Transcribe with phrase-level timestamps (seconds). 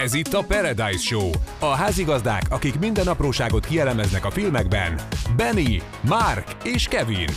[0.00, 1.30] Ez itt a Paradise Show.
[1.58, 5.00] A házigazdák, akik minden apróságot kielemeznek a filmekben.
[5.36, 7.28] Benny, Mark és Kevin.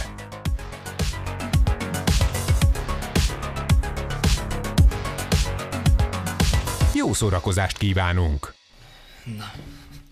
[6.93, 8.53] Jó szórakozást kívánunk!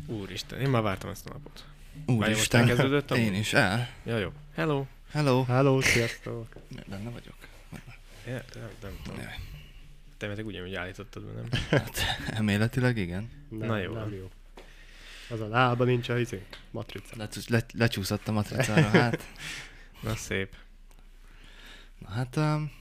[0.07, 1.63] Úristen, én már vártam ezt a napot.
[2.05, 3.89] Várj, most Úristen, elkezdődött én is, el.
[4.03, 4.29] Ja, jó.
[4.55, 4.85] Hello.
[5.11, 5.43] Hello.
[5.43, 6.47] Hello, sziasztok!
[6.87, 7.35] Benne vagyok.
[8.25, 9.19] Ja, nem, nem tudom.
[10.21, 11.47] Te meg ugyanúgy állítottad, be, nem?
[11.81, 13.29] Hát, elméletileg igen.
[13.49, 13.93] Nem, Na jó.
[13.93, 14.31] Nem jó.
[15.29, 17.07] Az a lába nincs a izé, matrica.
[17.17, 19.27] Le, le, lecsúszott a matricára, hát.
[20.03, 20.55] Na szép.
[21.97, 22.71] Na hát, um,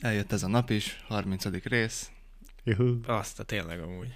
[0.00, 1.44] eljött ez a nap is, 30.
[1.64, 2.10] rész,
[2.64, 3.00] Juhu.
[3.06, 4.12] Azt a tényleg amúgy.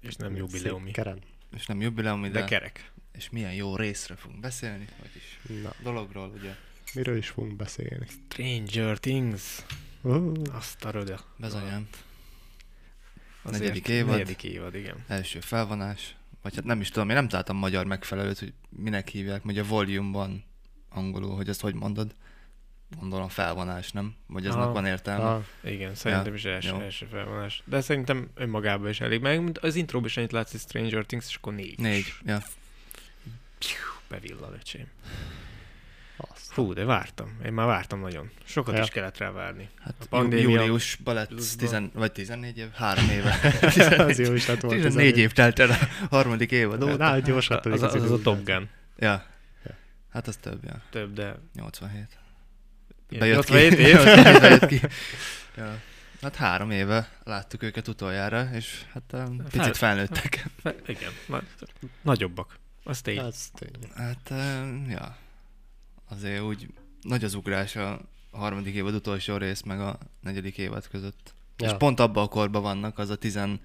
[0.00, 0.84] És nem jubileumi.
[0.84, 1.22] Szép Keren.
[1.56, 2.92] és nem jubileumi, De de, kerek.
[3.12, 6.54] és milyen jó részről fogunk beszélni, vagyis Na, dologról, ugye,
[6.94, 8.06] miről is fogunk beszélni?
[8.30, 9.62] Stranger Things.
[10.06, 11.18] Uh, Azt a röde.
[11.36, 11.88] bezonyám,
[13.42, 14.10] Azért Negyedik évad.
[14.10, 15.04] Negyedik évad, igen.
[15.08, 19.44] első felvonás, vagy hát nem is tudom, én nem találtam magyar megfelelőt, hogy minek hívják,
[19.44, 20.44] ugye volume-ban
[20.88, 22.14] angolul, hogy ezt hogy mondod,
[23.00, 24.14] gondolom felvonás, nem?
[24.26, 25.24] Vagy eznek van értelme.
[25.30, 26.80] ah, Igen, szerintem is első, jó.
[26.80, 27.62] első felvonás.
[27.64, 29.20] De szerintem önmagában is elég.
[29.20, 31.78] Meg az intróban is annyit látszik Stranger Things, és akkor négy.
[31.78, 32.42] Négy, ja.
[34.08, 34.86] Bevillan, öcsém.
[36.54, 37.38] Fú, de vártam.
[37.44, 38.30] Én már vártam nagyon.
[38.44, 38.82] Sokat Ja.
[38.82, 39.68] is kellett rá várni.
[39.80, 43.38] Hát A pandémia júliusban lett tizen, vagy 14 év, három éve.
[44.04, 44.76] Az jó is lett volna.
[44.82, 45.76] 14 év telt el a
[46.10, 46.96] harmadik évad óta.
[46.96, 48.68] Na, gyorsan Az, az, az, az a Top Gun.
[48.98, 49.24] Ja.
[49.64, 49.74] Ja.
[50.12, 50.82] Hát az több, ja.
[50.90, 51.36] Több, de...
[51.54, 52.08] 87.
[53.08, 53.52] Ilyen Bejött ki.
[53.52, 54.02] 87 év?
[54.40, 54.80] Bejött ki.
[55.56, 55.78] Ja.
[56.22, 60.44] Hát három éve láttuk őket utoljára, és hát um, Fel- picit felnőttek.
[60.62, 61.42] Fe- Igen, na,
[62.02, 62.58] nagyobbak.
[62.84, 63.18] Az tény.
[63.18, 63.70] Ez tény.
[63.96, 65.16] Hát, um, ja.
[66.08, 66.68] Azért úgy
[67.02, 71.34] nagy az ugrás a harmadik évad utolsó rész, meg a negyedik évad között.
[71.56, 71.66] Ja.
[71.68, 73.60] És pont abban a korban vannak, az a tizen,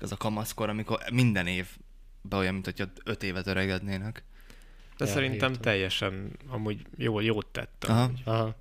[0.00, 1.66] az a kamaszkor, amikor minden év
[2.30, 4.22] olyan, mint hogyha öt évet öregednének.
[4.96, 5.62] De Ja, szerintem értem.
[5.62, 7.84] teljesen amúgy jó, jót tett.
[7.84, 8.10] Aha.
[8.24, 8.56] Aha.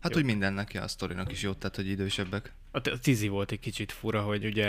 [0.00, 0.18] Hát Jó.
[0.18, 2.52] úgy mindennek, ja, a sztorinak is jót tett, hogy idősebbek.
[2.70, 4.64] A, t- a tizi volt egy kicsit fura, hogy ugye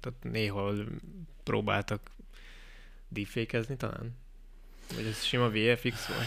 [0.00, 0.72] tehát néha
[1.42, 2.10] próbáltak
[3.08, 4.16] deepfake talán?
[4.94, 6.26] Vagy ez sima VFX volt?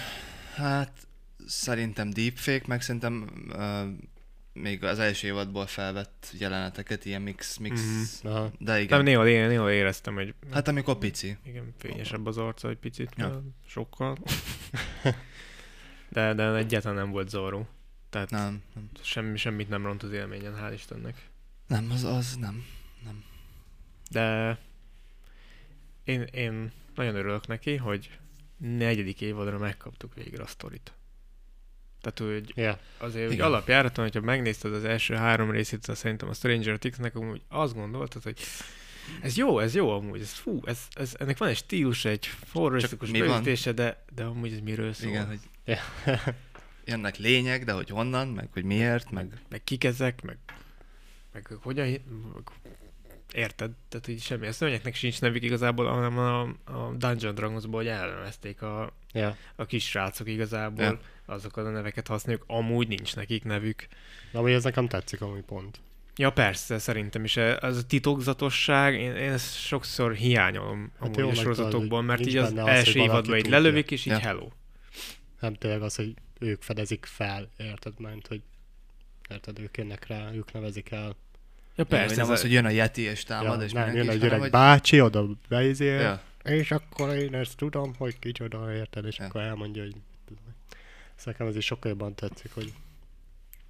[0.55, 1.07] Hát
[1.47, 3.87] szerintem deepfake, meg szerintem uh,
[4.53, 7.81] még az első évadból felvett jeleneteket, ilyen mix, mix,
[8.23, 8.33] Mhm.
[8.33, 8.51] Aha.
[8.59, 8.97] de igen.
[8.97, 11.37] Nem, néha, néha, néha éreztem, hogy Hát amikor pici.
[11.45, 13.43] igen, fényesebb az arca egy picit, Ja.
[13.67, 14.17] sokkal.
[16.09, 17.67] de, de egyáltalán nem volt zavaró.
[18.09, 18.89] Tehát Nem, nem.
[19.01, 21.29] semmi, semmit nem ront az élményen, hál' Istennek.
[21.67, 22.65] Nem, az, az nem.
[24.09, 24.57] De
[26.03, 28.19] én, én nagyon örülök neki, hogy
[28.61, 30.93] negyedik évadra megkaptuk végre a sztorit.
[32.01, 32.79] Tehát, hogy Ja.
[32.97, 33.45] azért Igen.
[33.45, 38.23] alapjáraton, hogyha megnézted az első három részét, az szerintem a Stranger Things-nek, amúgy azt gondoltad,
[38.23, 38.39] hogy
[39.21, 42.25] ez jó, ez jó amúgy, ez fú, ez, ez, ennek van egy stílus, egy
[43.19, 43.27] van?
[43.27, 45.09] beütése, de, de amúgy ez miről szól?
[45.09, 45.39] Igen, hogy
[46.85, 50.37] jönnek lényeg, de hogy honnan, meg hogy miért, meg meg kik ezek, meg,
[51.33, 51.87] meg hogyan,
[52.33, 52.49] meg,
[53.33, 53.71] érted?
[53.89, 54.47] Tehát, hogy semmi.
[54.47, 59.35] A szörnyeknek sincs nevük igazából, hanem a, a Dungeon Dragonsból, hogy elnevezték a, Ja.
[59.55, 60.99] a kis srácok igazából, Ja.
[61.25, 63.87] azokat a neveket használjuk, amúgy nincs nekik nevük.
[64.31, 65.79] De amúgy ez nekem tetszik, amúgy pont.
[66.15, 67.37] Ja persze, szerintem is.
[67.37, 72.51] Az a titokzatosság, én, én ezt sokszor hiányolom Hát amúgy a sorozatokból, mert így az
[72.51, 74.19] az, első hogy évadban így lelövik, és így Ja.
[74.19, 74.47] hello.
[75.39, 77.99] Nem tényleg az, hogy ők fedezik fel, érted?
[77.99, 78.41] Mert hogy
[79.29, 81.15] érted, ők jönnek rá, ők nevezik el.
[81.75, 83.95] Ja persze, nem ez az, a- hogy jön a Yeti és támad, ja, és nem,
[83.95, 84.49] jön egy öreg hogy...
[84.49, 89.05] bácsi, oda beizél, Ja, és akkor én ezt tudom, hogy kicsoda, érted?
[89.05, 89.25] És Ja.
[89.25, 89.95] akkor elmondja, hogy
[91.17, 92.73] ez nekem ez is sokkal jobban tetszik, hogy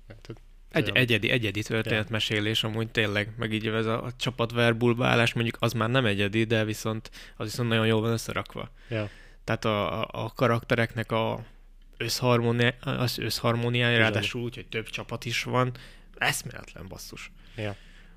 [0.10, 0.36] érted?
[0.72, 5.58] Egy, Olyan- egyedi, egyedi történetmesélés amúgy tényleg, meg így ez a, a csapat verbulbálás mondjuk
[5.60, 8.70] az már nem egyedi, de viszont az viszont nagyon jól van összerakva.
[8.90, 9.10] Ja.
[9.44, 11.44] Tehát a, a, a karaktereknek a
[11.98, 15.72] összharmónia, az összharmóniája, ráadásul úgy, hogy több csapat is van,
[16.18, 17.32] eszméletlen basszus.
[17.56, 17.76] Ja.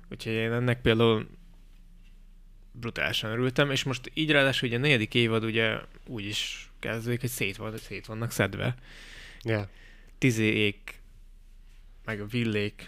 [0.09, 1.27] Úgyhogy én ennek például
[2.71, 7.29] brutálisan örültem, és most így ráadásul ugye a negyedik évad ugye úgy is kezdődik, hogy
[7.29, 8.75] szét, van, szét vannak szedve.
[9.43, 9.69] Ja.
[10.17, 11.01] Tizék,
[12.05, 12.87] meg a villék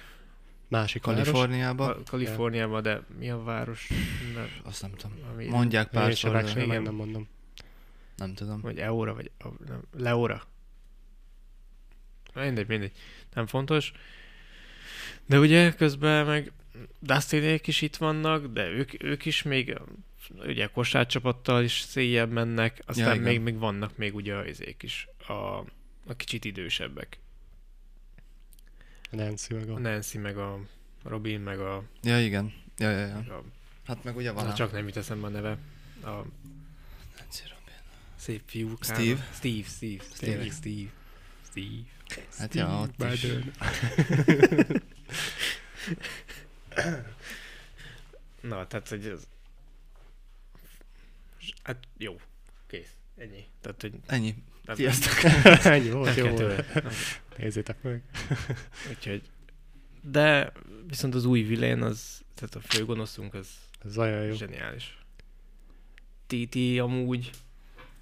[0.68, 1.24] Másik város.
[1.24, 3.90] Kaliforniába, Ka- Kaliforniában, de mi a város?
[4.36, 5.18] Nem, azt nem tudom.
[5.34, 6.82] ami, Mondják pár sem, igen.
[6.82, 7.28] nem mondom.
[8.16, 8.62] nem tudom.
[8.62, 9.32] Vagy Eura, vagy
[9.68, 10.44] nem, Leora.
[12.34, 12.92] Mindegy, mindegy.
[13.34, 13.92] Nem fontos.
[15.26, 16.52] De ugye közben meg
[17.00, 19.80] Dustinék is itt vannak, de ők, ők is még
[20.38, 23.24] ugye kosárcsapattal is széjjebb mennek, aztán igen.
[23.24, 25.34] még, még vannak még ugye az izék is, a,
[26.08, 27.20] a kicsit idősebbek.
[29.12, 29.80] Nancy meg A.
[29.80, 30.60] Nancy, meg a
[31.04, 31.84] Robin, meg a...
[32.04, 32.54] Ja, igen.
[32.78, 33.18] Ja, ja, ja.
[33.18, 33.44] A,
[33.88, 34.54] Hát meg ugye van na, a...
[34.54, 35.58] csak nem jut eszembe a neve.
[36.04, 36.08] A
[37.18, 37.76] Nancy Robin.
[38.16, 38.78] szép fiú.
[38.82, 39.28] Steve?
[39.34, 40.04] Steve, Steve.
[40.14, 40.52] Steve.
[40.52, 40.90] Steve.
[41.50, 41.84] Steve.
[42.38, 43.26] Hát ja, ott is.
[48.42, 49.28] Na, tehát, hogy ez...
[51.64, 52.20] Hát jó.
[52.68, 52.94] Kész.
[53.18, 53.46] Ennyi.
[53.62, 54.36] Tehát, hogy Ennyi.
[54.66, 55.14] nem, Sziasztok.
[55.64, 56.66] Ennyi volt, jó volt.
[57.38, 58.04] Nézzétek meg.
[58.90, 59.22] Úgyhogy...
[60.02, 60.52] De
[60.88, 63.48] viszont az új vilén, az, tehát a főgonoszunk, az
[63.86, 64.34] Ez olyan jó.
[64.34, 64.98] zseniális.
[66.28, 67.30] Ti, ti amúgy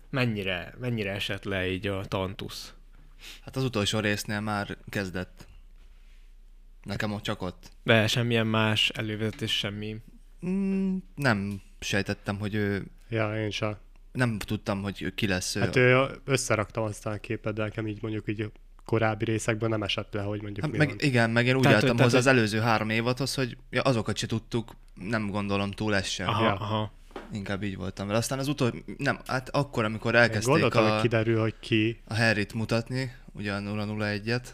[0.09, 2.73] mennyire, mennyire esett le így a Tantusz?
[3.41, 5.47] Hát az utolsó résznél már kezdett.
[6.85, 7.71] Nekem ott csak ott.
[7.83, 9.95] De semmilyen más elővezetés, semmi.
[10.45, 12.85] Mm, nem sejtettem, hogy ő...
[13.09, 13.75] Ja, én sem.
[14.11, 15.59] Nem tudtam, hogy ő ki lesz ő.
[15.59, 18.49] Hát ő, összeraktam aztán a képet, de nekem így mondjuk így a
[18.85, 20.97] korábbi részekben nem esett le, hogy mondjuk Hát mi meg, van.
[20.99, 24.17] igen, meg én úgy Tehát, álltam hogy- hozzá az előző három évadhoz, hogy ja, azokat
[24.17, 26.27] se tudtuk, nem gondolom túl ez sem.
[26.27, 26.53] Aha, Ja.
[26.53, 26.93] aha.
[27.33, 28.19] Inkább így voltam vele.
[28.19, 28.73] Aztán az utol...
[28.97, 32.01] Nem, hát akkor, amikor elkezdték Gondoltam, a, hogy kiderül, hogy ki.
[32.07, 34.45] a Harryt mutatni, ugye a 001-et,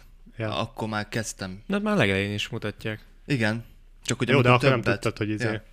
[0.42, 0.60] Ja.
[0.60, 1.64] akkor már kezdtem.
[1.68, 3.06] De már legelején is mutatják.
[3.26, 3.66] Igen,
[4.06, 5.00] csak hogy Jó, de akkor nem többet...
[5.00, 5.52] tudtad, hogy izé.
[5.52, 5.64] Ja.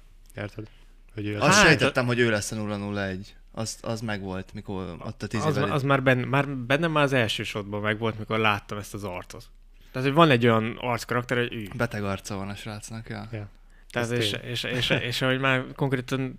[0.42, 0.68] Érted?
[1.14, 3.36] Hogy ő Azt Hát, sejtettem, hogy ő lesz a 001.
[3.52, 7.04] Az, az megvolt, mikor ott a tíz Az, évvel az már, benne, már bennem már
[7.04, 9.44] az első shotban meg volt, mikor láttam ezt az arcot.
[9.92, 11.68] Tehát, hogy van egy olyan arckarakter, hogy ő.
[11.76, 13.28] Beteg arca van a srácnak, ja.
[13.30, 13.48] Tehát,
[13.92, 16.38] Ez és, és, és, és, és, ahogy már konkrétan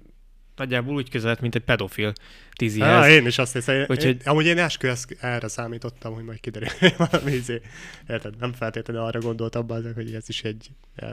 [0.60, 2.14] nagyjából úgy közelett, mint egy pedofil
[2.54, 3.06] tízihez.
[3.06, 4.16] Ja, én is azt hiszem, Úgyhogy- Úgyhogy...
[4.16, 7.62] én, amúgy én eskü ezt- erre számítottam, hogy majd kiderül hogy valami izé.
[8.10, 8.38] Érted?
[8.38, 11.12] Nem feltétlenül arra gondoltam azok, hogy ez is egy, eh,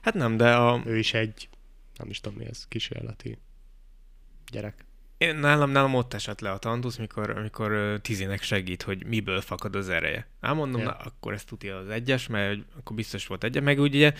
[0.00, 1.48] Hát nem, de a, ő is egy,
[1.98, 3.38] nem is tudom mi ez, kísérleti
[4.52, 4.84] gyerek.
[5.18, 9.40] én, nálam, nálam ott esett le a tantusz, mikor, amikor ö, Tizinek segít, hogy miből
[9.40, 10.26] fakad az ereje.
[10.40, 10.86] Ám mondom, Ja.
[10.86, 13.62] na, akkor ezt tudja az egyes, mert hogy akkor biztos volt egyes.
[13.62, 14.12] Meg ugye,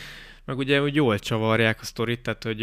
[0.45, 2.63] meg ugye hogy jól csavarják a sztorit, tehát hogy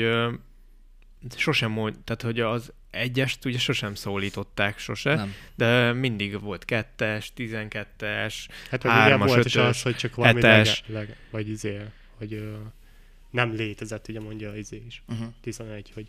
[1.35, 5.33] sosem mond, tehát hogy az egyest ugye sosem szólították sose, Nem.
[5.55, 10.83] de mindig volt kettes, tizenkettes, Hát Hármas, volt is ötös, az, hogy csak valami hetes.
[10.87, 11.81] lege, lege, vagy izé,
[12.17, 12.57] hogy ö,
[13.29, 15.03] nem létezett, ugye mondja izé is.
[15.07, 15.27] Uh-huh.
[15.41, 16.07] 11, hogy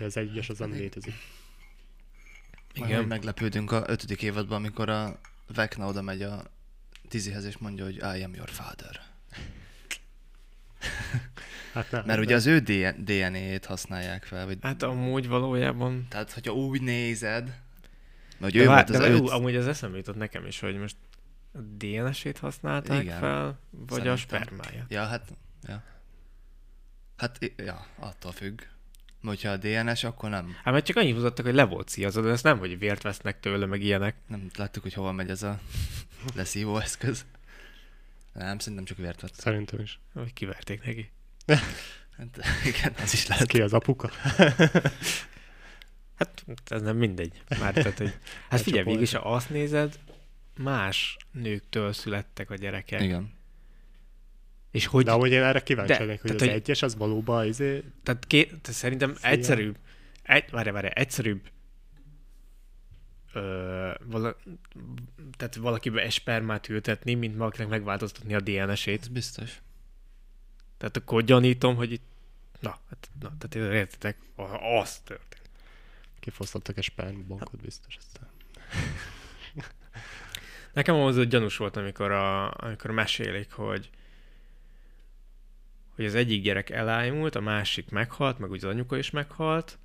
[0.00, 1.14] az egyes az nem létezik.
[2.74, 2.88] Igen.
[2.88, 3.04] Igen.
[3.04, 5.20] meglepődünk a ötödik évadban, amikor a
[5.54, 6.42] Vecna oda megy a
[7.08, 9.00] Tizihez, és mondja, hogy I am your father.
[11.72, 12.02] Hát nem.
[12.06, 12.58] Mert ugye az ő
[12.96, 14.58] DNA-ét használják fel, vagy...
[14.60, 16.06] Hát amúgy valójában...
[16.08, 17.60] Tehát, hogyha úgy nézed,
[18.40, 19.28] hogy De, ő vár, volt az de öt...
[19.28, 20.96] amúgy az eszembe jutott nekem is, hogy most
[21.52, 23.18] a DNS-ét használták Igen.
[23.18, 24.16] fel, vagy a Szerintem.
[24.16, 24.86] spermáját.
[24.88, 25.28] Ja, hát...
[25.62, 25.82] Ja.
[27.16, 28.60] Hát, ja, attól függ.
[29.22, 30.56] Hogyha a DNS, akkor nem.
[30.64, 33.40] Hát mert csak annyit mutattak, hogy le volt szíjazod, de ezt nem, hogy vért vesznek
[33.40, 34.16] tőle, meg ilyenek.
[34.26, 35.60] Nem láttuk, hogy hova megy ez a
[36.36, 37.24] leszívó eszköz.
[38.32, 39.34] Nem, szerintem csak vért vett.
[39.34, 40.00] Szerintem is.
[40.14, 41.10] Hogy kiverték neki.
[42.20, 43.46] Hát, igen, az is lehet.
[43.46, 44.10] Ki az apuka?
[46.16, 47.42] Hát ez nem mindegy.
[47.60, 48.14] Már tehát, hogy...
[48.50, 49.98] Hát figyelj, végig is, ha azt nézed,
[50.58, 53.02] más nőktől születtek a gyerekek.
[53.02, 53.32] Igen.
[54.70, 55.04] És hogy...
[55.04, 58.26] De amúgy én erre kíváncsi lennék, hogy tehát, az hogy- egyes az valóban izé, Tehát,
[58.26, 59.30] ké, tehát szerintem Fia.
[59.30, 59.76] egyszerűbb,
[60.22, 61.40] egy, várj, várj, egyszerűbb
[63.32, 64.36] ö, vala,
[65.36, 69.00] tehát valakibe egy spermát ültetni, mint valakinek megváltoztatni a DNS-ét.
[69.00, 69.60] Ez biztos.
[70.80, 72.04] Tehát akkor gyanítom, hogy itt,
[72.60, 74.16] na, hát, na tehát értitek,
[74.80, 75.50] az történt.
[76.20, 78.28] kifosztottak egy spermbankot biztos aztán.
[80.72, 83.90] Nekem ahhoz hogy gyanús volt, amikor, a, amikor mesélik, hogy
[85.94, 89.78] hogy az egyik gyerek elájult, a másik meghalt, meg ugye az anyuka is meghalt.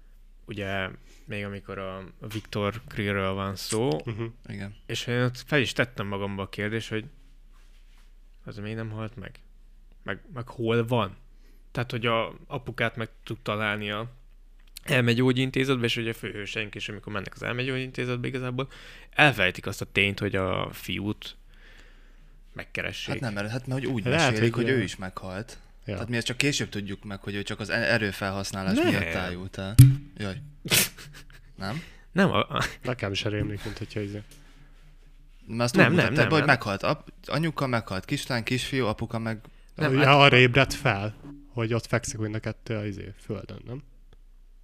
[0.46, 0.90] Ugye
[1.26, 4.32] még amikor a a Viktor Krillről van szó, Uh-huh.
[4.48, 4.76] Igen.
[4.86, 7.06] és én ott fel is tettem magamba a kérdést, hogy
[8.44, 9.40] az még nem halt meg?
[10.06, 11.18] Meg, meg hol van?
[11.72, 14.12] Tehát, hogy a apukát meg tud találni a
[14.84, 18.72] elmegyógyintézetbe, és ugye a főhőseink is, amikor mennek az elmegyógyintézetbe igazából,
[19.10, 21.36] elfejtik azt a tényt, hogy a fiút
[22.54, 23.14] megkeressék.
[23.14, 25.58] Hát nem, mert, hát, mert hogy úgy Lehet, mesélik, hogy hogy ő is meghalt.
[25.86, 25.94] Ja.
[25.94, 28.88] Tehát mi ezt csak később tudjuk meg, hogy ő csak az e- erőfelhasználás Nem.
[28.88, 29.76] miatt ájult el.
[30.18, 30.42] Jaj.
[31.56, 31.82] Nem?
[32.12, 34.22] Nem, a, a, Nekem is rémlik, mint hogyha izé.
[35.48, 36.56] Mert azt Nem, úgy nem, mutatták nem, hogy nem.
[36.56, 39.40] meghalt ap- anyuka, meghalt kislány, kisfiú, apuka meg...
[39.76, 41.16] Nem, Nem, hát- ja, arra ébredt fel,
[41.48, 43.84] hogy ott fekszik mind a kettő a izé, földön, nem?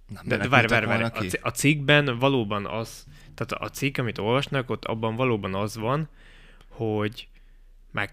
[0.08, 1.02] Nem, de, de várj, várj, várj.
[1.02, 6.08] A, a cikkben valóban az, tehát a cikk, amit olvasnak, ott abban valóban az van,
[6.68, 7.28] hogy
[7.90, 8.12] meg,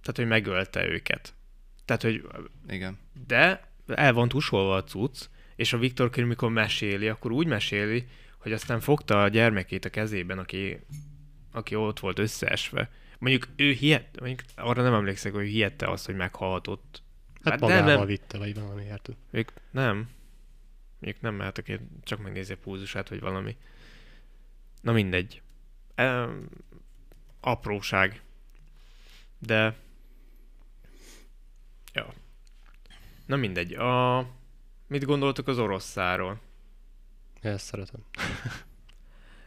[0.00, 1.34] tehát, hogy megölte őket.
[1.84, 2.26] Tehát, hogy
[2.68, 2.98] Igen.
[3.26, 8.06] de el van tusolva a cucc, és a Viktor Krim, mikor meséli, akkor úgy meséli,
[8.38, 10.80] hogy aztán fogta a gyermekét a kezében, aki,
[11.52, 12.90] aki ott volt összeesve.
[13.22, 17.02] Mondjuk ő hihet, mondjuk arra nem emlékszek, hogy hihette azt, hogy meghalhatott.
[17.42, 18.06] Hát Hát magával nem, nem.
[18.06, 19.16] vitte, vagy valami, érted?
[19.30, 20.10] Ők nem.
[21.00, 23.56] Ők nem mehetek én, csak megnézni a púzusát, vagy valami.
[24.80, 25.42] Na mindegy.
[25.94, 26.28] E,
[27.40, 28.22] apróság.
[29.38, 29.76] De...
[31.92, 32.12] Ja.
[33.26, 33.72] Na mindegy.
[33.72, 34.18] A...
[34.86, 36.40] Mit gondoltok az orosszáról?
[37.40, 38.04] Ezt szeretem.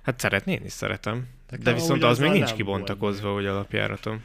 [0.05, 1.27] Hát szeretni, én is szeretem.
[1.49, 4.23] Nekem De viszont amúgy az még nincs kibontakozva, hogy alapjáratom.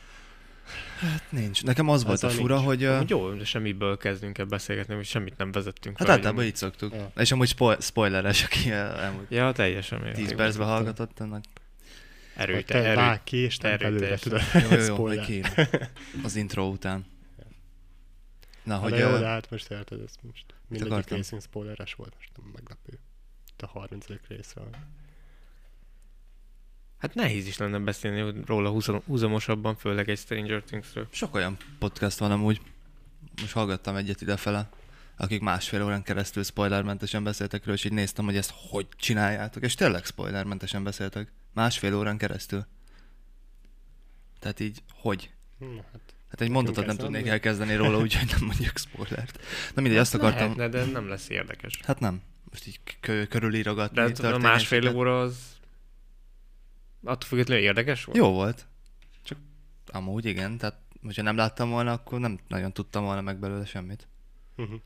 [1.00, 1.62] Hát nincs.
[1.64, 2.66] Nekem az volt a fura, nincs.
[2.66, 2.84] hogy...
[2.84, 6.94] Amúgy Jó, de semmiből kezdünk el beszélgetni, hogy semmit nem vezettünk Hát általában így szoktuk.
[6.94, 7.12] Ja.
[7.16, 10.37] És amúgy spo- spoileres, aki el- elmúlt Ja, teljesen 10 mértékben.
[10.37, 11.44] percben hallgatott, annak
[12.37, 12.96] Erő, Hogy te, te erő.
[12.96, 14.32] vág és nem erőteljesen.
[14.32, 14.42] tudod.
[14.70, 15.40] jó, jó, jó.
[16.25, 17.06] Az intro után.
[18.62, 19.00] Na, hogy hogy...
[19.00, 22.99] de jó, de hát most érted, ez most mindegyik részünk spoileres volt, most nem meglepő.
[23.52, 24.06] Itt a 30.
[24.28, 24.68] részről.
[27.00, 28.71] Hát nehéz is lenne beszélni róla
[29.07, 31.07] húzamosabban, főleg egy Stranger Things-ről.
[31.11, 32.61] Sok olyan podcast van amúgy.
[33.40, 34.69] Most hallgattam egyet idefele,
[35.16, 39.75] akik másfél órán keresztül spoilermentesen beszéltek róla, és így néztem, hogy ezt hogy csináljátok, és
[39.75, 41.33] tényleg spoilermentesen beszéltek.
[41.52, 42.66] Másfél órán keresztül.
[44.38, 45.30] Tehát így, hogy?
[45.59, 47.30] Hm, hát Hát egy mondatot nem tudnék mondani?
[47.30, 49.38] elkezdeni róla, úgyhogy nem mondjuk spoilert.
[49.75, 50.57] Na mindegy, azt akartam...
[50.57, 51.80] Lehetne, de nem lesz érdekes.
[51.85, 52.23] Hát nem.
[52.50, 53.97] Most így kö- körülírogatni.
[54.00, 55.59] De tudod, a másfél óra az...
[57.04, 58.19] Attól függetlenül érdekes volt?
[58.19, 58.66] Jó volt.
[59.23, 59.38] Csak
[59.87, 64.09] amúgy igen, tehát hogyha nem láttam volna, akkor nem nagyon tudtam volna meg belőle semmit.
[64.57, 64.80] uh-huh.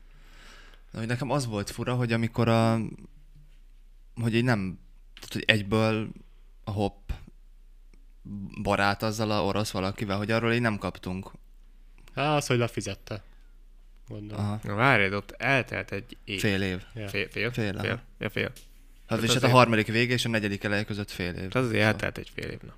[0.91, 2.79] De hogy nekem az volt fura, hogy amikor a...
[4.21, 4.79] Hogy így nem...
[5.13, 6.09] Tehát, hogy egyből
[6.63, 7.09] a hopp
[8.61, 11.31] barát azzal a orosz valakivel, hogy arról így nem kaptunk.
[12.13, 13.23] Hát az, hogy lefizette.
[14.07, 14.45] Gondolom.
[14.45, 14.59] Aha.
[14.63, 16.39] Na várjad, ott eltelt egy év.
[16.39, 16.83] Fél év.
[16.93, 17.07] Ja.
[17.07, 18.51] Fél, fél, Fél, fél, ja, fél.
[19.07, 21.33] Hát, és hát a harmadik vége és a negyedik eleje között fél év.
[21.33, 22.59] Tehát azért Szóval- eltelt egy fél év.
[22.61, 22.73] Na.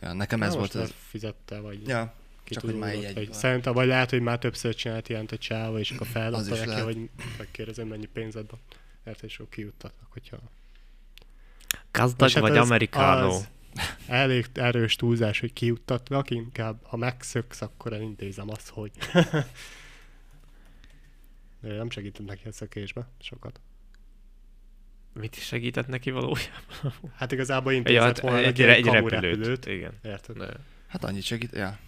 [0.00, 0.80] Ja, nekem Na, ez volt az...
[0.88, 3.32] lefizette, vagy Ja, ki csak hogy már vagy egyből.
[3.32, 6.84] Szerintem, vagy lehet, hogy már többször csinált ilyent a csáva, és akkor feladta neki, lehet.
[6.84, 8.60] hogy megkérdezem, mennyi pénzed van.
[9.06, 10.38] Érted, és akkor kijuttatnak, hogyha...
[11.90, 13.30] Gazdag hát vagy az- amerikánó.
[13.30, 13.48] az
[14.06, 18.90] Elég erős túlzás, hogy kijuttatnak, inkább ha megszöksz, akkor elintézem azt, hogy...
[21.60, 23.60] De nem segített neki a szökésbe sokat.
[25.14, 26.92] Mit is segített neki valójában?
[27.16, 29.20] Hát igazából Ja, intézett hát volna egy, egy, egy repülőt.
[29.20, 29.66] repülőt.
[29.66, 29.92] Igen.
[30.02, 30.36] Érted?
[30.36, 30.56] De,
[30.88, 31.78] Hát annyit segít, ja.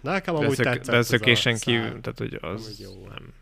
[0.00, 1.74] De nekem amúgy szök, tetszett de ez a szökésen szál.
[1.74, 3.06] kívül, tehát hogy az jó.
[3.08, 3.32] nem.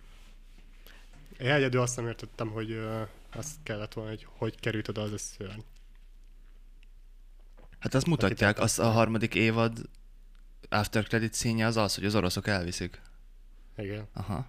[1.40, 5.12] Én egyedül azt nem értettem, hogy uh, azt kellett volna, hogy hogy került oda az
[5.12, 5.60] a szörny.
[7.78, 9.78] Hát azt mutatják, az a harmadik évad
[10.68, 13.00] after credit színje az az, hogy az oroszok elviszik.
[13.76, 14.08] Igen.
[14.12, 14.46] Aha.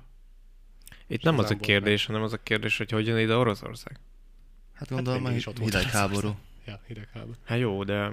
[1.07, 3.99] Itt nem az az a kérdés, hanem az a kérdés, hogy hogyan ide Oroszország.
[4.73, 6.35] Hát gondolom, mindig hogy is ott hidegháború.
[6.65, 7.33] Ja, hidegháború.
[7.43, 8.11] Hát jó, de,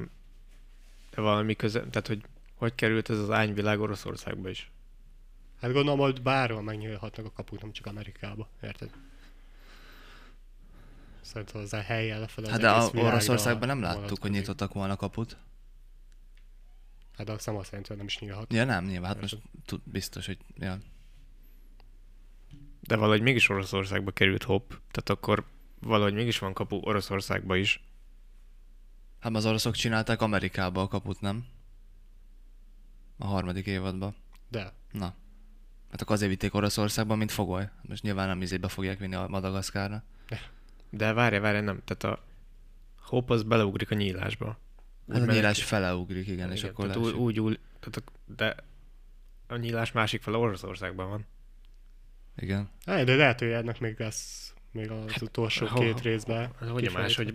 [1.14, 2.24] de valami köze, tehát hogy
[2.54, 4.70] hogy került ez az ányvilág Oroszországba is?
[5.60, 8.48] Hát gondolom, hogy bárhol megnyílhatnak a kapuk, nem csak Amerikába.
[8.62, 8.90] Érted?
[11.20, 14.36] Szerintem az a helyen lefele Hát de a Oroszországban nem láttuk, hogy vonatkozik.
[14.36, 15.36] nyitottak volna kaput.
[17.16, 18.52] Hát de azt nem azt jelenti, hogy nem is nyílhat.
[18.52, 20.78] Ja nem, nyilván, hát most tud, biztos, hogy ja.
[22.86, 25.44] De valahogy mégis Oroszországba került hopp, tehát akkor
[25.80, 27.82] valahogy mégis van kapu Oroszországba is.
[29.20, 31.46] Hát az oroszok csinálták Amerikába a kaput, nem?
[33.18, 34.14] A harmadik évadban.
[34.48, 34.72] De.
[34.92, 35.14] Na.
[35.90, 37.68] Hát akkor azért vitték Oroszországba, mint fogoly.
[37.82, 40.02] Most nyilván nem izébe fogják vinni a Madagaszkárra.
[40.90, 41.82] De várj, várj, nem.
[41.84, 42.24] Tehát a
[43.00, 44.58] hopp az beleugrik a nyílásba.
[45.12, 48.56] Hát a nyílás feleugrik, igen, és igen, akkor tehát úgy, úgy, úgy tehát a, de
[49.46, 51.26] a nyílás másik fele Oroszországban van.
[52.36, 52.70] Igen.
[52.86, 56.50] Hát, de lehet, hogy ennek még lesz még az utolsó ho- két részben.
[56.60, 57.34] Hát hogy más, hogy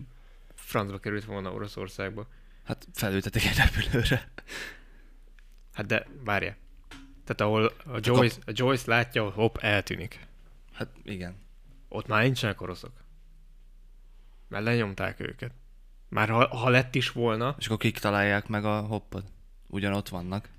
[0.56, 2.28] francba került volna Oroszországba.
[2.64, 4.32] Hát felültetik egy repülőre.
[5.74, 6.56] Hát de várja.
[7.24, 10.28] Tehát ahol a Joyce, a Joyce látja, hogy hopp, eltűnik.
[10.74, 11.36] Hát igen.
[11.90, 12.92] Ott már nincsenek oroszok.
[14.48, 15.52] Mert lenyomták őket.
[16.08, 19.32] Már ha, ha lett is volna, És akkor kik találják meg a hoppot?
[19.68, 20.50] Ugyanott vannak.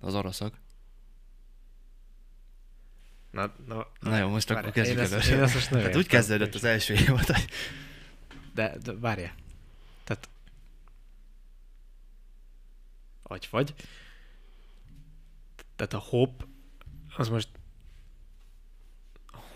[0.00, 0.54] Az oroszok.
[3.34, 5.34] Na, na, Na jó, most akkor várj, kezdjük én először.
[5.34, 7.44] Én ezt most nem Hát úgy kezdődött az első évad, hogy
[8.54, 9.34] De, de várja.
[10.04, 10.28] Tehát...
[13.22, 13.74] Agy vagy.
[15.76, 16.46] Tehát a hop,
[17.16, 17.48] az most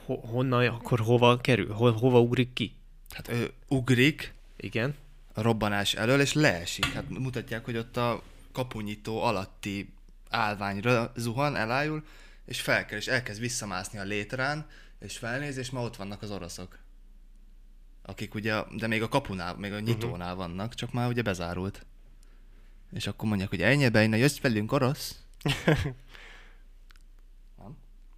[0.04, 1.72] ho, honnan, akkor hova kerül?
[1.72, 2.78] Ho, hova ugrik ki?
[3.10, 4.94] hát ő ugrik Igen.
[5.32, 6.84] a robbanás elől, és leesik.
[6.84, 9.92] Hát mutatják, hogy ott a kapunyító alatti
[10.30, 12.04] állványra zuhan, elájul,
[12.48, 14.66] és felkel, és elkezd visszamászni a létrán,
[14.98, 16.78] és felnéz, és ma ott vannak az oroszok.
[18.02, 21.86] Akik ugye, de még a kapunál, még a nyitónál vannak, csak már ugye bezárult.
[22.92, 25.22] És akkor mondják, hogy ennyi bejne, jössz velünk orosz?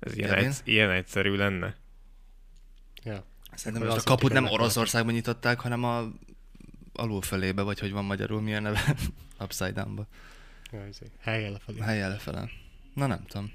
[0.01, 0.49] Ez ilyen, Kevin?
[0.49, 1.77] egy, ilyen egyszerű lenne.
[3.03, 3.25] Ja.
[3.55, 6.13] Szerintem most a kaput nem Oroszországban nyitották, hanem a
[6.93, 8.97] alulfölébe, vagy hogy van magyarul, milyen neve?
[9.41, 10.07] Upside downba.
[10.73, 11.81] Ja, izé, Helyjel lefelé.
[11.81, 12.51] Helye lefele.
[12.95, 13.53] Na nem tudom.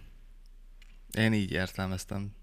[1.15, 2.36] Én így értelmeztem.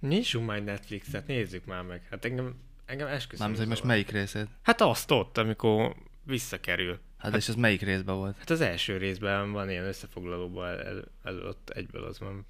[0.00, 2.06] Nyissunk majd Netflixet, nézzük már meg.
[2.10, 2.54] Hát engem,
[2.84, 3.46] engem esküszöm.
[3.46, 4.48] Nem hogy most melyik részét?
[4.62, 7.00] Hát azt ott, amikor visszakerül.
[7.18, 8.38] Hát, és ez melyik részben volt?
[8.38, 12.46] Hát az első részben van ilyen összefoglalóban el, el, el ott egyből az van.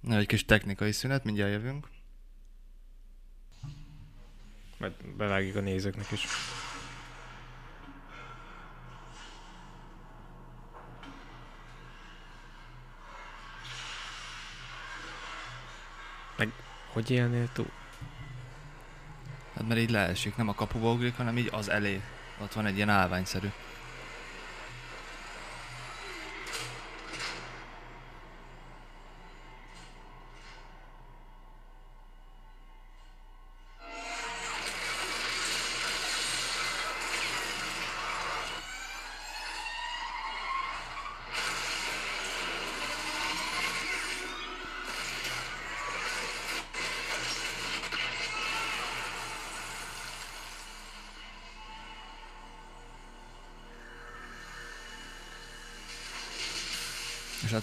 [0.00, 1.88] Na, egy kis technikai szünet, mindjárt jövünk.
[4.78, 6.24] Majd bevágjuk a nézőknek is.
[16.36, 16.52] Meg
[16.96, 17.70] hogy élnél túl?
[19.54, 22.00] Hát mert így leesik, nem a kapuba ugrik, hanem így az elé.
[22.42, 23.48] Ott van egy ilyen állványszerű.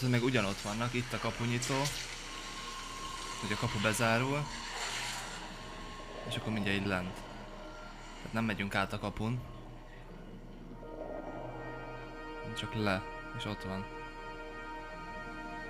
[0.02, 1.74] Hát még ugyanott vannak, itt a kapunyitó,
[3.42, 4.46] hogy a kapu bezárul,
[6.30, 7.14] és akkor mindjárt így lent.
[8.18, 9.42] Tehát nem megyünk át a kapun,
[12.58, 13.04] csak le,
[13.38, 13.86] és ott van.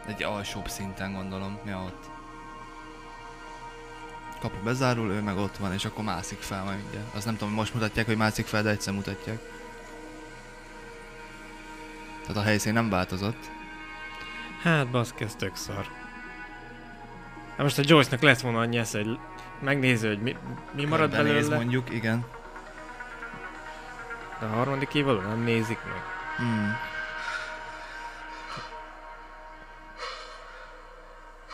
[0.06, 2.10] Egy alsóbb szinten gondolom, mi a ott.
[4.39, 7.15] Kapu bezárul, ő meg ott van, és akkor mászik fel majd mindjárt.
[7.15, 9.39] Azt nem tudom, most mutatják, hogy mászik fel, de egyszer mutatják.
[12.22, 13.62] Tehát a helyszín nem változott.
[14.63, 15.85] Hát baszki, ez tök szar.
[17.49, 19.17] Hát most a Joyce-nak lesz volna annyi esze, hogy
[19.61, 20.35] megnéző, hogy mi,
[20.71, 22.25] mi marad Benéz belőle, mondjuk, igen.
[24.39, 26.01] de a harmadik évadon nem nézik meg.
[26.37, 26.75] Hmm.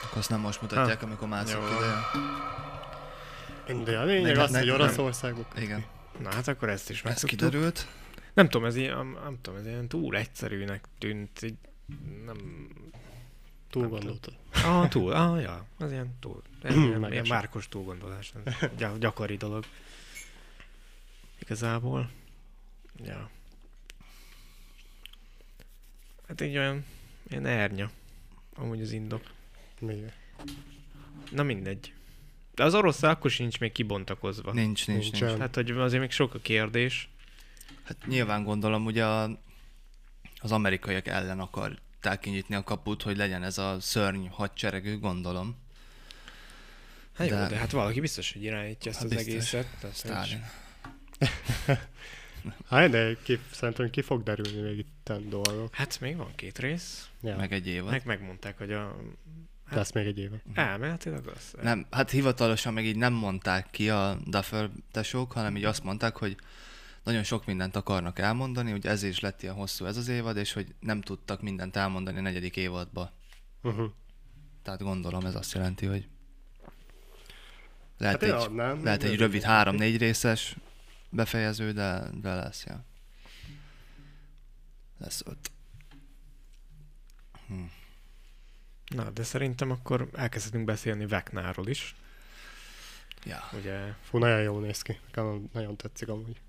[0.04, 3.84] Akkor azt nem most mutatják, amikor mászik ideje.
[3.84, 4.82] De a lényeg Meg- az, meg- hogy nem.
[4.82, 5.46] Oroszországban.
[5.56, 5.86] Igen.
[6.20, 7.30] Na hát akkor ezt is Ez megtudtuk.
[7.40, 7.88] kiderült.
[8.34, 11.56] Nem tudom, ez ilyen, nem tudom, ez ilyen túl egyszerűnek tűnt, így
[12.26, 12.38] nem...
[13.70, 14.34] Túl gondoltad.
[14.54, 16.42] Ah, túl, ah, ja, az ilyen túl.
[16.62, 18.34] Ez ilyen, ilyen márkos túlgondolás,
[19.00, 19.66] gyakori dolog.
[21.40, 22.10] Igazából.
[23.04, 23.30] Ja.
[26.28, 26.86] Hát egy olyan,
[27.28, 27.92] ilyen ernya.
[28.56, 29.24] Amúgy az indok.
[29.80, 30.14] Miért?
[31.32, 31.94] Na mindegy.
[32.56, 34.54] De az orosz akkor sincs még kibontakozva.
[34.54, 35.28] Nincs, nincs, Nincsen.
[35.28, 35.40] nincs.
[35.40, 37.10] Hát, hogy azért még sok a kérdés.
[37.84, 39.40] Hát nyilván gondolom, ugye a,
[40.40, 41.40] az amerikaiak ellen
[42.00, 45.56] akarták kinyitni a kaput, hogy legyen ez a szörny hadseregű, gondolom.
[47.14, 49.54] Hát jó, De- de hát valaki biztos, hogy irányítja ezt Hát az biztos.
[49.54, 49.94] egészet.
[49.94, 50.46] Stalin.
[52.70, 55.76] Hát, de ki, szerintem ki fog derülni még itt dolgok.
[55.76, 57.10] Hát még van két rész.
[57.22, 57.36] Ja.
[57.36, 57.92] Meg egy évad.
[57.92, 58.96] Meg megmondták, hogy a...
[59.70, 60.42] Lesz még egy éve.
[60.54, 61.54] Elméletileg az.
[61.62, 66.18] Nem, hát hivatalosan meg így nem mondták ki a Duffer tesók, hanem így azt mondták,
[66.18, 66.36] hogy
[67.04, 70.54] nagyon sok mindent akarnak elmondani, hogy ezért is lett ilyen hosszú ez az évad, és
[70.54, 73.12] hogy nem tudtak mindent elmondani a negyedik évadba.
[73.62, 73.92] Uh-huh.
[74.64, 76.08] Tehát gondolom ez azt jelenti, hogy
[77.98, 80.56] lehet, Hát egy, nem, lehet egy rövid három-négy részes
[81.10, 82.86] befejező, de, de lesz, ja.
[84.98, 85.52] Lesz öt.
[88.96, 91.96] Na, de szerintem akkor elkezdhetünk beszélni Vecnáról is.
[93.26, 93.50] Ja.
[93.54, 95.00] Ugye, Fú, nagyon jól néz ki.
[95.06, 96.42] Nekem nagyon tetszik amúgy.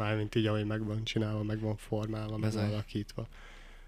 [0.00, 3.26] Mármint így, ahogy meg van csinálva, meg van formálva, meg van alakítva.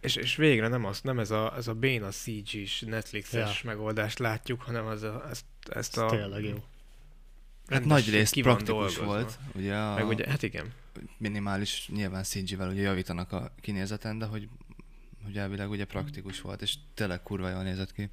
[0.01, 3.70] és, és végre nem, az, nem ez a, ez a béna CG-s, Netflixes Ja.
[3.70, 6.07] megoldást látjuk, hanem az a, ezt, ezt Ez a...
[6.07, 6.64] tényleg jó.
[7.66, 9.05] Hát nagy részt praktikus dolgozva.
[9.05, 10.72] volt, ugye a Meg ugye, hát igen.
[11.18, 14.48] minimális, nyilván CG-vel ugye javítanak a kinézeten, de hogy,
[15.25, 18.11] hogy elvileg ugye praktikus volt, és tényleg kurva jól nézett ki.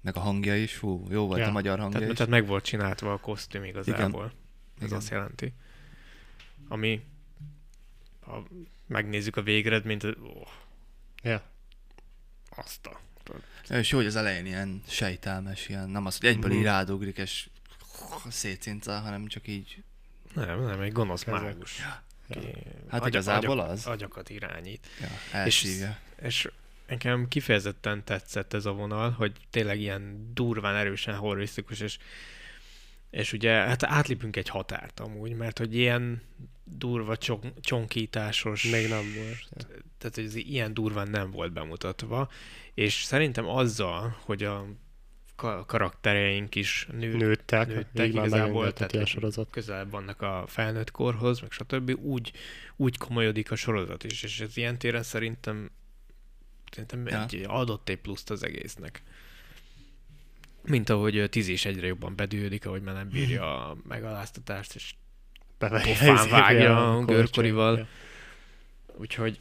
[0.00, 1.46] Meg a hangja is, fú, jó volt Ja.
[1.48, 2.18] a magyar hangja Tehát, is.
[2.18, 4.32] tehát meg volt csinálva a kosztüm igazából.
[4.78, 4.96] Ez Igen.
[4.96, 5.52] azt jelenti.
[6.68, 7.04] Ami,
[8.20, 8.46] ha
[8.86, 10.48] megnézzük a végeredményt, oh,
[11.22, 11.42] Ja.
[12.56, 13.00] azt a...
[13.68, 16.58] Ja, És jó, hogy az elején ilyen sejtelmes, ilyen, nem az, hogy egyből Mhm.
[16.58, 17.48] így rádugrik, és
[18.28, 19.82] szétcincál, hanem csak így,
[20.34, 21.78] Nem, nem, egy gonosz mágus.
[21.78, 22.02] Ja.
[22.28, 22.46] Ki
[22.88, 23.86] Hát agyak- igazából agyak- az.
[23.86, 24.86] Agyakat irányít.
[25.00, 25.98] ja, elszívja.
[26.22, 26.50] És
[26.88, 31.98] nekem kifejezetten tetszett ez a vonal, hogy tényleg ilyen durván, erősen horrorisztikus, és
[33.10, 36.22] És ugye hát átlépünk egy határt amúgy, mert hogy ilyen
[36.64, 38.70] durva csonk- csonkításos...
[38.70, 39.48] Még nem volt.
[39.98, 42.30] Tehát, hogy ez ilyen durván nem volt bemutatva,
[42.74, 44.66] és szerintem azzal, hogy a
[45.36, 49.50] ka- karaktereink is nő, Nőttek, nőttek így már igazából, tehát a sorozat.
[49.50, 51.90] közelebb vannak a felnőtt korhoz, meg stb.
[52.00, 52.32] Úgy,
[52.76, 55.70] úgy komolyodik a sorozat is, és ez ilyen téren szerintem,
[56.70, 57.22] szerintem Ja.
[57.22, 59.02] egy, adott egy pluszt az egésznek.
[60.62, 64.94] Mint ahogy tíz és egyre jobban bedődik, ahogy már nem bírja a megaláztatást, és
[65.58, 67.66] pofán vágja a görkorival.
[67.76, 67.92] korcsolyát.
[68.96, 69.40] Úgyhogy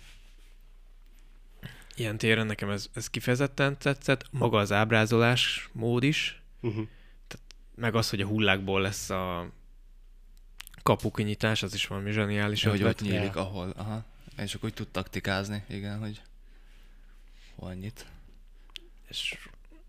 [1.96, 4.26] ilyen téren nekem ez, ez kifejezetten tetszett.
[4.32, 6.88] Maga az ábrázolás mód is, Uh-huh.
[7.76, 9.50] meg az, hogy a hullákból lesz a
[10.84, 13.42] kapukinyitás, az is valami zseniális És hogy ott nyílik, Ja.
[13.42, 14.04] ahol, aha.
[14.38, 16.22] És akkor úgy tud taktikázni, igen, hogy
[17.56, 18.06] hol nyit.
[19.08, 19.38] És,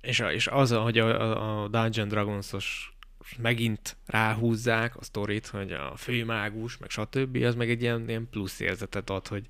[0.01, 2.94] és, és az, hogy a, a, a Dungeon Dragons-os
[3.39, 8.61] megint ráhúzzák a sztorit, hogy a főmágus, meg stb., az meg egy ilyen, ilyen plusz
[8.61, 9.45] érzetet ad, hogy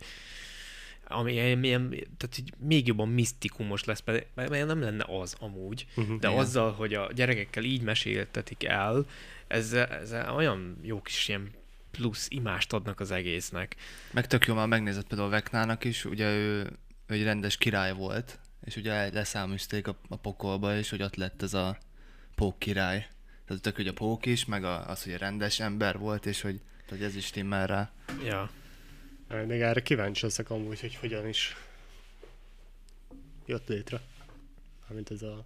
[1.09, 4.03] ami ilyen, ilyen, tehát így még jobban misztikumos lesz,
[4.35, 6.19] mert nem lenne az amúgy, Uh-huh.
[6.19, 6.41] de Igen.
[6.41, 9.07] azzal, hogy a gyerekekkel így meséltetik el,
[9.47, 11.51] ezzel, ezzel olyan jó kis ilyen
[11.91, 13.77] plusz imást adnak az egésznek.
[14.13, 16.61] Meg tök jó, már megnézett például Veknának is, ugye ő,
[17.07, 21.43] ő egy rendes király volt, és ugye leszáműzték a, a pokolba, és hogy ott lett
[21.43, 21.79] ez a
[22.35, 23.07] pók király.
[23.61, 26.41] Tehát tök, hogy a pók is, meg a, az, hogy a rendes ember volt, és
[26.41, 27.93] hogy, hogy ez is timmel rá.
[28.25, 28.51] Ja,
[29.47, 31.57] Még erre kíváncsi leszek amúgy, hogy hogyan is
[33.47, 34.01] jött létre.
[34.83, 35.45] Mármint ez a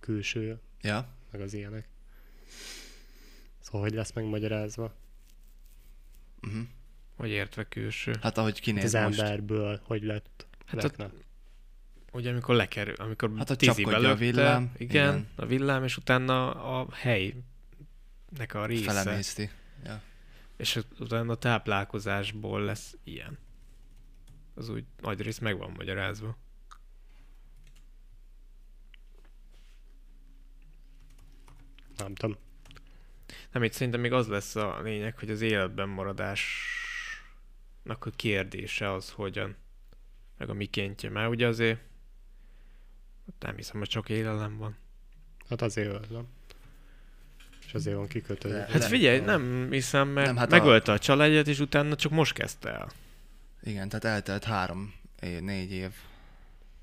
[0.00, 1.88] külső, Ja, meg az ilyenek.
[3.60, 4.94] Szóval hogy lesz megmagyarázva?
[6.42, 6.62] uh-huh.
[7.16, 8.14] hogy értve külső.
[8.20, 9.20] Hát ahogy Hát kinéz az most.
[9.20, 11.10] emberből, hogy lett Hát Vecna.
[12.14, 15.28] Ugye amikor lekerül, amikor Hát, hogy tízi csapkodja a villám, igen, igen.
[15.36, 18.92] a villám, és utána a helynek a része.
[18.92, 19.50] Felemészti.
[19.84, 20.02] Ja.
[20.56, 23.38] És utána a táplálkozásból lesz ilyen.
[24.54, 26.36] Az úgy nagy rész meg van magyarázva.
[31.96, 32.36] Nem tudom.
[33.52, 37.26] Nem, itt szerintem még az lesz a lényeg, hogy az életben maradásnak
[38.06, 39.56] a kérdése az hogyan,
[40.38, 41.10] meg a mikéntje.
[41.10, 41.80] Mert ugye azért
[43.38, 44.76] nem hiszem, hogy csak élelem van.
[45.48, 46.26] Hát azért öl, nem?
[47.66, 48.48] És azért van kikötő.
[48.48, 50.94] De- Hát Le- figyelj, nem hiszem, mert Nem, nem, hát a- megölte a...
[50.94, 52.88] a családját, és utána csak most kezdte el.
[53.62, 55.90] Igen, tehát eltelt három, év, négy év.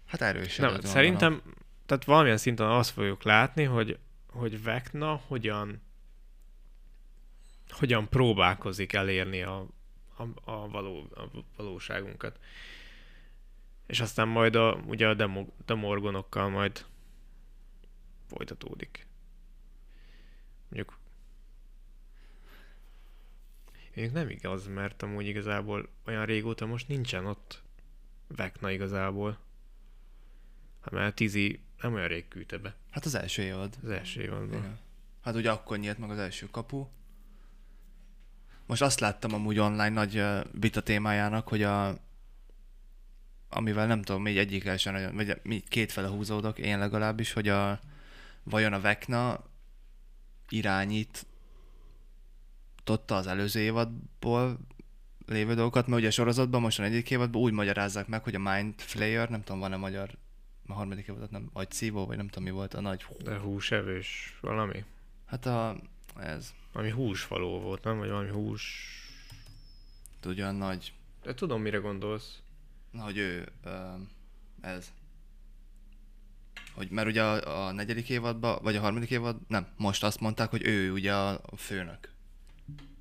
[0.06, 0.56] Hát erős.
[0.58, 1.42] Nem, szerintem,
[1.86, 3.98] tehát valamilyen szinten azt fogjuk látni, hogy,
[4.30, 5.82] hogy Vecna hogyan
[7.70, 9.68] hogyan próbálkozik elérni a,
[10.18, 11.22] a, a, való, a
[11.58, 12.40] valóságunkat.
[13.92, 16.86] És aztán majd a, ugye a demo, demorgonokkal majd
[18.28, 19.08] folytatódik.
[20.70, 21.00] Mondjuk
[23.96, 27.62] Mondjuk nem igaz, mert amúgy igazából olyan régóta most nincsen ott
[28.28, 29.38] Vecna igazából.
[30.82, 33.78] Hát mert Tizi nem olyan rég küldte be Hát az első évad.
[33.84, 34.60] az első évadban.
[34.60, 34.80] Igen.
[35.22, 36.88] Hát ugye akkor nyílt meg az első kapu.
[38.66, 41.98] Most azt láttam amúgy online nagy vita témájának, hogy a
[43.52, 47.80] amivel nem tudom, még egyik sem nagyon, vagy mi kétfele húzódok, én legalábbis, hogy a
[48.44, 49.44] vajon a Vecna
[50.50, 51.26] irányít
[52.84, 54.60] totta az előző évadból
[55.26, 58.40] lévő dolgokat, mert ugye a sorozatban most a negyedik évadban úgy magyarázzák meg, hogy a
[58.40, 60.10] Mind Flayer, nem tudom, van-e magyar,
[60.68, 64.84] a harmadik évadot nem, agyszívó, vagy nem tudom mi volt a nagy, De húsevős valami?
[65.26, 65.76] hát a,
[66.20, 67.98] ez, Valami húsfaló volt, nem?
[67.98, 68.88] Vagy valami hús...
[70.26, 72.42] ugyan nagy, De tudom, mire gondolsz.
[72.92, 73.52] Na, hogy ő,
[74.62, 74.92] ez.
[76.74, 80.50] Hogy, mert ugye a, a negyedik évadban, vagy a harmadik évad, nem, most azt mondták,
[80.50, 82.10] hogy ő ugye a, főnök.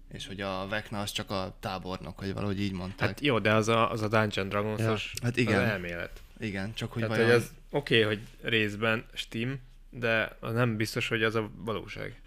[0.09, 3.09] És hogy a Vecna az csak a tábornok, hogy valahogy így mondták.
[3.09, 5.63] Hát jó, de az a, az a Dungeon Dragons-os Hát igen.
[5.63, 6.23] az elmélet.
[6.39, 7.33] Igen, csak hogy Tehát, vajon...
[7.33, 12.21] hogy ez oké, okay, hogy részben Steam, de az nem biztos, hogy az a valóság.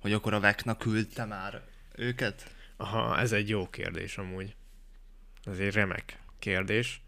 [0.00, 1.62] Hogy akkor a Vecna küldte már
[1.94, 2.54] őket?
[2.76, 4.54] Aha, ez egy jó kérdés amúgy.
[5.44, 7.00] Ez egy remek kérdés.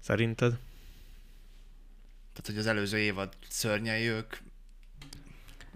[0.00, 0.50] Szerinted?
[2.32, 4.36] Tehát, hogy az előző évad szörnyei ők...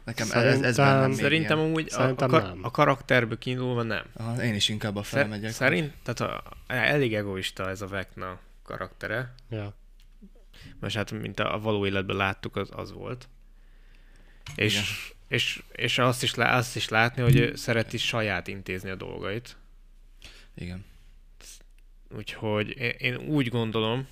[0.04, 1.68] Nekem ez, ez, ez Szerintem- bennem még Szerintem ilyen.
[1.68, 2.64] amúgy a, a, Szerintem kar- nem.
[2.64, 4.04] a karakterből kiindulva nem.
[4.16, 5.50] Aha, én is inkább a Szer- felmegyek.
[5.52, 9.34] szerint, tehát a, elég egoista ez a Vecna karaktere.
[9.50, 9.74] Ja.
[10.80, 13.28] Most hát, mint a, a való életben láttuk, az, az volt.
[14.54, 18.94] És, és, és azt, is, lá- azt is látni, hogy ő szereti saját intézni a
[18.94, 19.56] dolgait.
[20.54, 20.84] Igen.
[22.10, 24.06] Úgyhogy én, én úgy gondolom,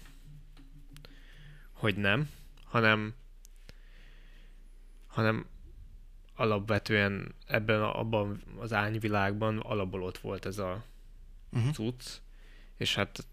[1.73, 2.31] hogy nem,
[2.65, 3.15] hanem
[5.07, 5.47] hanem
[6.37, 10.85] alapvetően ebben a, abban az ányvilágban alapból ott volt ez a
[11.55, 11.73] Uh-huh.
[11.73, 12.05] cucc,
[12.77, 13.27] és hát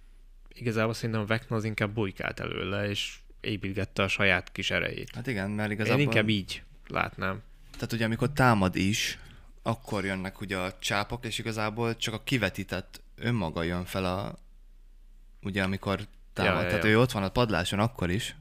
[0.53, 5.15] igazából szerintem a Vecna az inkább bujkált előle, és építgette a saját kis erejét.
[5.15, 6.01] Hát igen, mert Én igazából...
[6.01, 7.41] inkább így látnám.
[7.73, 9.19] Tehát ugye amikor támad is,
[9.61, 14.35] akkor jönnek ugye a csápok, és igazából csak a kivetített önmaga jön fel a...
[15.41, 16.53] Ugye amikor támad.
[16.53, 16.89] Ja, ja, Tehát ja.
[16.89, 18.35] ő ott van a padláson akkor is.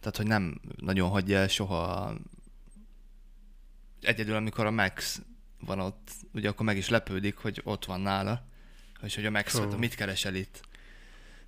[0.00, 2.14] Tehát, hogy nem nagyon hagyja el soha.
[4.00, 5.22] Egyedül, amikor a Max
[5.60, 8.44] van ott, ugye akkor meg is lepődik, hogy ott van nála.
[9.02, 10.60] És hogy a Max, hogy mit keresel itt?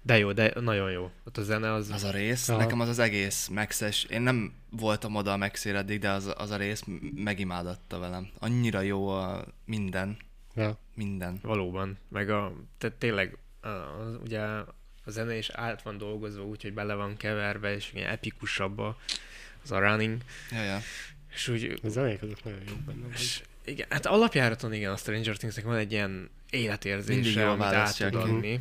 [0.03, 1.11] De jó, de nagyon jó.
[1.24, 1.90] Ott a zene az...
[1.90, 2.59] Az a rész, Aha.
[2.59, 6.50] nekem az az egész Maxes, én nem voltam oda a Maxért eddig, de az, az
[6.50, 6.83] a rész
[7.14, 8.29] megimádatta velem.
[8.38, 10.16] Annyira jó a minden,
[10.55, 10.79] Ja.
[10.94, 11.38] minden.
[11.42, 11.98] Valóban.
[12.09, 12.53] Meg a...
[12.79, 17.16] Tehát tényleg a, a, ugye a zene is át van dolgozva úgy, hogy bele van
[17.16, 18.96] keverve, és ilyen epikusabb a,
[19.62, 20.20] az a running.
[20.50, 20.81] Ja, ja.
[21.35, 21.81] És úgy...
[21.83, 23.07] A zenék azok nagyon jók benne.
[23.12, 28.09] És igen, hát alapjáraton igen, a Stranger Thingsnek van egy ilyen életérzése, amit át tud
[28.11, 28.16] ki.
[28.16, 28.61] adni.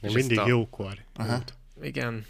[0.00, 0.94] És mindig a- jókor.
[1.14, 1.42] Aha.
[1.82, 2.26] Igen,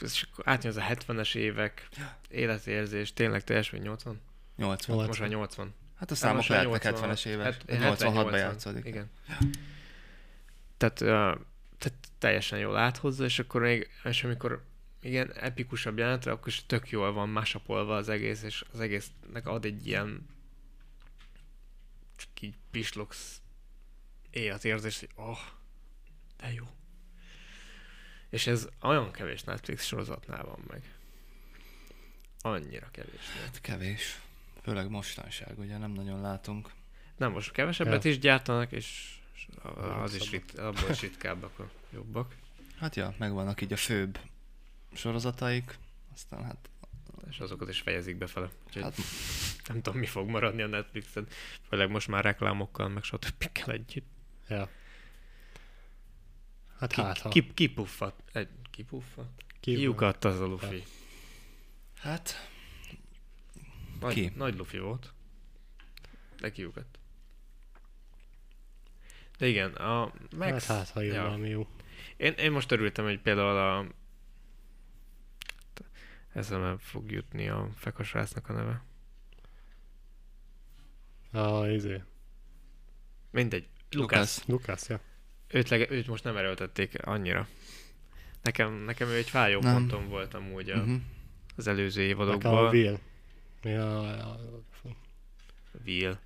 [0.00, 1.88] és akkor átjön az a 70-es évek
[2.28, 4.20] életérzés, tényleg teljes vagy 80?
[4.56, 4.96] 80.
[4.96, 5.06] Nyolc.
[5.08, 5.74] Most már 80.
[5.98, 7.44] Hát a számok most már lehetnek 80 70-es évek.
[7.44, 8.84] Hát, 86-ban 70-80, játszódik.
[8.84, 9.10] Igen.
[10.80, 11.46] Tehát, uh,
[11.78, 14.64] tehát teljesen jól áthozza, és akkor még, és amikor
[15.00, 19.64] igen, epikusabb jelenetre, akkor is tök jól van másapolva az egész, és az egésznek ad
[19.64, 20.26] egy ilyen
[22.16, 23.40] csak így pislogsz
[24.30, 25.38] életérzés, hogy oh,
[26.36, 26.66] de jó.
[28.28, 30.94] És ez olyan kevés Netflix sorozatnál van meg.
[32.40, 33.30] Annyira kevés.
[33.44, 34.20] Hát kevés.
[34.62, 36.70] Főleg mostanság, ugye nem nagyon látunk.
[37.16, 38.10] Nem, most kevesebbet Ja.
[38.10, 39.58] is gyártanak, és és
[40.02, 42.36] az is rit, abból is ritkábbak a jobbak.
[42.76, 44.18] Hát ja, megvannak így a főbb
[44.92, 45.78] sorozataik.
[46.14, 46.70] Aztán hát,
[47.30, 48.50] És azokat is fejezik befele.
[48.66, 48.96] Úgyhogy hát
[49.68, 51.26] nem tudom, mi fog maradni a Netflixen.
[51.68, 53.48] Főleg most már reklámokkal, meg stb.
[53.66, 54.06] együtt.
[54.48, 54.68] Ja.
[56.78, 57.28] Hát Ki, hát, ha.
[57.28, 58.22] ki, kipuffat.
[58.32, 59.28] Egy, kipuffat?
[59.60, 60.82] ki- Kiukadt az a Luffy.
[61.96, 62.48] hát
[64.00, 64.32] Nagy, Ki?
[64.36, 65.12] nagy Luffy volt.
[66.40, 66.98] De kiukadt.
[69.40, 70.66] De igen, a Max...
[70.66, 71.22] Hát, hát, ha jön ja.
[71.22, 71.66] valami jó.
[72.16, 73.86] Én, én most örültem, hogy például a...
[76.32, 78.84] Eszembe fog jutni a fekasrácnak a neve.
[81.32, 82.02] A, izé.
[83.30, 83.68] Mindegy.
[83.90, 84.44] Lukasz.
[84.46, 85.00] Lukász, ja.
[85.48, 87.48] Őt, lege, őt most nem erőltették annyira.
[88.42, 89.74] Nekem, nekem ő egy fájó Nem.
[89.74, 91.00] pontom volt amúgy a, Uh-huh.
[91.56, 92.68] az előző Nekem a évadokban.
[92.68, 92.98] Will.
[93.62, 94.00] Mi a,
[94.30, 94.40] a,
[95.84, 96.18] Will.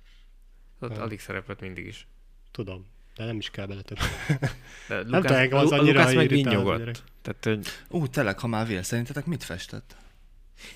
[0.79, 1.01] Ott Ja.
[1.01, 2.07] alig szerepelt mindig is.
[2.51, 3.97] tudom, de nem is kell bele több.
[4.87, 7.03] De tudom, az annyira Lukasz meg vinyogott.
[7.21, 9.95] Tehát, hogy Ú, tényleg, ha már vél, szerintetek mit festett?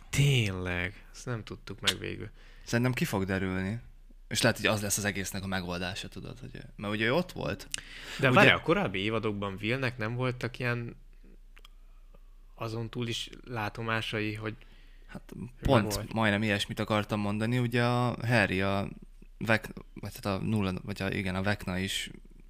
[0.09, 2.29] tényleg, ezt nem tudtuk meg végül.
[2.63, 3.79] Szerintem ki fog derülni.
[4.27, 6.61] És lehet, hogy az lesz az egésznek a megoldása, tudod, hogy...
[6.75, 7.67] Mert ugye ő ott volt.
[8.19, 10.95] De Ugye- várj, a korábbi évadokban Willnek nem voltak ilyen
[12.55, 14.55] azon túl is látomásai, hogy
[15.07, 16.13] Hát pont volt.
[16.13, 18.89] majdnem ilyesmit akartam mondani, ugye a Harry, a
[19.37, 22.09] Vek, vagy hát a nulla, vagy a, igen, a Vekna is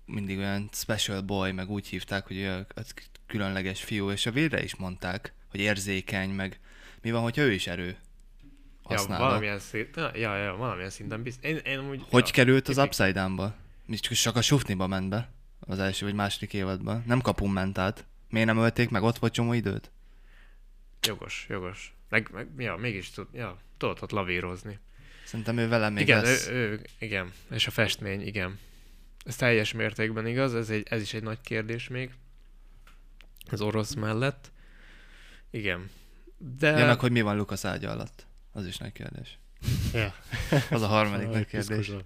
[0.09, 2.45] mindig olyan special boy, meg úgy hívták, hogy
[2.75, 2.93] az
[3.27, 6.59] különleges fiú, és a Vérre is mondták, hogy érzékeny, meg
[7.01, 7.97] mi van, hogyha ő is erő ja,
[8.81, 9.25] használva.
[9.25, 11.49] valamilyen szinten, ja, ja, valamilyen szinten biztos.
[11.49, 13.55] Én, én úgy, Hogy ja, került az Upside Down-ba?
[13.85, 17.03] Mi Csak, csak a Sufniba ment be az első vagy második évadban.
[17.07, 18.05] Nem kapun ment át.
[18.29, 19.03] Miért nem ölték meg?
[19.03, 19.91] Ott volt csomó időt?
[21.01, 21.93] Jogos, jogos.
[22.09, 24.79] Meg, meg ja, mégis tud, ja, tudod ott lavírozni.
[25.25, 26.47] Szerintem ő velem még igen, lesz.
[26.47, 28.59] ő, ő, igen, és a festmény, igen.
[29.25, 32.11] Ez teljes mértékben igaz, ez, egy, ez is egy nagy kérdés még.
[33.51, 34.51] Az orosz mellett.
[35.49, 35.89] Igen.
[36.37, 36.77] De...
[36.77, 38.25] Ja, meg hogy mi van Lukasz ágya alatt.
[38.51, 39.37] Az is nagy kérdés.
[39.93, 40.15] Ja.
[40.75, 41.91] Az a harmadik Aj, nagy kérdés.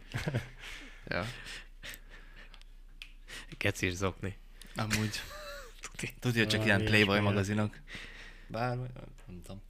[1.07, 1.25] Ja.
[3.57, 4.37] Kecis zokni.
[4.75, 5.21] Amúgy.
[6.19, 7.79] Tudja, csak ilyen Playboy magazinok.
[8.47, 9.61] Bár, nem tudom.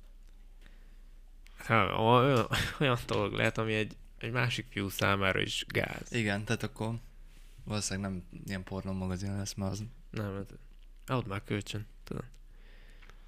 [1.57, 2.47] Ha, olyan,
[2.79, 6.11] olyan dolog lehet, ami egy, egy másik fiú számára is gáz.
[6.11, 6.95] Igen, tehát akkor
[7.63, 9.83] valószínűleg nem ilyen pornó magazin lesz, mert az...
[10.09, 10.35] Nem,
[11.05, 12.23] hát ott már kölcsön, tudod.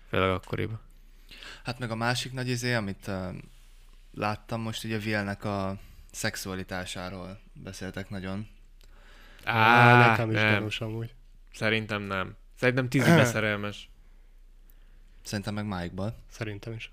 [0.08, 0.80] Főleg akkoriban.
[1.64, 3.36] Hát meg a másik nagy izé, amit uh,
[4.14, 5.80] láttam most, ugye Vilnek a
[6.12, 8.48] szexualitásáról beszéltek nagyon.
[9.44, 10.54] Á, nekem is nem.
[10.54, 11.14] gyanús amúgy.
[11.54, 12.36] Szerintem nem.
[12.58, 13.90] Szerintem tízibe szerelmes.
[15.24, 16.16] Szerintem meg Mike-ban.
[16.30, 16.92] Szerintem is.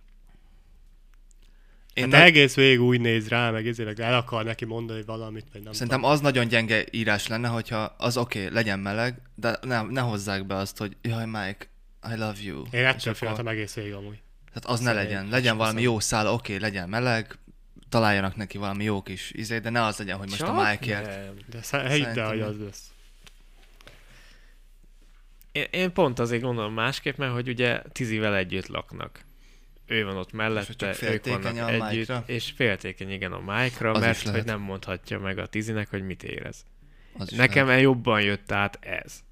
[1.95, 5.45] Én hát nagy- egész végig úgy néz rá, meg ezért el akar neki mondani valamit,
[5.53, 9.59] vagy nem Szerintem az nagyon gyenge írás lenne, hogyha az oké, okay, legyen meleg, de
[9.63, 11.67] ne, ne hozzák be azt, hogy jaj, Mike,
[12.13, 12.63] I love you.
[12.71, 14.21] Én ettől akkor- féltem egész végig amúgy.
[14.53, 15.25] Tehát az ne Szerint, legyen.
[15.25, 17.39] és Legyen valami jó szál, oké, okay, legyen meleg,
[17.89, 21.07] találjanak neki valami jó kis izé, de ne az legyen, hogy most a Mike-ért.
[21.07, 21.35] nem.
[21.47, 22.49] De sze- hidd el, hogy nem.
[22.49, 22.91] az lesz.
[25.53, 29.25] Én, én pont azért gondolom másképp, mert hogy ugye Tizivel együtt laknak.
[29.93, 32.23] Ő van ott mellette, ők vannak a együtt, Mike-ra?
[32.27, 36.23] és féltékeny igen a Mike-ra, Az mert hogy nem mondhatja meg a Tizinek, hogy mit
[36.23, 36.65] érez.
[37.19, 39.25] Az Nekem el jobban jött át ez.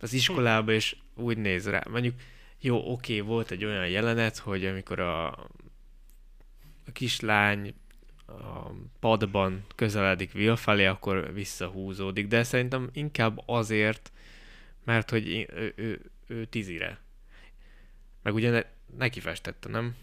[0.00, 1.82] Az iskolába is úgy néz rá.
[1.90, 2.14] Mondjuk,
[2.60, 5.28] jó, oké, volt egy olyan jelenet, hogy amikor a,
[6.86, 7.74] a kislány
[8.26, 8.70] a
[9.00, 14.12] padban közeledik Will felé, akkor visszahúzódik, de szerintem inkább azért,
[14.84, 17.00] mert hogy én- ő, ő, ő tizire.
[18.22, 18.62] Meg ugye ne,
[18.96, 19.96] neki festette, nem?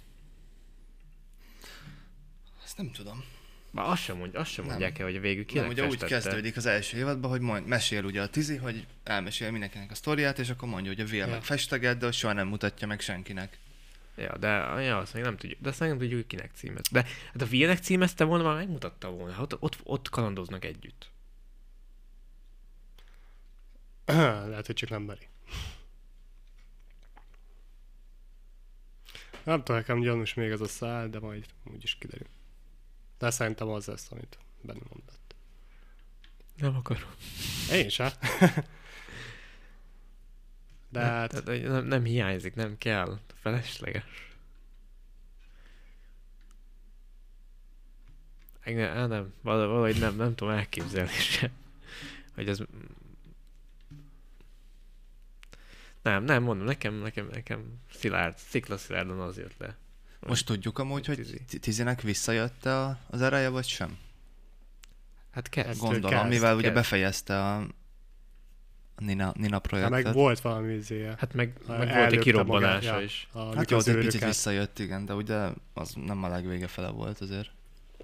[2.63, 3.23] Ezt nem tudom.
[3.71, 4.73] Már azt sem, mond, azt sem Nem.
[4.73, 6.13] mondják el, hogy végül Nem, kinek ugye úgy festette.
[6.13, 10.39] kezdődik az első évadban, hogy mond, mesél ugye a Tizi, hogy elmesél mindenkinek a sztoriát,
[10.39, 11.27] és akkor mondja, hogy a Will Ja.
[11.27, 13.57] meg festeget, de soha nem mutatja meg senkinek.
[14.15, 14.47] Ja, de
[14.81, 16.81] ja, azt még nem tudjuk, de azt nem tudjuk, hogy kinek címez.
[16.91, 19.41] De hát a Vilnek címezte volna, már megmutatta volna.
[19.41, 21.11] Ott, ott, ott kalandoznak együtt.
[24.49, 25.27] Lehet, hogy csak nem meri.
[29.43, 32.27] Nem tudom, nekem gyanús még ez a szál, de majd úgyis kiderül.
[33.17, 35.35] De szerintem az lesz, amit benne mondott.
[36.55, 37.09] Nem akarom.
[37.71, 38.09] Én sem.
[40.91, 43.19] De Nem, hát, tehát, nem, nem hiányzik, nem kell.
[43.33, 44.37] Felesleges.
[48.61, 51.51] Á, nem, vala- valahogy nem, nem tudom elképzelni se.
[52.35, 52.63] Hogy az...
[56.01, 59.75] Nem, nem, mondom, nekem, nekem, nekem szilárd, szikla szilárdan az jött le.
[60.27, 61.41] Most tudjuk amúgy, hogy Tizi.
[61.47, 63.97] Ti- Tizinek visszajött a, az ereje, vagy sem?
[65.31, 65.79] Hát kezd.
[65.79, 67.67] Gondolom, kezd, mivel ugye befejezte a
[68.97, 70.03] Nina, Nina hát projektet.
[70.03, 71.15] meg volt valami izéje.
[71.17, 73.27] Hát meg, meg volt egy kirobbanása magát, is.
[73.55, 77.19] Hát jó, az egy picit visszajött, igen, de ugye az nem a legvége fele volt
[77.19, 77.49] azért.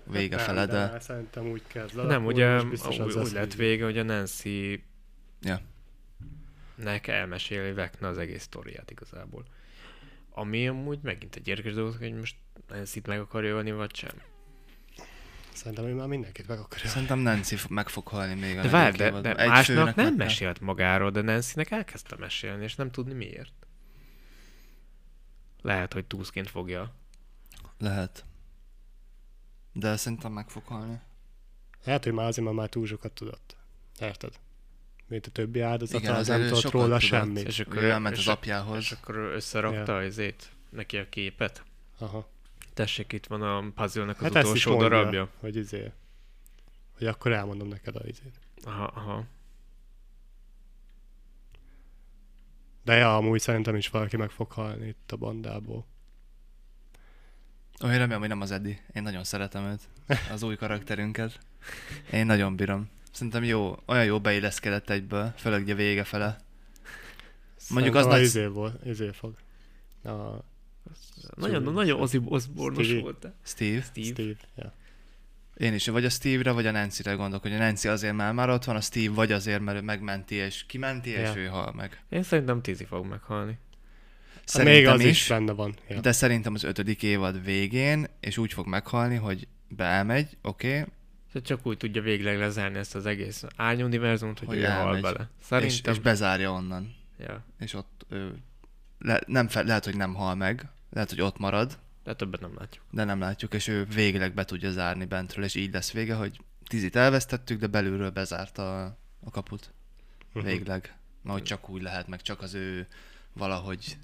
[0.03, 0.99] Vége Nem, fele, de...
[0.99, 2.05] Szerintem úgy kezd.
[2.05, 4.83] Nem, ugye és biztos az úgy, lett vége, hogy a Nancy
[5.41, 5.61] Ja.
[6.75, 9.45] Nek elmeséli Vecna az egész sztoriát igazából.
[10.29, 12.35] Ami amúgy megint egy érdekes dolog, hogy most
[12.67, 14.21] Nancy-t meg akarja ölni, vagy sem.
[15.53, 16.89] Szerintem ő már mindenkit meg akarja.
[16.89, 20.15] Szerintem Nancy meg fog halni még a De várj, de, de Egy másnak nem meg
[20.15, 23.53] mesélt magáról, de Nancy-nek elkezdte mesélni, és nem tudni miért.
[25.61, 26.95] Lehet, hogy túszként fogja.
[27.77, 28.25] Lehet.
[29.73, 30.99] De szerintem meg fog halni.
[31.83, 33.57] Lehet, hogy már azért, mert már túl sokat tudott.
[33.99, 34.39] Érted?
[35.07, 36.99] Mint a többi áldozata, Igen, az nem tudott róla tudott.
[36.99, 37.39] semmi.
[37.39, 38.77] És akkor, Ő elment az apjához.
[38.77, 40.07] és akkor összerakta ja.
[40.07, 41.63] azért neki a képet.
[41.97, 42.29] Aha.
[42.73, 45.29] Tessék, itt van a puzzle-nek az Hát utolsó mondja, darabja.
[45.39, 45.91] hogy izé.
[46.97, 48.39] Hogy akkor elmondom neked a izét.
[48.63, 49.23] Aha, aha.
[52.83, 55.85] De ja, amúgy szerintem is valaki meg fog halni itt a bandából.
[57.83, 58.79] Ó, én remélem, hogy nem az Eddie.
[58.93, 59.81] Én nagyon szeretem őt.
[60.33, 61.39] Az új karakterünket.
[62.11, 62.89] Én nagyon bírom.
[63.15, 66.37] Szerintem jó, olyan jó beilleszkedett egyből, főleg ugye vége fele.
[67.69, 69.35] Mondjuk az nagy- izé, volt, izé fog.
[70.03, 70.43] A Nagyon,
[71.61, 73.01] Steve- nagyon Ozzy osbourne Stevie.
[73.01, 73.27] volt.
[73.43, 73.81] Steve.
[73.81, 74.05] Steve.
[74.07, 74.33] Steve.
[74.55, 74.73] Ja.
[75.57, 78.49] Én is, vagy a Steve-re, vagy a Nancy-re gondolok, hogy a Nancy azért már, már
[78.49, 81.35] ott van, a Steve vagy azért, mert ő megmenti, és kimenti, és Ja.
[81.35, 82.03] ő hal meg.
[82.09, 83.57] Én szerintem Tizi fog meghalni.
[84.45, 85.09] Hát még Szerintem az is.
[85.21, 85.75] is, benne van.
[85.87, 85.99] Ja.
[85.99, 90.91] de szerintem az ötödik évad végén, és úgy fog meghalni, hogy beelmegy, oké, okay,
[91.35, 95.19] És csak úgy tudja végleg lezárni ezt az egész árnyuniverzumot, hogy, Hogy ő hal bele.
[95.19, 95.93] és, Szerintem...
[95.93, 96.95] és bezárja onnan.
[97.19, 98.35] Ja, És ott ő,
[98.99, 102.55] le, nem fe, lehet, hogy nem hal meg, lehet, hogy ott marad, de többet nem
[102.57, 102.83] látjuk.
[102.91, 106.41] de nem látjuk, és ő végleg be tudja zárni bentről, és így lesz vége, hogy
[106.67, 109.71] tizit elvesztettük, de belülről bezárta a, a kaput.
[110.33, 110.45] Mhm.
[110.45, 110.97] Végleg.
[111.21, 112.87] Mert hogy csak úgy lehet, meg csak az ő
[113.33, 113.97] valahogy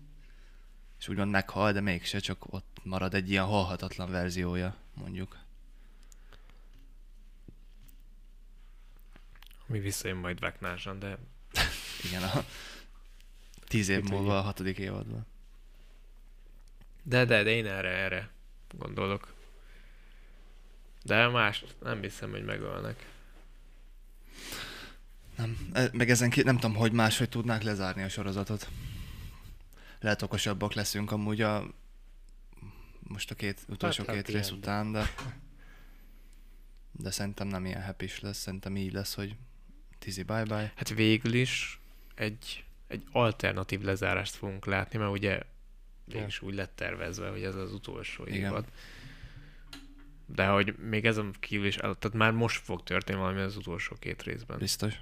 [1.00, 5.38] és úgymond meghal, de mégse, csak ott marad egy ilyen halhatatlan verziója, mondjuk.
[9.72, 11.18] Mi visszajön majd Veknásan, de
[12.08, 12.46] Igen, a
[13.68, 15.26] tíz év múlva a hatodik évadban.
[17.04, 18.30] De, de, de én erre, erre
[18.78, 19.34] gondolok.
[21.04, 23.06] De más nem hiszem, hogy megölnek.
[25.36, 28.70] Nem, e- meg ezen ki, nem tudom, hogy máshogy tudnák lezárni a sorozatot.
[30.00, 31.66] Lehet okosabbak leszünk amúgy a
[33.00, 35.06] most a két, utolsó Hát, két happy rész után, de
[36.92, 39.36] de szerintem nem ilyen happy lesz, szerintem így lesz, hogy
[40.02, 40.72] tizi bye-bye.
[40.76, 41.80] Hát végül is
[42.16, 45.40] egy, egy alternatív lezárást fogunk látni, mert ugye
[46.06, 48.40] végül is úgy lett tervezve, hogy ez az utolsó Igen.
[48.40, 48.66] évad.
[50.26, 54.24] De hogy még ezen kívül is, tehát már most fog történni valami az utolsó két
[54.24, 54.58] részben.
[54.58, 54.94] Biztos.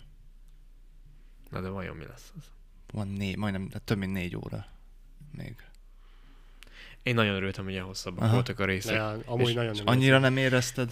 [1.50, 2.44] Na de vajon mi lesz az?
[2.92, 4.66] Van né, majdnem, több mint négy óra
[5.38, 5.56] még.
[7.04, 8.34] Én nagyon örültem, hogy ilyen hosszabbak Aha.
[8.34, 8.94] voltak a részek.
[8.94, 10.92] De amúgy És- nagyon és nem annyira nem érezted?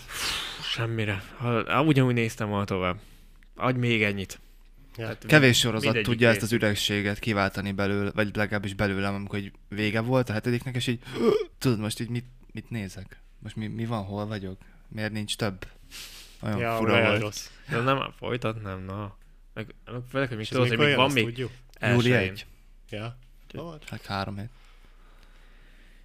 [0.61, 1.23] Semmire.
[1.37, 2.99] Ha, ha ugyanúgy néztem volna tovább.
[3.57, 4.39] Adj még ennyit.
[4.97, 5.03] Ja.
[5.03, 9.99] Tehát Kevés sorozat tudja ezt az üregséget kiváltani belőle, vagy legalábbis belőlem, amikor így vége
[9.99, 10.99] volt a hetediknek, és így
[11.59, 13.19] tudod, most így mit, mit nézek?
[13.39, 14.57] Most mi, mi van, hol vagyok?
[14.87, 15.67] Miért nincs több?
[16.41, 17.21] Olyan Ja, fura olyan volt.
[17.21, 17.47] rossz.
[17.69, 19.17] De nem, folytatnám, na.
[19.53, 21.51] Meg, meg főleg, hogy még tudod, hogy még van még tudjuk?
[21.81, 22.13] Júli.
[22.13, 22.45] 1.
[22.89, 23.17] Ja.
[23.89, 24.49] Hát három hét.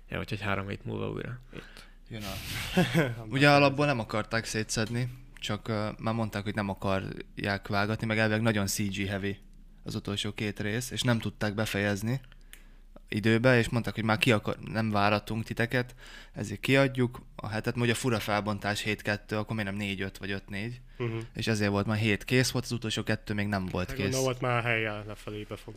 [0.08, 1.38] Ja, úgyhogy három hét múlva újra.
[2.08, 2.32] Jön a...
[3.28, 5.08] Ugye alapból nem akarták szétszedni,
[5.42, 9.38] csak uh, már mondták, hogy nem akarják vágatni, meg elvileg nagyon CG heavy
[9.84, 12.20] az utolsó két rész, és nem tudták befejezni
[13.08, 15.94] időbe, és mondták, hogy már ki akar, nem váratunk titeket,
[16.32, 21.20] ezért kiadjuk a hetet, mondja fura felbontás 7-2, akkor miért nem 4-5 vagy 5-4, Uh-huh.
[21.34, 24.04] és ezért volt már 7 kész volt, az utolsó kettő még nem volt Hát kész.
[24.04, 25.74] gondolom, ott már helyen lefelébe fog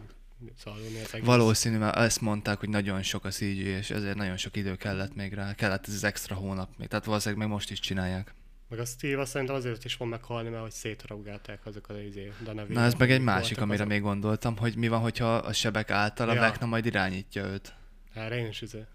[0.58, 1.26] szalulni az egész.
[1.26, 5.16] Valószínű, mert ezt mondták, hogy nagyon sok a CG, és ezért nagyon sok idő kellett
[5.16, 5.54] még rá.
[5.54, 6.88] Kellett ez az extra hónap még.
[6.88, 8.34] Tehát valószínűleg még most is csinálják.
[8.68, 12.32] Meg a Steve azt szerintem azért is fog meghalni, mert hogy szétragálták azok az izé,
[12.44, 13.88] de ne Na ez meg egy másik, amire azok.
[13.88, 16.40] még gondoltam, hogy mi van, hogyha a sebek által a Ja.
[16.40, 17.74] Vecna majd irányítja őt.
[18.14, 18.86] Erre én is izé.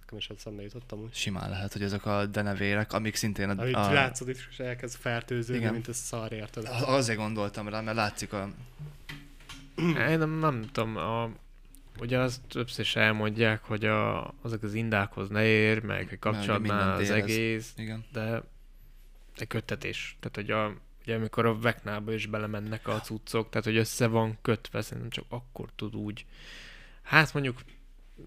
[0.00, 1.14] Nekem is eszembe jutottam úgy.
[1.14, 3.62] Simán lehet, hogy ezek a denevérek, amik szintén a...
[3.62, 5.72] Amit a látszod is, és elkezd fertőződni, Igen.
[5.72, 6.66] mint a szar, érted?
[6.66, 8.48] azért gondoltam rá, mert látszik a...
[10.10, 11.30] Én nem, nem tudom, a,
[12.00, 16.18] ugye azt többször is elmondják, hogy a, azok az indákhoz ne ér, meg
[16.60, 18.04] mindent az egész, Igen.
[18.12, 18.42] de
[19.44, 20.16] köttetés.
[20.20, 24.38] Tehát, hogy a, ugye amikor a Veknába is belemennek a cuccok, tehát, hogy össze van
[24.42, 26.26] kötve, szerintem csak akkor tud úgy.
[27.02, 27.60] Hát mondjuk,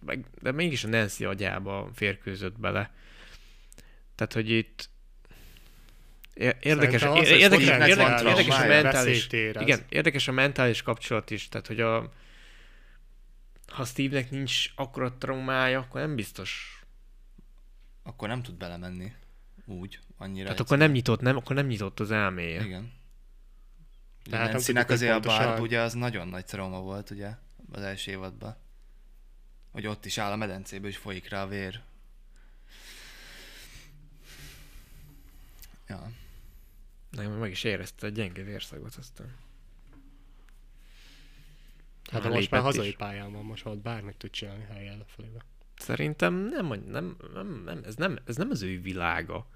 [0.05, 2.91] meg, de mégis a Nancy agyába férkőzött bele.
[4.16, 4.89] Tehát, hogy itt
[6.59, 11.68] érdekes, az, érdekes, érdekes, van érdekes a mentális, igen, érdekes a mentális kapcsolat is, tehát,
[11.68, 12.11] hogy a
[13.74, 16.82] ha Steve-nek nincs akkora traumája, akkor nem biztos.
[18.03, 19.14] Akkor nem tud belemenni.
[19.66, 20.43] Úgy, annyira.
[20.43, 22.66] Tehát akkor nem nyitott, nem, akkor nem nyitott az elméje.
[22.66, 22.91] Igen.
[24.24, 27.36] Tehát Nancy-nek azért a bárb, ugye az nagyon nagy trauma volt, ugye,
[27.72, 28.55] az első évadban.
[29.72, 31.82] Hogy ott is áll a medencéből, és folyik rá a vér.
[35.88, 36.11] Ja.
[37.09, 39.36] Nem, meg is érezte a gyenge vérszagot aztán.
[42.11, 42.95] Hát most már hazai is.
[42.95, 45.45] pályán van, most ott bármit tud csinálni helyen lefelébe.
[45.76, 49.47] Szerintem nem, nem, nem, nem, ez nem, ez nem az ő világa.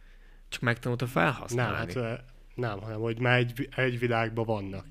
[0.49, 1.75] Csak megtanulta Nem, felhasználni.
[1.77, 2.13] hát ö,
[2.55, 4.85] nem, hanem hogy már egy, egy világban vannak.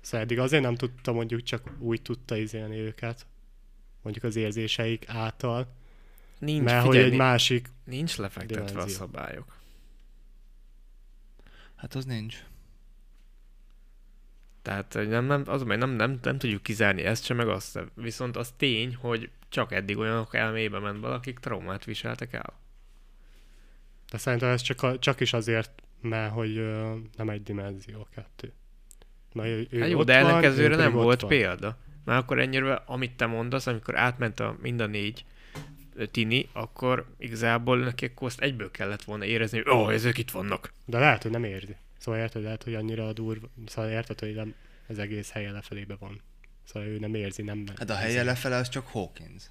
[0.00, 3.26] Szóval eddig azért nem tudta mondjuk csak úgy tudta izélni őket,
[4.02, 5.74] mondjuk az érzéseik által,
[6.38, 8.96] nincs, mert figyelj, hogy egy másik, nincs lefektetve a dimenzió.
[8.96, 9.58] szabályok.
[11.76, 12.44] Hát az nincs.
[14.62, 17.70] Tehát nem, nem, az, a baj, nem, nem, nem, tudjuk kizárni ezt sem, meg azt
[17.70, 17.90] sem.
[17.94, 22.59] Viszont az tény, hogy csak eddig olyanok elmébe ment valakik traumát viseltek el.
[24.10, 28.52] De szerintem ez csak, a, csak is azért, mert hogy ö, nem egy dimenzió, kettő.
[29.32, 31.30] Mert ő, ő Hát jó, de ellenkezőre nem volt van.
[31.30, 31.78] példa.
[32.04, 35.24] Mert akkor ennyire, amit te mondasz, amikor átment a mind a négy
[36.10, 40.30] tini, akkor igazából neki akkor azt egyből kellett volna érezni, hogy ó, oh, ezek itt
[40.30, 40.72] vannak.
[40.84, 41.76] De lehet, hogy nem érzi.
[41.98, 44.54] Szóval érted, lehet, hogy annyira durva, szóval érted, hogy nem,
[44.88, 46.20] az egész helye lefelébe van.
[46.64, 47.64] Szóval ő nem érzi, nem...
[47.76, 49.44] Hát a helye lefele az csak Hawkins.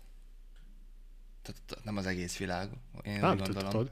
[1.41, 2.69] Tehát nem az egész világ.
[3.01, 3.69] Én Nem gondolom.
[3.69, 3.91] tudod.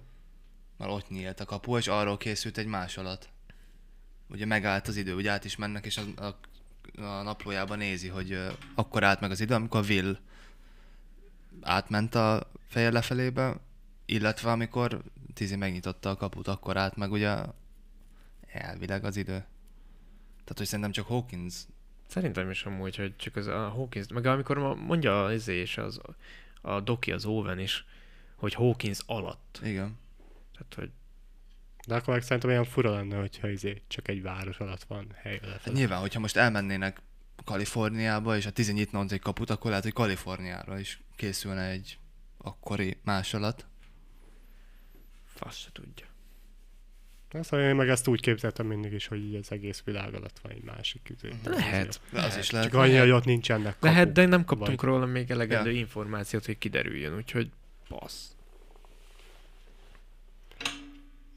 [0.77, 3.29] Mert ott nyílt a kapu, és arról készült egy másolat.
[4.29, 6.37] Ugye megállt az idő, ugye át is mennek, és a, a,
[7.01, 10.19] a naplójában nézi, hogy uh, akkor állt meg az idő, amikor Will
[11.61, 13.59] átment a feje lefelébe,
[14.05, 15.01] illetve amikor
[15.33, 17.35] Tizi megnyitotta a kaput, akkor állt meg ugye
[18.47, 19.45] elvileg az idő.
[20.37, 21.55] Tehát, hogy szerintem csak Hawkins
[22.07, 26.01] Szerintem is amúgy, hogy csak az a Hawkins, meg amikor mondja az izé és az,
[26.61, 27.85] a Doki, az Owen is,
[28.35, 29.59] hogy Hawkins alatt.
[29.63, 29.97] Igen.
[30.57, 30.91] Tehát, hogy
[31.87, 35.39] De akkor meg szerintem olyan fura lenne, hogyha izé csak egy város alatt van hely
[35.43, 37.01] Hát nyilván, hogyha most elmennének
[37.45, 41.97] Kaliforniába, és a Tizi nyitna ott egy kaput, akkor lehet, hogy Kaliforniára is készülne egy
[42.37, 43.65] akkori másolat.
[45.25, 46.05] fasz se tudja.
[47.31, 50.39] Na, Szóval én meg ezt úgy képzeltem mindig is, hogy így az egész világ alatt
[50.39, 51.29] van egy másik izé.
[51.43, 52.01] Lehet.
[52.11, 52.69] De az is lehet.
[52.71, 53.83] Csak annyi, hogy ott nincsenek kapuk.
[53.83, 55.77] Lehet, de nem kaptunk vagy- róla még elegendő Ja.
[55.77, 57.49] információt, hogy kiderüljön, úgyhogy
[57.87, 58.35] passz.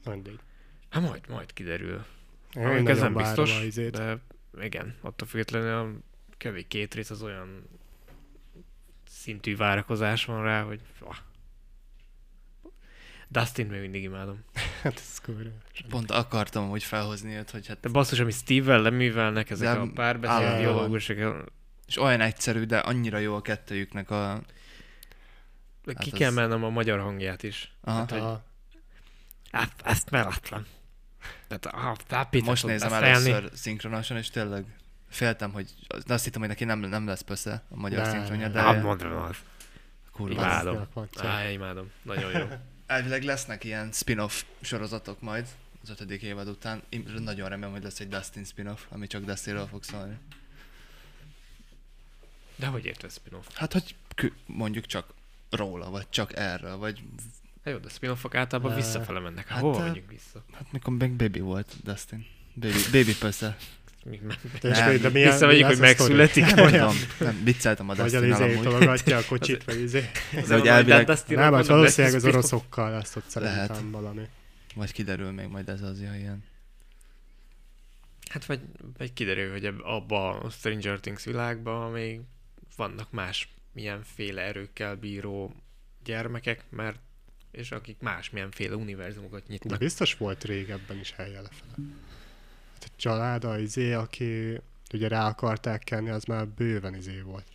[0.05, 0.39] Mindegy.
[0.89, 2.05] Hát majd, majd kiderül.
[2.53, 4.17] Én ez nem biztos, de
[4.61, 5.89] igen, attól függetlenül a
[6.37, 7.63] kevés két rész az olyan
[9.07, 11.15] szintű várakozás van rá, hogy ah.
[13.27, 14.43] Dustin még mindig imádom.
[14.81, 15.49] Hát ez kurva.
[15.89, 17.79] Pont akartam hogy felhozni őt, hogy hát...
[17.79, 21.17] De basszus, ami Steve-vel leművelnek, ezek De a párbeszéd dialógusok,
[21.87, 24.41] És olyan egyszerű, de annyira jó a kettőjüknek a...
[25.83, 27.73] Ki Hát kell az- mennem a magyar hangját is.
[27.81, 28.05] Aha.
[28.09, 28.43] hogy- A,
[29.51, 30.65] Hát, ezt melatlan.
[31.47, 33.09] Tehát, ah, tápítatot Most nézem beszélni.
[33.31, 34.65] először szinkronosan, és tényleg
[35.09, 35.73] féltem, hogy
[36.07, 39.35] azt hittem, hogy neki nem, nem lesz persze a magyar szinkronja, de Hát mondom az.
[40.11, 40.33] kurva.
[40.33, 40.87] Imádom.
[41.17, 41.91] Á, imádom.
[42.01, 42.47] Nagyon jó.
[42.85, 45.47] Elvileg lesznek ilyen spin-off sorozatok majd
[45.83, 46.81] az ötödik évad után.
[46.89, 50.17] Én nagyon remélem, hogy lesz egy Dustin spin-off, ami csak Dustinről fog szólni.
[52.55, 53.45] De hogy érted spin-off?
[53.53, 53.95] Hát, hogy
[54.45, 55.13] mondjuk csak
[55.49, 57.03] róla, vagy csak erről, vagy
[57.63, 59.47] Hát jó, de spin-offok általában visszafele mennek.
[59.47, 60.43] Hát, Hát, hova megyünk vissza?
[60.53, 62.25] hát mikor még baby volt Dustin.
[62.53, 63.57] Baby, baby persze.
[64.61, 64.97] Nem.
[65.01, 66.55] de milyen, Visszamegyünk, mi hogy megszületik.
[66.55, 70.09] Nem tudom, nem, vicceltem a Vagy a Dustin izé tologatja a kocsit, vagy izé.
[70.31, 74.21] De hogy elvileg, Nem, hát valószínűleg az oroszokkal lesz ott szerintem valami.
[74.75, 76.43] vagy kiderül még majd ez az, ilyen.
[78.29, 78.59] Hát vagy,
[78.97, 82.19] vagy kiderül, hogy abba a Stranger Things világban még
[82.75, 85.55] vannak más milyenféle erőkkel bíró
[86.03, 86.99] gyermekek, mert
[87.51, 89.79] és akik más milyenféle univerzumokat De nyitnak.
[89.79, 91.71] biztos volt régebben is helye lefele.
[92.73, 94.59] Hát a család, a izé, aki
[94.93, 97.45] ugye rá akarták kenni, az már bőven izé volt.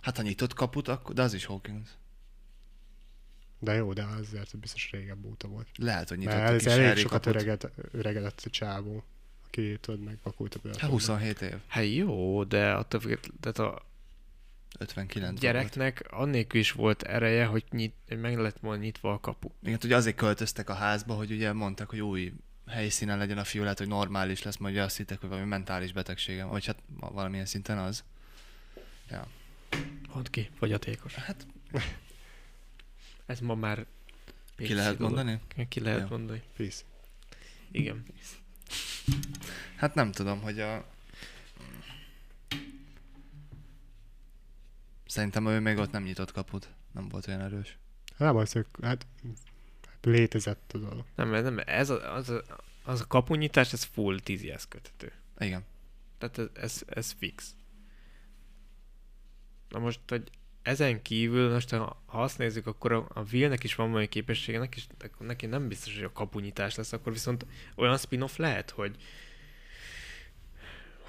[0.00, 1.88] Hát ha nyitott kaput, akkor, de az is Hawkins.
[3.58, 5.68] De jó, de azért biztos régebb óta volt.
[5.76, 9.04] Lehet, hogy nyitott Mert a ez kis elég Harry sokat öreged, öregedett a csávó,
[9.46, 10.80] aki tudod megvakult a bőrben.
[10.80, 11.54] Hát 27 év.
[11.66, 13.00] Hát jó, de attól
[13.40, 13.82] tehát a
[14.78, 15.40] 59 volt.
[15.40, 19.48] gyereknek annélkül is volt ereje, hogy, nyit, hogy meg lett volna nyitva a kapu.
[19.62, 22.32] Igen, ugye azért költöztek a házba, hogy ugye mondták, hogy új
[22.66, 25.92] helyszínen legyen a fiú, lehet, hogy normális lesz, majd ugye azt hittek, hogy valami mentális
[25.92, 28.04] betegsége, vagy hát valamilyen szinten az.
[29.10, 29.26] Ja.
[30.12, 31.14] Mondd ki, fogyatékos.
[31.14, 31.46] Hát
[33.26, 33.86] Ez ma már
[34.56, 35.14] ki lehet dolog.
[35.14, 35.40] mondani?
[35.68, 36.06] Ki lehet Jó.
[36.16, 36.42] mondani.
[36.56, 36.82] Peace.
[37.70, 38.04] Igen.
[39.76, 40.86] Hát nem tudom, hogy a...
[45.06, 46.68] Szerintem ő még ott nem nyitott kaput.
[46.92, 47.78] Nem volt olyan erős.
[48.16, 49.06] Nem, az, hogy hát
[50.00, 51.04] létezett a dolog.
[51.14, 52.42] Nem, nem, ez a, az, a,
[52.84, 55.12] az a kapunyítás, ez full tízihez köthető.
[55.38, 55.64] Igen.
[56.18, 57.54] Tehát ez, ez, ez fix.
[59.68, 60.30] Na most, hogy
[60.62, 64.58] ezen kívül, most ha, ha azt nézzük, akkor a, a Willnek is van valami képessége,
[64.58, 64.80] neki,
[65.18, 68.96] neki nem biztos, hogy a kapunyítás lesz, akkor viszont olyan spin-off lehet, hogy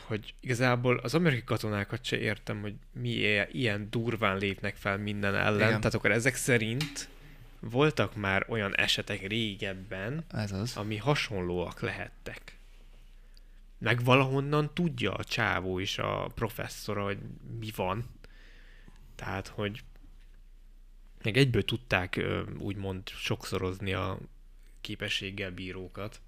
[0.08, 3.10] hogy igazából az amerikai katonákat se értem, hogy mi
[3.52, 5.68] ilyen durván lépnek fel minden ellen.
[5.68, 5.80] Igen.
[5.80, 7.10] Tehát akkor ezek szerint
[7.60, 10.78] voltak már olyan esetek régebben, Ez az.
[10.78, 12.58] ami hasonlóak lehettek.
[13.78, 17.18] Meg valahonnan tudja a csávó is, a professzora, hogy
[17.60, 18.06] mi van.
[19.16, 19.84] Tehát, hogy
[21.24, 22.26] meg egyből tudták
[22.58, 24.18] úgymond sokszorozni a
[24.82, 26.22] képességgel bírókat.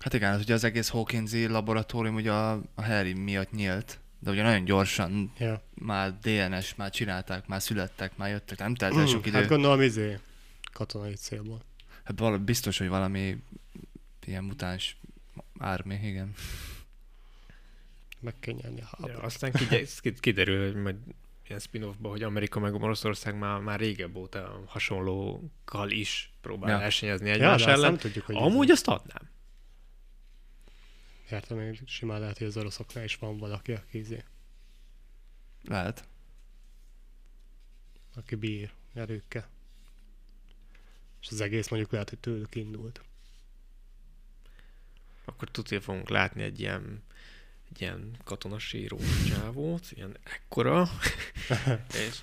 [0.00, 4.30] Hát igen, az ugye az egész Hawkinsi laboratórium ugye a, a Harry miatt nyílt, de
[4.30, 5.62] ugye nagyon gyorsan Ja.
[5.74, 9.38] már DNS, már csinálták, már születtek, már jöttek, nem telt el sok idő.
[9.38, 10.18] Hát gondolom izé,
[10.72, 11.60] katonai célból.
[12.04, 13.36] Hát valami, biztos, hogy valami
[14.26, 14.96] ilyen mutáns
[15.58, 16.32] ármi, igen.
[18.20, 20.96] Meg kell nyerni a Ja, aztán kide- kiderül, hogy majd
[21.48, 26.78] ilyen spin hogy Amerika meg Oroszország már, már régebb óta hasonlókkal is próbál Ja.
[26.78, 27.80] versenyezni Ja, egymás azt ellen.
[27.80, 29.28] nem tudjuk, hogy Amúgy azt adnám.
[31.30, 34.24] Értem, még simán lehet, hogy az oroszoknál is van valaki, aki, izé,
[35.62, 36.08] Lehet.
[38.14, 39.48] aki bír erőkkel.
[41.20, 43.04] És az egész mondjuk lehet, hogy tőlük indult.
[45.24, 47.02] akkor tudja fogunk látni egy ilyen
[47.70, 50.88] egy ilyen katonasíró csávót, ilyen ekkora,
[52.08, 52.18] és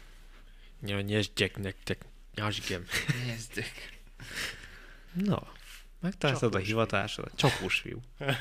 [0.82, 2.06] ja, nyesdjek nektek,
[2.36, 2.86] nyasgem.
[3.26, 3.72] Nézzük.
[5.14, 5.52] Na,
[6.00, 7.36] megtaláltad a hivatásodat.
[7.36, 8.02] Csapós fiú.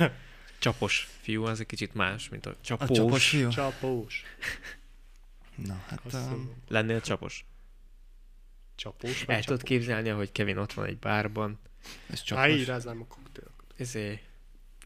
[0.67, 2.97] Csapos fiú, az egy kicsit más, mint a A csapós.
[2.97, 3.49] csapos fiú?
[3.49, 4.23] Csapós.
[5.55, 6.55] Na, hát Azt um.
[6.69, 7.45] Lennél csapos.
[8.75, 11.59] Csapós vagy El tudod képzelni, hogy Kevin ott van egy bárban,
[12.11, 12.49] ez csapos.
[12.51, 13.65] íráznám a koktélokat.
[13.77, 14.21] ezé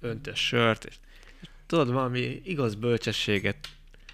[0.01, 0.95] öntös sört, és
[1.67, 3.69] tudod, valami igaz bölcsességet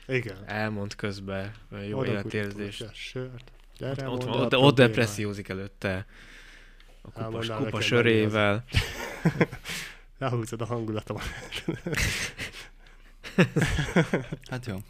[0.07, 0.45] Igen.
[0.49, 1.55] elmond közben,
[1.89, 2.81] jó Oda életérzés.
[2.81, 3.53] a Sört.
[3.79, 6.07] Gyere, Ott, mondd ott, a ott, ott depressziózik előtte
[7.03, 8.65] a kupa, Elmondnál kupa sörével.
[10.19, 11.25] Lehúzod a hangulatomat.
[14.51, 14.83] Hát jó.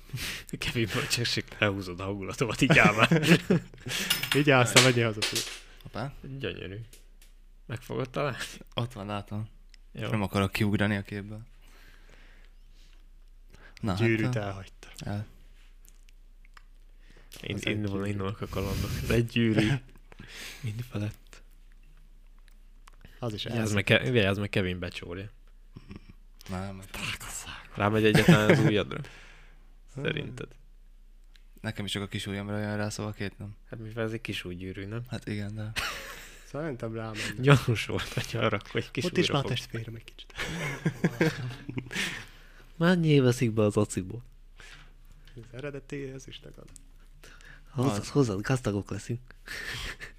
[0.59, 3.23] Kevin bölcsesség, elhúzod a hangulatomat, így áll már.
[4.37, 5.21] Így állsz, te menjél haza.
[5.83, 6.13] Hoppá.
[6.39, 6.77] Gyönyörű.
[7.67, 8.37] Meg fogod találni?
[8.75, 9.49] Ott van, látom.
[9.93, 10.09] Jó.
[10.11, 11.41] Nem akarok kiugrani a képből.
[13.81, 14.89] Na, Gyűrűt hát, elhagyta.
[14.99, 15.27] el.
[17.43, 18.11] Én, Az egy indul, gyűrű.
[18.11, 18.91] indulnak a kalandok.
[19.03, 19.69] Ez egy gyűrű.
[20.63, 21.26] Mind felett.
[23.19, 23.73] Az is ez.
[23.73, 25.31] meg, Ke- vigyázz meg Kevin becsórja.
[26.49, 26.83] Nem,
[27.75, 29.01] Rámegy egyetlen az ujjadra.
[29.95, 30.49] Szerinted.
[31.61, 33.57] Nekem is csak a kis ujjamra jön rá, szóval két nem.
[33.71, 35.03] Hát mivel ez egy kis úgy gyűrű, nem?
[35.09, 35.73] Hát igen, de...
[36.47, 37.35] Szerintem rámenne.
[37.39, 40.33] Gyanús volt, hogy arra, hogy kis Ott is már testvérem egy kicsit.
[42.77, 44.23] Mennyi veszik be az aciból?
[45.35, 46.65] Az eredeti, ez is tagad.
[47.71, 48.11] Hozzá, Az.
[48.11, 49.21] hozzá, gazdagok leszünk.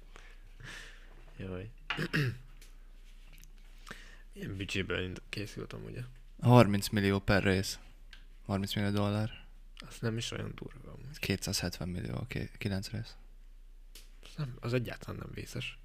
[1.36, 1.70] Jaj.
[4.38, 6.00] Ilyen büdzséből készültem, ugye?
[6.40, 7.78] 30 millió per rész.
[8.46, 9.46] 30 millió dollár.
[9.88, 10.90] Az nem is olyan durva.
[10.92, 11.18] amúgy.
[11.18, 13.16] 270 millió, oké, 9 rész.
[14.22, 15.78] Az, nem, az egyáltalán nem vészes.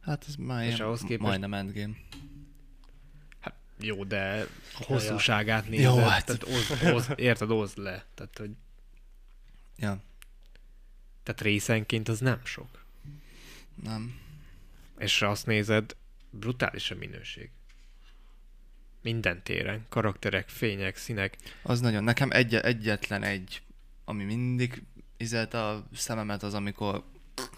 [0.00, 1.94] Hát ez már És ahhoz képest- majdnem endgame.
[3.38, 4.46] Hát jó, de
[4.78, 8.04] a hosszúságát Jó, nézed, hát- tehát oszd, oszd, érted, oszd le.
[8.14, 8.50] Tehát, hogy,
[9.76, 10.02] Ja,
[11.22, 12.84] tehát részenként az nem sok.
[13.82, 14.18] nem.
[14.98, 15.96] És ha azt nézed,
[16.30, 17.50] brutális a minőség.
[19.02, 19.86] Minden téren.
[19.88, 21.36] Karakterek, fények, színek.
[21.62, 23.62] Az nagyon, nekem egy, egyetlen egy,
[24.04, 24.82] ami mindig
[25.16, 27.04] izelt a szememet, az amikor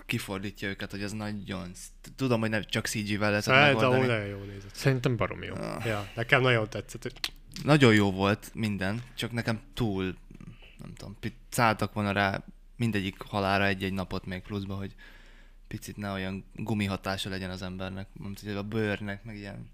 [0.06, 1.70] kifordítja őket, hogy ez nagyon...
[2.16, 4.06] Tudom, hogy nem csak CG-vel lehet amúgy megoldani.
[4.06, 4.74] nagyon jó nézett.
[4.74, 5.54] Szerintem barom jó.
[5.54, 5.86] Ah.
[5.86, 7.02] Ja, nekem nagyon tetszett.
[7.02, 7.32] hogy
[7.64, 10.16] Nagyon jó volt minden, csak nekem túl,
[10.78, 11.16] nem tudom,
[11.50, 12.44] szálltak volna rá
[12.76, 14.94] mindegyik halára egy-egy napot még pluszba, hogy
[15.72, 19.70] picit ne olyan gumihatása legyen az embernek, mint hogy a bőrnek, meg ilyen,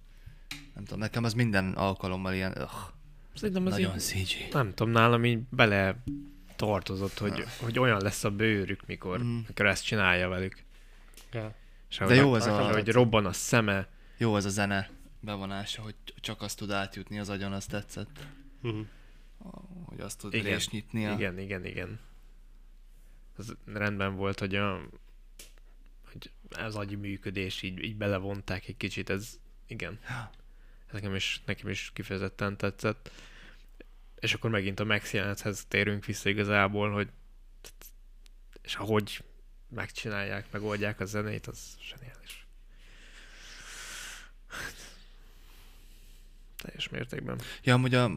[0.74, 2.72] nem tudom, nekem az minden alkalommal ilyen, ugh,
[3.34, 4.52] Szerintem ez nagyon így, CG.
[4.52, 6.02] nem tudom, nálam így bele
[6.56, 9.38] tartozott, hogy, hogy olyan lesz a bőrük, mikor, Mm.
[9.46, 10.62] mikor ezt csinálja velük.
[11.32, 11.54] Ja.
[11.90, 13.88] És De ahogy jó ez a- Hogy robban a szeme.
[14.16, 14.90] Jó az a zene
[15.20, 18.26] bevonása, hogy csak azt tud átjutni az agyon, azt tetszett,
[18.62, 18.80] Mhm.
[19.84, 20.52] hogy azt tud Igen.
[20.52, 21.12] rést nyitnia.
[21.12, 22.00] Igen, igen, igen.
[23.36, 24.80] Az rendben volt, hogy, a,
[26.50, 29.98] az agyi működés így, így belevonták egy kicsit, ez igen.
[30.86, 33.10] Ez nekem is, nekem is kifejezetten tetszett.
[34.20, 37.08] És akkor megint a Max jelenethez térünk vissza igazából, hogy
[38.62, 39.24] és ahogy
[39.68, 42.46] megcsinálják, megoldják a zenét, az zseniális.
[46.56, 47.40] Teljes mértékben.
[47.62, 48.10] Ja, amúgy a,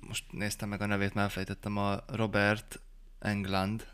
[0.00, 2.80] most néztem meg a nevét, már elfejtettem, a Robert
[3.18, 3.92] England,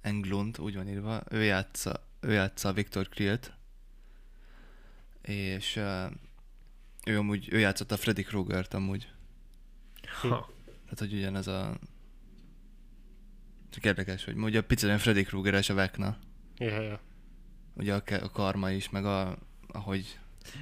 [0.00, 3.52] Englund, úgy van írva, ő játsza, ő játsza a Victor Krilt,
[5.22, 6.10] és uh,
[7.06, 9.08] ő amúgy, ő játszott a Freddy Kruegert amúgy.
[10.20, 10.28] Ha.
[10.84, 11.78] Tehát, hogy ugyanez a...
[13.70, 16.16] Csak érdekes, hogy ugye picit olyan Freddy Kruegeres a Vecna.
[16.58, 17.00] Ja, ja.
[17.74, 20.18] Ugye a, a karma is, meg a, ahogy...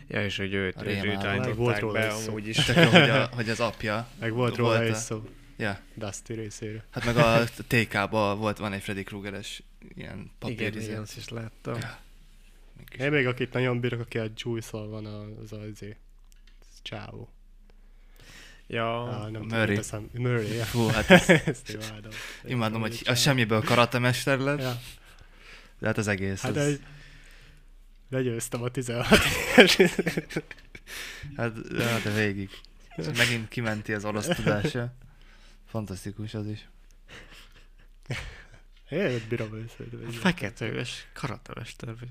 [0.08, 2.28] Ja, és hogy őt, A őt, állították volt róla be is szó.
[2.28, 2.68] amúgy is.
[2.68, 5.28] Jó, hogy, a, hogy az apja, Meg volt róla Volt is a- szó.
[5.56, 6.82] ja, Dusty részéről.
[6.90, 9.62] hát meg a TK-ba volt, van egy Freddy Kruegeres
[9.94, 11.78] ilyen Igen, papír, igen, azt is láttam.
[12.76, 12.98] Mégis.
[12.98, 15.96] Én még akit nagyon bírok, aki a juice van, az az izé.
[16.82, 17.26] Ciao.
[18.66, 19.78] Ja, Ah, nem Murray.
[19.78, 20.10] tudom.
[20.14, 20.64] Murray, ja.
[20.64, 21.10] Fú, hát
[21.46, 22.12] Ezt imádom.
[22.44, 24.80] imádom, hogy a semmiből karatemester lett, Ja.
[25.78, 26.40] de hát az egész.
[26.40, 26.80] Hát az, egy...
[28.10, 29.06] Legyőztem a 16
[29.56, 29.76] éves.
[31.36, 32.50] hát, ja, de végig.
[32.96, 34.94] És megint kimenti az orosz tudása.
[35.66, 36.68] Fantasztikus az is.
[38.90, 40.00] Én bírom őszintén.
[40.06, 41.54] a
[42.00, 42.08] vagy.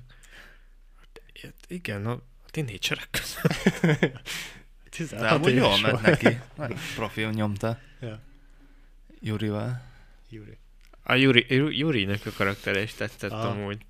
[0.98, 2.20] Hát, ilyet- Igen, a
[2.50, 4.20] tínédzserek között.
[4.90, 6.28] 16 De amúgy jól ment neki.
[6.56, 7.78] Nagyon Profil nyomta.
[8.00, 8.20] Ja.
[9.20, 9.82] Jurival.
[10.30, 10.58] Júri.
[11.02, 11.46] A Yuri,
[11.78, 13.48] Yuri-nek a karaktere is tetszett Aha.
[13.48, 13.86] amúgy.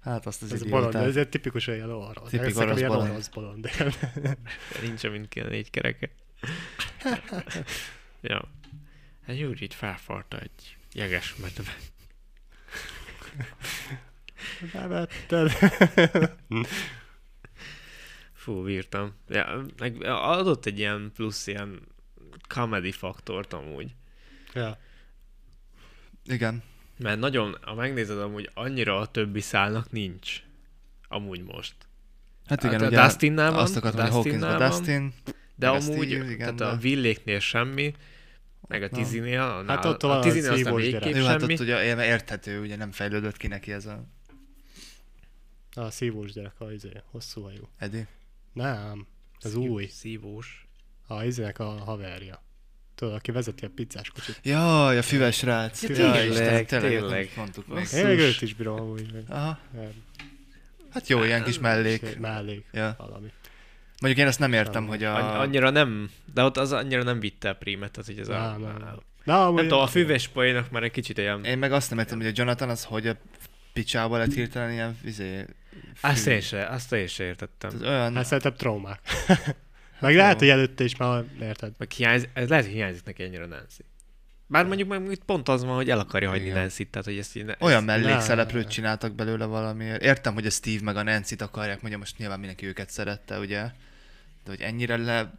[0.00, 2.30] Hát azt az Ez bolond, ez egy tipikus olyan orosz.
[2.30, 3.10] Tipik Ez nekem orosz ilyen bolond.
[3.10, 3.70] orosz bolond.
[4.82, 6.10] Nincs, mint kéne négy kereke.
[8.20, 8.48] ja.
[9.26, 11.76] Hát Yuri-t felfarta egy jeges medve.
[14.72, 15.50] Bevetted.
[18.32, 19.12] Fú, bírtam.
[19.28, 21.80] Ja, meg adott egy ilyen plusz ilyen
[22.48, 23.94] comedy faktort amúgy.
[24.54, 24.78] ja.
[26.24, 26.62] Igen.
[26.98, 30.42] Mert nagyon, ha megnézed, amúgy annyira a többi szálnak nincs.
[31.08, 31.74] Amúgy most.
[32.46, 35.10] Hát Hát igen, a ugye Dustinnál van, azt akartam, hogy Dustinnál Hawkinsban van.
[35.10, 35.34] Dustin.
[35.54, 37.94] De a amúgy, Steve, igen, tehát a de- Villéknél semmi,
[38.70, 38.88] meg a.
[38.88, 41.52] Tizinél, a, Hát ott a a Tizinél aztán szívós végképp hát semmi.
[41.52, 44.04] ott ugye érthető, ugye nem fejlődött ki neki ez a
[45.74, 47.68] A szívós gyerek, a izé, hosszú hajú.
[47.78, 48.06] Edi.
[48.52, 49.06] Nem,
[49.40, 49.86] az Szív- új.
[49.86, 50.66] Szívós.
[51.06, 52.42] A izének a haverja.
[52.94, 54.40] Tudod, aki vezeti a pizzás kocsit.
[54.42, 55.82] Jaj, a füves srác.
[55.82, 56.28] Ja, tényleg,
[56.62, 57.30] Isten, tényleg.
[57.94, 59.24] Én őt is bírom amúgy.
[59.28, 59.58] Aha.
[59.74, 59.92] Nem,
[60.92, 62.18] Hát jó, ilyen kis mellék.
[62.18, 62.94] Mellék, Ja.
[62.98, 63.32] valami.
[64.00, 64.90] Mondjuk én azt nem értem, Nem.
[64.90, 65.40] hogy a...
[65.40, 68.50] Annyira nem, de ott az annyira nem vitte a prímet, tehát hogy ez a...
[68.50, 69.56] Nem, nem, a- nem.
[69.56, 71.44] Tudom, a füves poénok már egy kicsit olyan...
[71.44, 73.16] Én meg azt nem értem, hogy a Jonathan az hogy a
[73.72, 75.44] picsába lett hirtelen ilyen izé...
[76.00, 76.30] Azt fű.
[76.30, 77.70] én se, azt én se értettem.
[77.70, 78.14] Tehát olyan...
[78.14, 79.00] Hát szerintem traumák.
[80.00, 81.72] Meg lehet, hogy előtte is már érted.
[81.78, 83.84] Meg hiányz, ez lehet, hogy hiányzik neki ennyire Nancy.
[84.46, 86.58] Bár mondjuk meg itt pont az van, hogy el akarja hagyni Igen.
[86.58, 90.02] Nancy-t, tehát hogy ezt ne, Olyan ezt, mellékszereplőt csináltak belőle valamiért.
[90.02, 93.70] Értem, hogy a Steve meg a Nancy-t akarják, mondja most nyilván mindenki őket szerette, ugye?
[94.44, 95.32] De hogy ennyire le...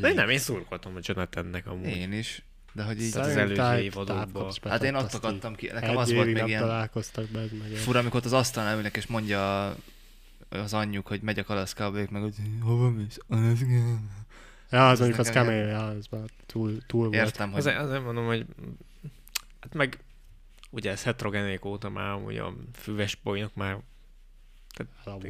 [0.00, 1.86] De én nem, én szurkoltam a Jonathannek amúgy.
[1.86, 2.42] Én is.
[2.72, 3.12] De hogy így...
[3.12, 4.52] Tehát az előző évadokban.
[4.62, 5.66] Hát én ott azt akadtam ki.
[5.72, 9.06] Nekem az volt még ilyen találkoztak be, meg fura, amikor ott az asztalnál ülnek, és
[9.06, 9.74] mondja
[10.48, 13.18] az anyjuk, hogy megy a kalaszkába, ők meg hogy hova mész?
[13.28, 13.66] Alaska.
[14.70, 17.14] Ja, az mondjuk az kemény, ja, az már túl, túl volt.
[17.14, 18.46] Értem, hogy Azért, azért mondom, hogy
[19.60, 19.98] hát meg
[20.70, 23.78] ugye ez heterogenék óta már amúgy a füves poénok már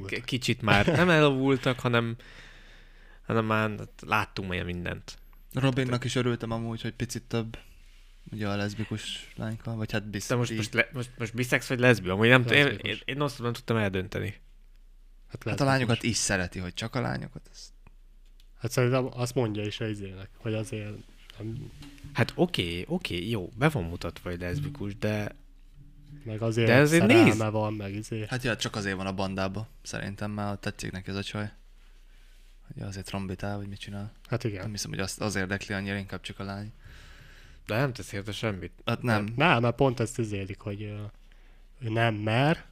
[0.06, 2.16] k- kicsit már nem elavultak, hanem,
[3.26, 3.70] hanem már
[4.06, 5.18] láttunk olyan mindent.
[5.52, 7.58] Robinnak is örültem amúgy, hogy picit több
[8.32, 10.36] ugye a leszbikus lányka, vagy hát De biztos.
[10.36, 12.08] most, most, le, most, most biszex vagy leszbi?
[12.08, 14.34] Amúgy nem, én, én, én azt nem tudtam eldönteni.
[15.28, 16.16] Hát, Hát a lányokat is.
[16.16, 17.48] szereti, hogy csak a lányokat.
[17.52, 17.72] Ez...
[18.58, 20.96] Hát szerintem azt mondja is a izének, hogy azért
[21.38, 21.70] nem,
[22.12, 25.36] Hát oké, okay, oké, okay, jó, be van mutatva, hogy leszbikus, de
[26.24, 27.50] meg azért, De azért szerelme nézd!
[27.50, 28.24] van, meg izé.
[28.28, 29.68] Hát ja, csak azért van a bandába.
[29.82, 31.52] Szerintem már tetszik neki ez a csaj.
[32.72, 34.12] Hogy azért trombitál, vagy mit csinál.
[34.28, 34.70] Hát Nem igen.
[34.70, 36.72] hiszem, hogy azt az érdekli annyira, inkább csak a lány.
[37.66, 38.72] de nem tesz érte semmit.
[38.84, 39.32] Hát nem.
[39.36, 41.08] Nem, mert pont ezt izélik, hogy ő
[41.78, 42.64] nem mer,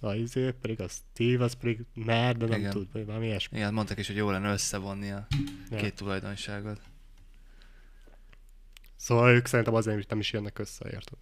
[0.00, 2.70] a izé, pedig a Steve az pedig mer, de nem Igen.
[2.70, 3.56] tud, vagy valami ilyesmi.
[3.58, 5.26] Igen, mondták is, hogy jó lenne összevonni a
[5.70, 5.76] Ja.
[5.76, 6.80] két tulajdonságot.
[8.96, 11.18] Szóval ők szerintem azért nem is jönnek össze, érted?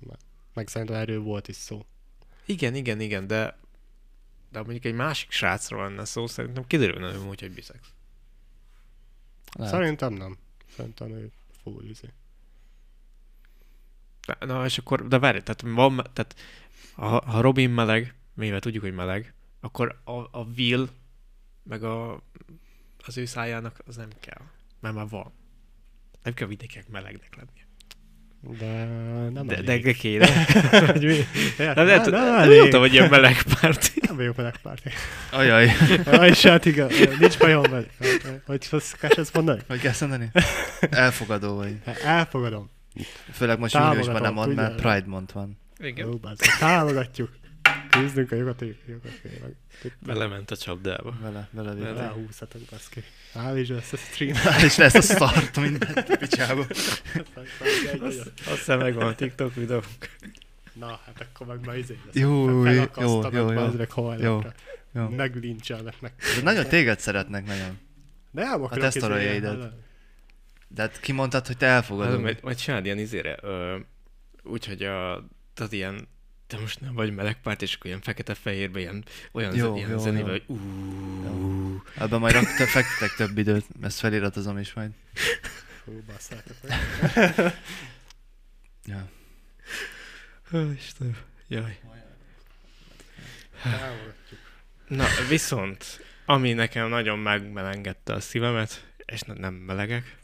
[0.54, 1.86] Meg szerintem erről volt is szó.
[2.46, 3.58] Igen, igen, igen, de
[4.50, 7.92] de mondjuk egy másik srácról lenne szó, szerintem kiderülne hogy úgy, hogy biszex.
[9.52, 9.72] Lehet.
[9.72, 10.36] Szerintem nem.
[10.76, 11.30] Szerintem ő
[11.62, 12.12] full izé.
[14.26, 16.36] De, na és akkor, de várj, tehát van, tehát
[16.94, 20.88] ha, ha Robin meleg, mivel tudjuk, hogy meleg, akkor a, a Will,
[21.62, 22.22] meg a,
[23.04, 24.42] az ő szájának az nem kell,
[24.80, 25.32] mert már van.
[26.22, 27.67] Nem kell vidékek melegnek lennie.
[28.40, 28.84] De
[29.32, 29.82] nem De, elég.
[29.84, 30.28] de kéne.
[30.86, 31.16] Hogy mi?
[31.58, 32.60] Nem, nem, nem, nem, nem, nem elég.
[32.60, 33.90] tudtam, hogy ilyen meleg párti.
[34.06, 34.88] Nem vagyok meleg párti.
[35.30, 35.70] Ajaj,
[36.06, 37.90] Aj, hát igen, nincs bajom velük.
[38.46, 39.60] Hogy szokás ezt mondani?
[39.68, 40.30] hogy kell mondani?
[40.90, 41.76] Elfogadó vagy.
[42.04, 42.70] Elfogadom.
[43.32, 44.74] Főleg most júliusban nem mond, mert.
[44.80, 45.58] Pride Month van.
[45.78, 46.06] Igen.
[46.06, 47.30] Jó, bázz, támogatjuk.
[47.90, 48.36] Küzdünk a
[49.42, 49.54] meg.
[50.00, 51.16] Belement a csapdába.
[51.20, 52.00] Vele, vele Vele.
[52.00, 53.02] Elhúzhatok, baszki.
[53.34, 54.36] Állítsd ezt a stream.
[54.64, 56.66] És lesz a start mindent a picsába.
[58.00, 59.82] Azt hiszem megvan a TikTok videó.
[60.72, 62.14] Na, hát akkor meg már izé lesz.
[62.14, 63.20] Jó, jó, jó, jó.
[63.76, 64.52] meg holnapra.
[64.94, 65.08] Jó.
[65.08, 66.12] Meglincselnek meg.
[66.36, 67.78] De nagyon téged szeretnek nagyon.
[68.30, 69.56] De nem akarok tesztoljaidat.
[69.58, 69.68] izé-
[70.68, 72.20] De hát kimondtad, hogy te Hát, elfogadod.
[72.20, 73.38] majd, majd csináld ilyen izére,
[74.42, 76.08] úgyhogy a, tehát ilyen,
[76.48, 80.26] te most nem vagy melegpárt, és akkor ilyen fekete-fehérbe ilyen, olyan, Jó, ilyen jó, zenével,
[80.26, 80.30] jó.
[80.30, 81.82] hogy úúúú.
[81.96, 84.90] Ebben majd rak, te fektetek több időt, ezt feliratozom is majd.
[85.84, 86.56] Fú, basszátok.
[88.84, 89.08] Ja.
[90.54, 91.16] Ó, Istenem.
[91.48, 91.78] Jaj.
[94.88, 100.17] Na, viszont, ami nekem nagyon megmelengedte a szívemet, és ne- nem melegek,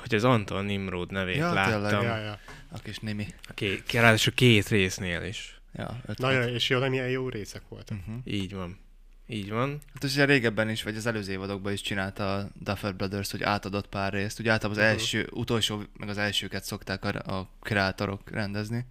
[0.00, 2.38] hogy az Anton Nimrod nevét Ja, láttam, tényleg, Ja, ja.
[2.72, 3.26] A kis Nimi.
[3.48, 5.60] a ké, ké- ráadásul két résznél is.
[5.74, 7.98] Ja, öt Nagyon, és jó, milyen jó részek voltak.
[7.98, 8.14] Uh-huh.
[8.24, 8.78] Így van.
[9.26, 9.80] Így van.
[9.94, 13.86] Hát ugye régebben is, vagy az előző évadokban is csinálta a Duffer Brothers, hogy átadott
[13.88, 14.38] pár részt.
[14.38, 14.98] Ugye általában az Mhm.
[14.98, 18.84] első, utolsó, meg az elsőket szokták a, a kreátorok rendezni.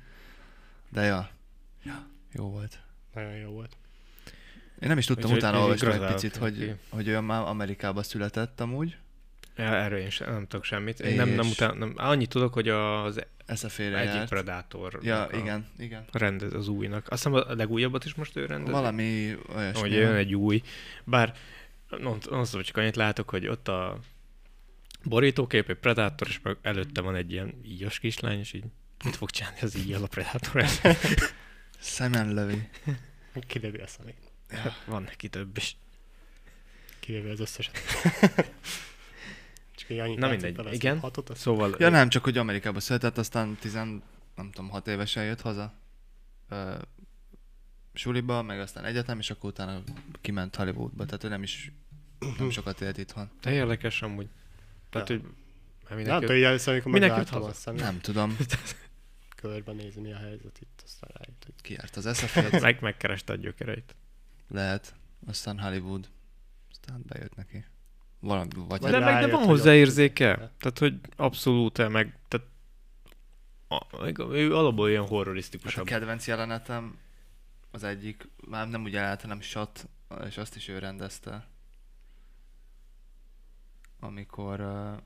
[0.89, 1.29] De ja,
[1.83, 2.79] ja, jó volt.
[3.13, 3.77] Nagyon jó volt.
[4.79, 8.97] Én nem is tudtam, utána olvastam egy picit, hogy, hogy ő már Amerikába született amúgy.
[9.57, 10.99] Ja, erről én sem, nem tudok semmit.
[10.99, 14.29] Én nem, nem, után, nem, annyit tudok, hogy az Eszefére egyik járt.
[14.29, 16.05] Predator Ja, a igen, igen.
[16.11, 17.07] rendez az újnak.
[17.09, 18.73] Azt hiszem a legújabbat is most ő rendez.
[18.73, 19.79] Valami olyasmi.
[19.79, 20.61] Hogy jön egy új.
[21.03, 21.35] Bár
[21.89, 23.99] non, non szó, csak annyit látok, hogy ott a
[25.03, 28.63] borítókép, egy Predator, és meg előtte van egy ilyen íjas kislány, és így
[29.03, 30.65] mit fog csinálni az íjjal a Predator?
[31.79, 32.69] Szemen lövi.
[33.47, 34.31] Kilövi a szemét.
[34.85, 35.77] van neki több is.
[36.99, 37.79] Kilövi az összeset.
[39.89, 40.99] Annyit Na mindegy, igen.
[40.99, 44.01] Hatot, azt Szóval Ja nem, csak hogy Amerikába született, aztán 10, nem
[44.35, 45.73] tudom, 6 évesen jött haza.
[46.49, 46.75] Ö,
[47.93, 49.81] suliba, meg aztán egyetem, és akkor utána
[50.21, 51.71] kiment Hollywoodba, tehát ő nem is
[52.37, 53.29] nem sokat élt itthon.
[53.41, 54.27] de érdekes amúgy.
[54.89, 55.15] Tehát, Ja.
[55.15, 55.33] hogy már
[55.89, 56.25] Nem mindenki...
[56.25, 58.37] tudom, először, amikor megláttam Nem tudom,
[59.41, 63.33] körben nézni, mi a helyzet itt, aztán rájött, hogy ki járt az eszefét, meg, megkereste
[63.33, 63.95] a gyökereit.
[64.47, 64.95] lehet,
[65.27, 66.09] aztán Hollywood,
[66.71, 67.65] aztán bejött neki.
[68.19, 70.35] Valami, vagy de, meg, de van hozzá érzéke.
[70.35, 72.47] Tehát, hogy abszolút meg, tehát
[73.67, 75.85] a, ő alapból ilyen Hát a horrorisztikusabb.
[75.85, 76.97] kedvenc jelenetem
[77.71, 79.87] az egyik, már nem úgy jelenet, hanem shot,
[80.27, 81.47] és azt is ő rendezte.
[83.99, 84.97] Amikor uh,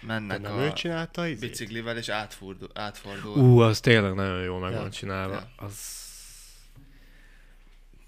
[0.00, 2.68] De mennek nem a ő csinálta, biciklivel, és átfordul.
[2.74, 3.36] átfordul.
[3.36, 4.78] Ú, az tényleg nagyon jól meg Ja.
[4.80, 5.34] van csinálva.
[5.34, 5.50] Ja.
[5.56, 6.08] Az...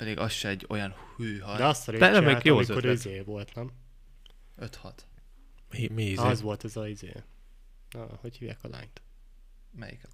[0.03, 1.57] Pedig az se egy olyan hűha.
[1.57, 2.95] De azt a De nem, jó az amikor ötlet.
[3.05, 3.71] izé volt, nem?
[4.61, 4.93] 5-6.
[5.71, 6.23] Mi, mi izé?
[6.23, 7.13] Az volt ez a izé.
[7.91, 9.03] Na, hogy hívják a lányt?
[9.71, 10.11] Melyiket?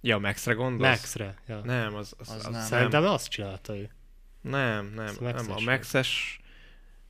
[0.00, 0.88] Ja, Maxre gondolsz?
[0.90, 1.34] Maxre.
[1.46, 1.60] Ja.
[1.60, 2.60] Nem, az, az, Az az, nem.
[2.62, 3.90] Szerintem azt csinálta ő.
[4.40, 5.50] Nem, nem, Az nem.
[5.50, 6.40] A Maxes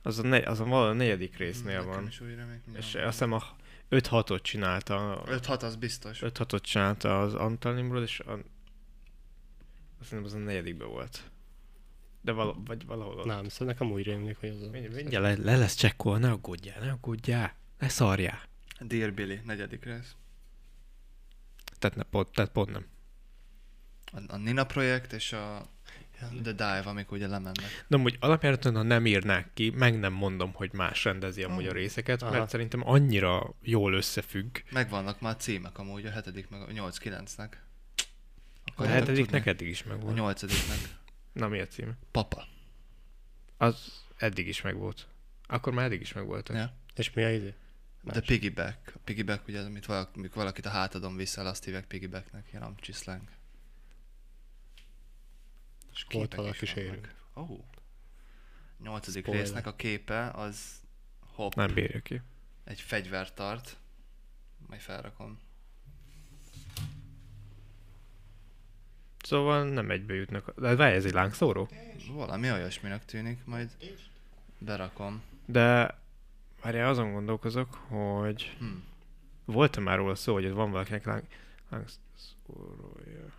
[0.01, 2.07] az a, ne, az a negyedik résznél Nekem van.
[2.07, 3.43] is újra még mi És azt hiszem a
[3.89, 5.23] 5-6-ot csinálta.
[5.25, 6.19] 5-6 az biztos.
[6.21, 8.39] 5-6-ot csinálta az Antal Nimrod, és a...
[10.09, 11.31] hiszem az a negyedikben volt.
[12.21, 13.25] De vala, vagy valahol ott.
[13.25, 14.69] Nem, szóval nekem úgy rémlik, hogy az a...
[14.69, 18.41] Mindjárt, mindjárt le, le lesz csekkol, ne aggódjál, ne aggódjál, ne szarjál.
[18.79, 20.15] Dear Billy, negyedik rész.
[21.79, 22.85] Tehát, ne, pont, tehát pont nem.
[24.11, 25.67] A, a Nina projekt és a
[26.43, 27.85] The Dive, amik ugye lemennek.
[27.87, 31.71] De amúgy alapjáraton, ha nem írnák ki, meg nem mondom, hogy más rendezi amúgy a
[31.71, 32.31] részeket, Aha.
[32.31, 34.57] mert szerintem annyira jól összefügg.
[34.71, 37.49] Megvannak már címek amúgy, a hetedik meg a 8-9-nek.
[38.75, 40.15] A hetediknek eddig is A megvolt.
[40.15, 40.77] nyolcadiknek.
[41.31, 41.97] Na mi a cím?
[42.11, 42.47] Papa.
[43.57, 45.07] Az eddig is megvolt.
[45.47, 46.55] Akkor már eddig is megvoltak.
[46.55, 46.73] Ja.
[46.95, 47.53] És mi a izé?
[48.07, 48.91] The Piggyback.
[48.95, 53.21] A Piggyback ugye, amit valaki, valakit a hátadon viszel, azt hívják Piggybacknek, ilyen amcsi slang.
[55.93, 57.15] És Volt valaki vannak.
[57.35, 57.65] Ó.
[58.83, 59.43] Nyolcadik Spoiler.
[59.45, 60.81] résznek a képe az
[61.19, 62.21] hopp, Nem bírja ki.
[62.63, 63.77] egy fegyvert tart.
[64.67, 65.39] Majd felrakom.
[69.23, 70.53] Szóval nem egybe jutnak.
[70.59, 71.69] De várj, ez egy lángszóró?
[72.11, 73.69] Valami olyasminek tűnik, majd
[74.57, 75.21] berakom.
[75.45, 75.97] De
[76.61, 78.65] várjál, azon gondolkozok, hogy Hm.
[79.45, 81.23] volt-e már róla szó, hogy van valakinek láng...
[81.69, 83.31] lángszórója?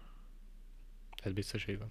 [1.23, 1.91] Ez biztos így van.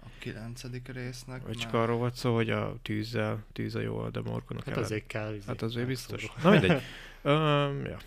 [0.00, 3.98] A kilencedik résznek Vagy csak már- arról volt szó, hogy a tűzzel, tűz a jó,
[3.98, 4.84] a demorkonak Hát ellen.
[4.84, 5.46] azért kell izé.
[5.46, 6.32] Hát azért biztos.
[6.42, 6.82] Na mindegy.
[7.26, 7.98] Um, ja.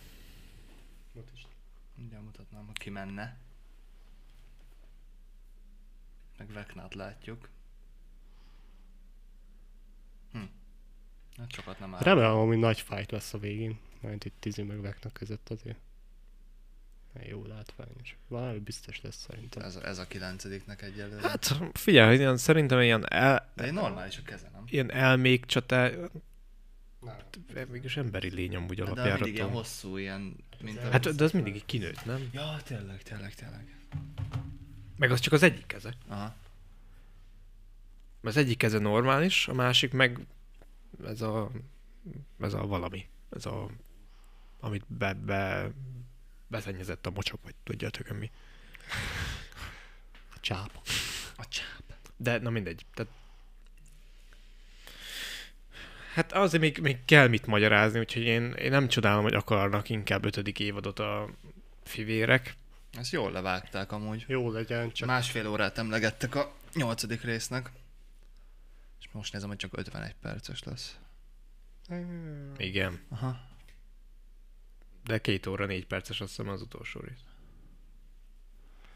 [1.95, 3.37] Mindjárt mutatnám, ha kimenne.
[6.37, 7.49] Meg Veknát látjuk.
[10.31, 10.39] Hm.
[11.37, 12.01] Hát sokat nem áll.
[12.01, 13.79] Remélem, hogy nagy fight lesz a végén.
[14.01, 15.77] Majd itt Tizi meg Veknak között azért.
[17.29, 18.17] Jó látványos.
[18.27, 19.63] Valami biztos lesz szerintem.
[19.63, 21.27] Ez, a- ez a kilencediknek egyelőre.
[21.29, 24.63] Hát figyelj, ilyen, szerintem ilyen, el, De egy normális a keze, nem?
[24.69, 25.89] ilyen elmék csatá...
[27.53, 27.67] Nem.
[27.71, 29.51] Mégis emberi lény amúgy De mindig ilyen alapjáraton.
[29.51, 30.35] hosszú, ilyen...
[30.61, 30.79] Mint.
[30.79, 32.29] Hát de az mindig így kinőtt, nem?
[32.31, 33.75] Ja, tényleg, tényleg, tényleg.
[34.97, 35.93] Meg az csak az egyik keze.
[36.07, 36.35] Aha.
[38.21, 40.19] Az egyik keze normális, a másik meg
[41.05, 41.51] ez a,
[42.39, 43.07] ez a valami.
[43.29, 43.69] Ez a,
[44.59, 45.71] amit be, be,
[46.47, 48.31] beszennyezett a mocsok, vagy tudjátok mi.
[50.35, 50.81] A csápa.
[51.37, 51.93] A csáp.
[52.17, 52.85] De na mindegy.
[52.93, 53.11] Tehát...
[56.13, 60.25] Hát azért még, még kell mit magyarázni, úgyhogy én, én nem csodálom, hogy akarnak inkább
[60.25, 61.29] ötödik évadot a
[61.83, 62.55] fivérek.
[62.91, 64.25] Ezt jól levágták amúgy.
[64.27, 67.71] Jó legyen, Csak másfél órát emlegettek a nyolcadik résznek.
[68.99, 70.97] És most nézem, hogy csak 51 perces lesz.
[72.57, 72.99] Igen.
[73.09, 73.39] Aha.
[75.03, 77.23] De két óra, négy perces azt hiszem az utolsó rész.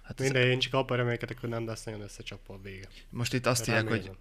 [0.01, 2.87] Hát ez, minden, én csak abban remélkedek, hogy nem lesz nagyon összecsapva a vége.
[3.09, 4.11] most itt azt írják, hogy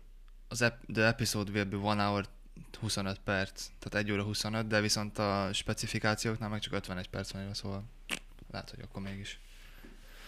[0.49, 2.29] az ep- the episode will be one hour
[2.81, 7.55] 25 perc, tehát 1 óra 25, de viszont a specifikációknál meg csak 51 perc van
[7.55, 7.85] szóval
[8.51, 9.41] lehet, hogy akkor mégis.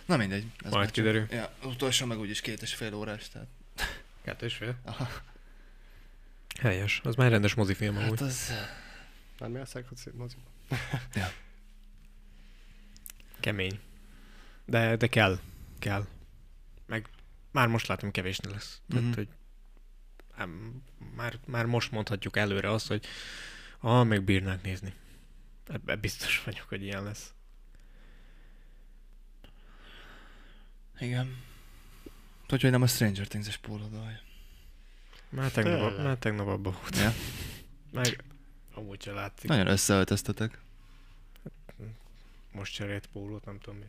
[0.07, 0.43] Na mindegy.
[0.45, 1.27] Ez Majd már csak- kiderül.
[1.31, 3.49] Ja, utolsó meg úgyis két és fél órás, tehát
[4.23, 4.79] Kettő és fél.
[4.85, 5.09] Aha.
[6.61, 7.01] Helyes.
[7.05, 8.09] Az már rendes mozifilm amúgy.
[8.09, 8.53] hát az...
[9.39, 10.43] Nem játszák a moziba?
[13.41, 13.81] Kemény.
[14.65, 15.39] De, de kell.
[15.79, 16.07] Kell.
[16.87, 17.09] Meg
[17.51, 18.81] már most látom kevésnél lesz.
[18.89, 19.15] Tehát, Mhm.
[19.15, 19.29] hogy
[21.17, 23.05] már, már most mondhatjuk előre azt, hogy
[23.81, 24.95] ah, meg bírnánk nézni.
[25.67, 27.35] Ebben biztos vagyok, hogy ilyen lesz.
[30.99, 31.43] Igen.
[32.47, 34.21] Tudja, hogy nem a Stranger Things-es pólodaj.
[35.29, 36.05] Már tegnap, Tényleg?
[36.05, 36.97] már tegnap abban volt.
[36.97, 37.13] Ja.
[37.91, 38.25] Meg
[38.75, 39.49] amúgy se látszik.
[39.49, 40.61] Nagyon összeöltöztetek.
[42.53, 43.85] Most cserélt pólót, nem tudom mi.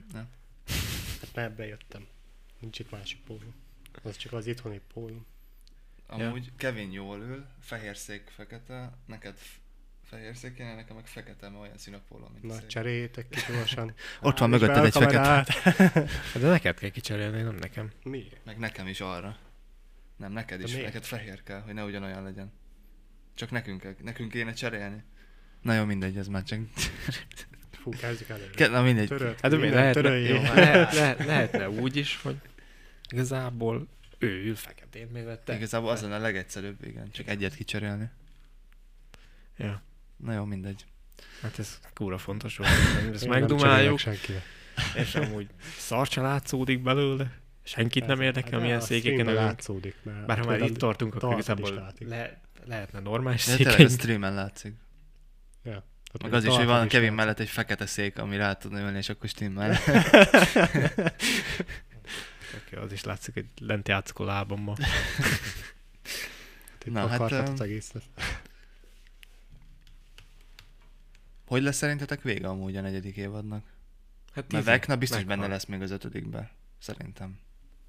[1.22, 2.08] Hát mert bejöttem.
[2.60, 3.54] Nincs itt másik póló.
[4.04, 5.26] Az csak az itthoni póló.
[6.08, 9.38] Amúgy Kevin jól ül, fehér szék, fekete, neked
[10.14, 13.40] fehér szék kéne, nekem meg fekete, mert olyan szín a póló, mint Na, cseréljétek ki
[13.52, 13.94] gyorsan.
[14.22, 15.12] Ott van mögötted egy fekete.
[15.14, 15.48] kamerát.
[16.34, 17.92] Hát De neked kell kicserélni, nem nekem.
[18.04, 18.28] Mi?
[18.46, 19.38] Meg nekem is arra.
[20.18, 22.52] Nem, neked is, neked fehér kell, hogy ne ugyanolyan legyen.
[23.34, 25.04] Csak nekünk, kell- nekünk kéne cserélni.
[25.62, 26.60] Na jó, mindegy, ez már csak...
[27.82, 28.50] Fú, kezdjük előre.
[28.52, 29.08] Ke- Na mindegy.
[29.08, 32.36] Törölt Hát de mi minden, lehet, lehet, lehetne úgy is, hogy
[33.10, 33.88] igazából
[34.18, 35.56] ő ül feketén, mivel te...
[35.56, 37.12] Igazából az lenne a legegyszerűbb, igen.
[37.12, 38.10] Csak egyet kicserélni.
[39.58, 39.82] Ja.
[40.26, 40.86] Na jó, mindegy.
[41.42, 42.70] Hát ez kúra fontos volt.
[43.14, 44.00] Ezt Én nem megdumáljuk,
[44.96, 45.48] és amúgy
[45.78, 47.32] szar se látszódik belőle.
[47.64, 49.38] Senkit nem Ez- érdekel, de milyen székeken ülünk.
[49.38, 53.78] látszódik, mert Bár ha már itt tartunk, akkor igazából le, lehetne normális De tényleg a
[53.78, 54.00] székeink.
[54.00, 54.74] streamen látszik.
[55.64, 55.84] Ja.
[56.14, 57.18] Ott Meg az is, hogy van Kevin látszik.
[57.18, 59.78] mellett egy fekete szék, ami rá tudna ülni, és akkor stimmel.
[62.66, 64.76] Oké, az is látszik, hogy lent játszok a lábammal.
[66.86, 68.04] Itt Na, hát, az egészet.
[71.54, 73.64] Hogy lesz szerintetek vége amúgy a negyedik évadnak?
[74.34, 75.36] Hát Mert Vecna biztos meghal.
[75.38, 76.50] benne lesz még az ötödikben.
[76.80, 77.40] Szerintem.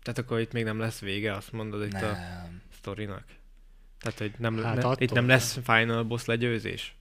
[0.02, 2.62] Tehát akkor itt még nem lesz vége, azt mondod itt a Nem.
[2.78, 3.24] sztorinak?
[4.00, 5.36] Tehát, hogy nem, Hát ne, attól itt nem nem.
[5.36, 6.94] lesz final boss legyőzés?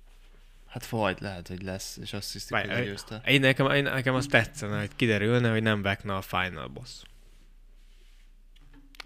[0.67, 3.21] Hát vagy lehet, hogy lesz, és azt hiszük, Várj, hogy legyőzte.
[3.25, 7.01] Én nekem, én, nekem az tetszene, hogy kiderülne, hogy nem Vecna a final boss.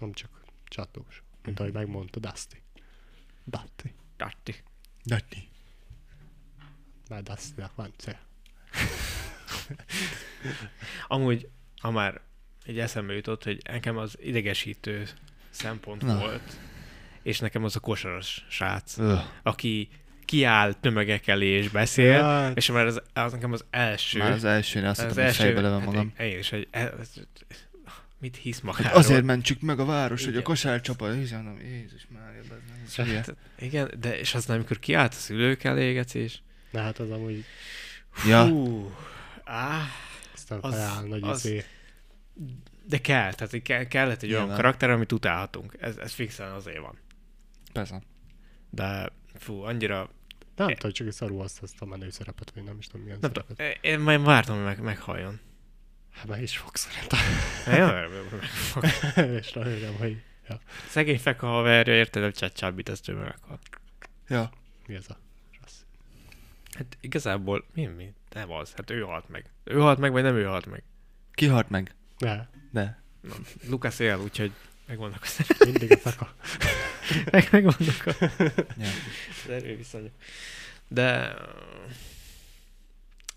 [0.00, 0.30] Nem csak
[0.64, 1.22] csatós.
[1.44, 2.56] Mint ahogy megmondta Dusty.
[3.44, 3.94] Dusty.
[4.16, 4.54] Datti.
[5.04, 5.48] Dati.
[7.08, 8.18] Már Dusty-nak van cél.
[11.08, 11.48] Amúgy,
[11.80, 12.20] ha már
[12.64, 15.08] egy eszembe jutott, hogy nekem az idegesítő
[15.50, 16.18] szempont Na.
[16.18, 16.56] volt,
[17.22, 19.20] és nekem az a kosaras srác, Öh.
[19.42, 19.88] aki
[20.24, 24.18] kiáll tömegek elé és beszél, Ja, és már az, az nekem az első.
[24.18, 26.12] Már az elsőn azt az hittem, hogy fejbe levem magam.
[26.16, 27.12] Hát én is, hogy ez, ez,
[28.20, 28.98] mit hisz Hát magáról?
[28.98, 30.42] azért mentsük meg a város, hogy a Igen.
[30.42, 32.46] kosárcsapat, és mondom, Jézus Mária, ez
[32.96, 33.16] nem hülye.
[33.16, 37.44] Hát, igen, de és aztán, amikor kiállt a szülők elé, gecés, Na hát az amúgy
[38.26, 38.94] Ja, hú,
[39.44, 39.86] áh,
[40.34, 41.64] aztán Az- feláll nagy az- izé.
[42.84, 44.56] de kell, tehát hogy kell, kellett egy olyan Nyilván.
[44.60, 45.76] karakter, amit utálhatunk.
[45.80, 46.98] Ez, ez fixen azért van.
[47.72, 48.02] persze.
[48.70, 50.10] De fú, annyira,
[50.56, 53.18] Nem tudom, csak egy szarú azt, azt a menő szerepet, vagy nem is tudom milyen
[53.20, 53.56] nem szerepet.
[53.56, 55.40] tudom, én majd vártam, hogy meg, meghalljon.
[56.10, 57.18] Hát meg is fog szerintem.
[57.78, 58.84] Ja, megfog.
[59.40, 63.58] és remélem, hogy ja, Szegény feka haverja, érted, a csábít, ezt ő meghal.
[64.28, 64.50] Ja.
[64.86, 65.18] mi ez a.
[66.78, 68.12] Hát igazából, mi, mi?
[68.34, 69.50] Nem az, hát ő halt meg.
[69.64, 70.82] Ő halt meg, vagy nem ő halt meg?
[71.32, 71.94] Ki halt meg?
[72.18, 73.02] Ne, De.
[73.20, 73.34] Na,
[73.68, 74.52] Lukasz él, úgyhogy
[74.86, 76.34] megvannak a, mindig a feka.
[77.32, 78.12] meg, megvannak a
[78.76, 78.86] Ja.
[79.44, 80.12] az erőviszonyok.
[80.88, 81.34] De...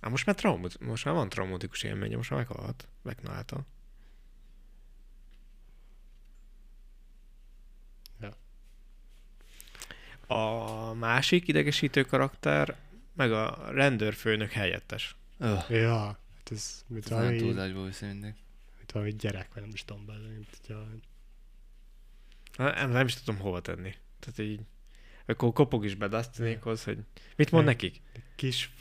[0.01, 2.87] Hát most már traumut, most már van traumatikus élménye, most már meghalt.
[8.19, 8.35] Ja.
[10.35, 12.75] A másik idegesítő karakter,
[13.13, 15.15] meg a rendőrfőnök helyettes.
[15.39, 15.69] Öh.
[15.69, 18.33] Ja, hát ez mit Ez valami, túlzásból viszi mindig.
[18.79, 20.83] mit valami gyerek, vagy nem is tudom belőle, mint hogyha
[22.57, 23.95] Na, Nem, nem is tudom hova tenni.
[24.19, 24.59] Tehát így,
[25.25, 26.97] akkor kopog is be Dustinékhoz, hogy
[27.35, 27.71] mit mond Ja.
[27.71, 28.01] nekik?
[28.35, 28.71] kis,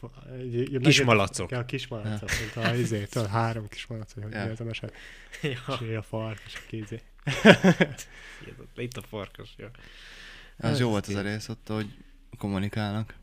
[0.81, 1.51] Kis malacok.
[1.51, 4.43] Ja, kis malacok, mint a izét, a három kis malac, hogy Ja.
[4.43, 4.91] az a mese.
[5.43, 5.51] ja,
[5.91, 7.01] És a fark, és a kézé.
[8.77, 9.71] itt a farkas, ja.
[10.57, 11.95] Az Ez jó volt az a rész ott, hogy
[12.39, 13.15] kommunikálnak.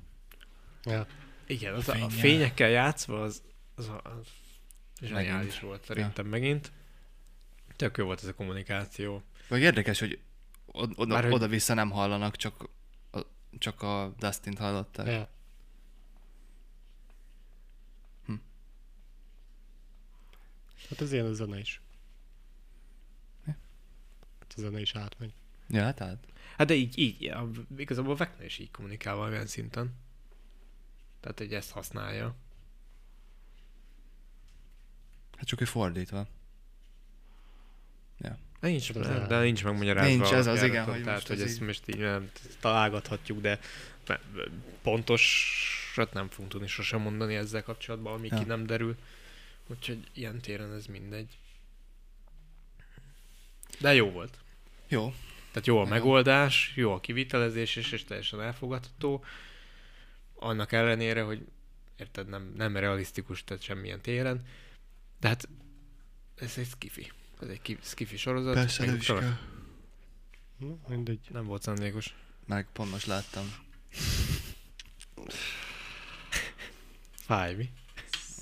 [0.88, 1.08] Ja,
[1.48, 3.42] Igen, az a, a fényekkel játszva az,
[3.76, 4.28] az, a- az
[5.02, 5.60] zseniális Megint.
[5.60, 6.32] volt szerintem ja.
[6.32, 6.72] megint.
[7.76, 9.24] Tök jó volt ez a kommunikáció.
[9.50, 10.20] Vagy érdekes, hogy
[10.66, 12.70] od- oda, Már oda-vissza nem hallanak, csak
[13.12, 13.20] a,
[13.58, 15.08] csak a Dustin-t hallották.
[15.08, 15.30] ja.
[18.26, 18.34] Hm.
[20.90, 21.82] Hát az ilyen a zene is.
[23.46, 23.52] Mi?
[24.40, 25.34] Hát a zene is átmegy.
[25.70, 26.26] Ja, hát át.
[26.58, 29.96] Hát de így, így ja, igazából Vecna is így kommunikál valamilyen szinten.
[31.20, 32.36] Tehát, hogy ezt használja.
[35.38, 36.28] Hát csak hogy fordítva.
[38.59, 40.09] De nincs, Hát de, de nincs megmagyarázva.
[40.09, 43.59] Nincs, ez az, igen, hogy Tehát, hogy ez ezt így- most így nem találgathatjuk, de
[44.07, 44.20] ne-
[44.82, 48.38] pontosat nem fogunk tudni sosem mondani ezzel kapcsolatban, ami Ja.
[48.38, 48.95] ki nem derül.
[49.68, 51.38] Úgyhogy ilyen téren ez mindegy.
[53.80, 54.38] De jó volt.
[54.88, 55.13] Jó.
[55.51, 59.24] Tehát jó a megoldás, jó a kivitelezés, és, és teljesen elfogadható.
[60.40, 61.48] Annak ellenére, hogy
[61.98, 64.46] érted, nem, nem realisztikus, tehát semmilyen téren.
[65.20, 65.50] De hát
[66.36, 67.12] ez egy skifi.
[67.42, 68.54] Ez egy ki- skifi sorozat.
[68.54, 69.38] Persze, nem is kell.
[70.88, 71.28] Mindegy.
[71.30, 72.16] Nem volt szándékos.
[72.46, 73.46] Meg pont most láttam.
[77.14, 77.70] Fáj, mi?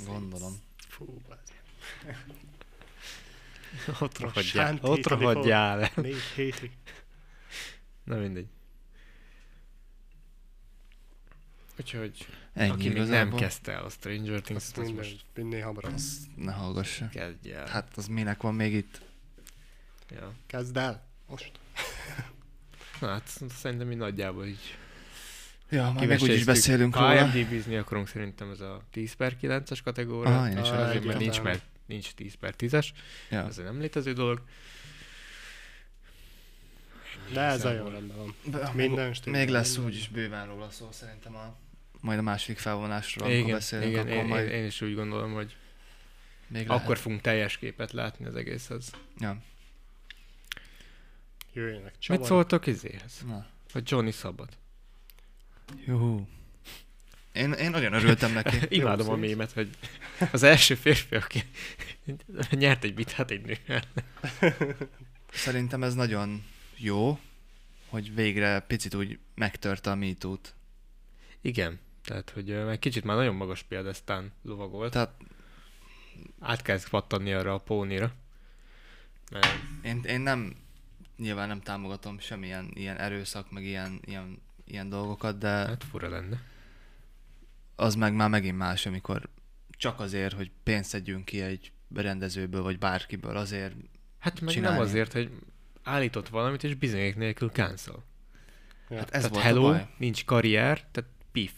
[0.06, 0.60] Gondolom.
[0.88, 1.22] Fú,
[4.00, 5.92] Ott rohadjál, ott rohadjál.
[5.96, 6.72] Négy hétig.
[8.04, 8.48] Na mindegy.
[11.80, 13.40] Úgyhogy, Ennyi aki még nem igazából.
[13.40, 15.94] kezdte el a Stranger Things, Azt az minden, most minél hamarabb.
[15.94, 17.10] Azt ne hallgassa.
[17.10, 17.68] kezdj el.
[17.68, 19.02] Hát az minek van még itt?
[20.10, 20.34] Ja.
[20.48, 21.08] Kezd el.
[21.28, 21.52] Most.
[23.02, 24.78] Na hát szerintem mi nagyjából így
[25.70, 27.36] Ja, majd meg úgyis beszélünk Ha róla.
[27.36, 30.42] IMDb-zni akarunk szerintem ez a 10 per 9-es kategória.
[30.42, 32.88] Ah, én is Ah, azért, mert nincs, mert nincs 10 per 10-es.
[33.30, 33.46] Ja.
[33.48, 34.42] Ez nem létező dolog.
[37.34, 37.92] De ez a Igazából.
[37.92, 38.76] jó rendben van.
[38.76, 41.56] Minden még, lesz úgyis bőven róla szó szerintem a
[42.00, 45.34] majd a második felvonásról, amikor Igen, beszélünk, igen akkor én, majd én, is úgy gondolom,
[45.34, 45.56] hogy
[46.48, 48.92] még akkor fogunk teljes képet látni az egészhez.
[49.18, 49.38] Ja.
[51.54, 52.26] Jöjjenek Mit csavar.
[52.26, 53.24] szóltok izéhez?
[53.28, 53.46] Na.
[53.72, 54.50] Hogy Johnny szabad.
[55.86, 56.28] Juhú.
[57.32, 58.58] Én, én nagyon örültem neki.
[58.80, 59.70] Imádom a mémet, hogy
[60.32, 61.44] az első férfi, aki
[62.52, 63.84] nyert egy bitát egy nővel.
[65.32, 66.44] Szerintem ez nagyon
[66.76, 67.20] jó,
[67.88, 70.56] hogy végre picit úgy megtörte a MeToo-t.
[71.42, 74.92] Igen, tehát, hogy egy kicsit már nagyon magas példesztán lovagolt.
[74.92, 75.14] Tehát
[76.40, 78.14] Át kell pattanni arra a pónira.
[79.32, 79.48] Mert
[79.84, 80.56] én, én nem,
[81.18, 86.42] nyilván nem támogatom semmilyen ilyen erőszak, meg ilyen, ilyen, ilyen dolgokat, de hát fura lenne.
[87.76, 89.30] az meg már megint más, amikor
[89.70, 93.76] csak azért, hogy pénzt szedjünk ki egy rendezőből, vagy bárkiből, azért
[94.20, 94.78] Hát meg Csinálni.
[94.78, 95.32] nem azért, hogy
[95.84, 98.04] állított valamit, és bizonyék nélkül cancel.
[98.90, 98.98] Ja.
[98.98, 99.88] hát ez tehát volt hello, a baj.
[99.98, 101.54] nincs karrier, tehát pif.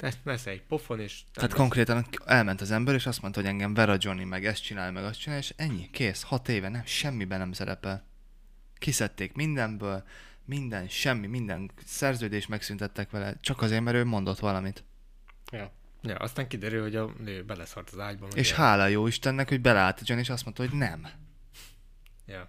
[0.00, 1.22] Tehát lesz egy pofon, és...
[1.32, 4.62] Tehát konkrétan elment az ember, és azt mondta, hogy engem ver a Johnny, meg ezt
[4.62, 8.04] csinálja, meg azt csinálja, és ennyi, kész, hat éve, nem, semmiben nem szerepel.
[8.78, 10.04] Kiszedték mindenből,
[10.44, 14.84] minden, semmi, minden szerződés megszüntettek vele, csak azért, mert ő mondott valamit.
[15.52, 15.72] Ja.
[16.02, 18.26] Ja, aztán kiderül, hogy a nő beleszart az ágyba.
[18.26, 18.60] meg És ilyen.
[18.60, 21.08] hála jó Istennek, hogy beleállt a Johnny, és azt mondta, hogy nem.
[22.26, 22.48] Ja.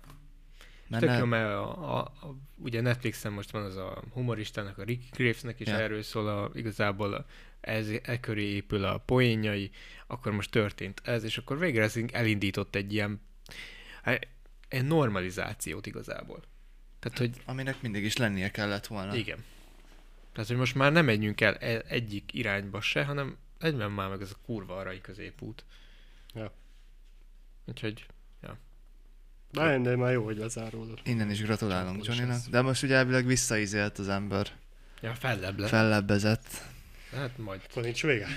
[0.91, 4.83] Mert Tök jó, mert a, a, a, ugye Netflixen most van az a humoristának, a
[4.83, 5.77] Rick Gravesnek is Ja.
[5.77, 5.79] ja.
[5.79, 7.25] erről szól, a, igazából a,
[7.61, 9.71] ez, e köré épül a poénjai,
[10.07, 13.21] akkor most történt ez, és akkor végre ez elindított egy ilyen
[14.01, 14.27] hát,
[14.67, 16.43] egy normalizációt igazából.
[16.99, 19.15] Tehát, hogy aminek mindig is lennie kellett volna.
[19.15, 19.43] igen.
[20.31, 24.21] Tehát, hogy most már nem menjünk el e- egyik irányba se, hanem egyben már meg
[24.21, 25.65] ez a kurva arai középút.
[26.33, 26.53] Ja.
[27.65, 28.05] Úgyhogy,
[29.51, 30.99] De de már jó, hogy lezáródott.
[31.03, 32.41] Innen is gratulálunk Johnnynak.
[32.49, 34.47] De most ugye elvileg visszaizélt az ember.
[35.01, 35.67] ja, fellebb le.
[35.67, 36.47] Fellebbezett.
[37.15, 38.27] Hát majd, Akkor nincs vége?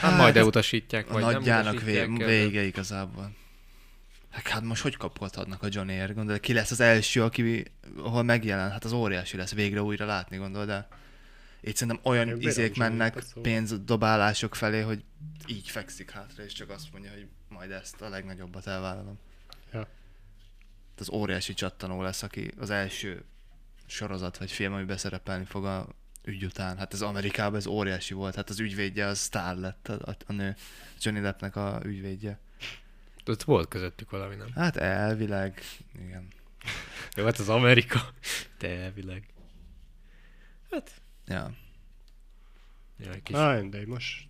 [0.00, 3.32] hát majd elutasítják, A nagyjának vé- utasítják el, de- vége igazából.
[4.30, 6.14] Hát, hát most hogy kapkodhatnak a Johnnyért?
[6.14, 7.64] Gondolod, ki lesz az első, aki,
[7.96, 8.70] ahol megjelen?
[8.70, 10.88] Hát az óriási lesz végre újra látni, gondolod, de
[11.60, 15.04] itt szerintem olyan Én izék mennek pénzdobálások felé, hogy
[15.46, 19.18] így fekszik hátra, és csak azt mondja, hogy majd ezt a legnagyobbat elvállalom.
[19.72, 19.86] Ja.
[20.98, 23.24] Az óriási csattanó lesz, aki az első
[23.86, 25.88] sorozat vagy film, amiben szerepelni fog a
[26.24, 26.76] ügy után.
[26.78, 28.34] Hát ez Amerikában ez óriási volt.
[28.34, 30.56] Hát az ügyvédje az sztár lett a, a, a nő.
[31.00, 32.40] Johnny Deppnek a ügyvédje.
[33.26, 34.52] Ott volt közöttük valami, nem?
[34.54, 35.62] Hát elvileg,
[36.04, 36.28] igen.
[37.16, 38.14] Jó, hát az Amerika.
[38.58, 39.26] Te elvileg.
[40.70, 41.54] Hát, Ja.
[42.98, 43.36] ja, kis...
[43.36, 44.26] Na, de most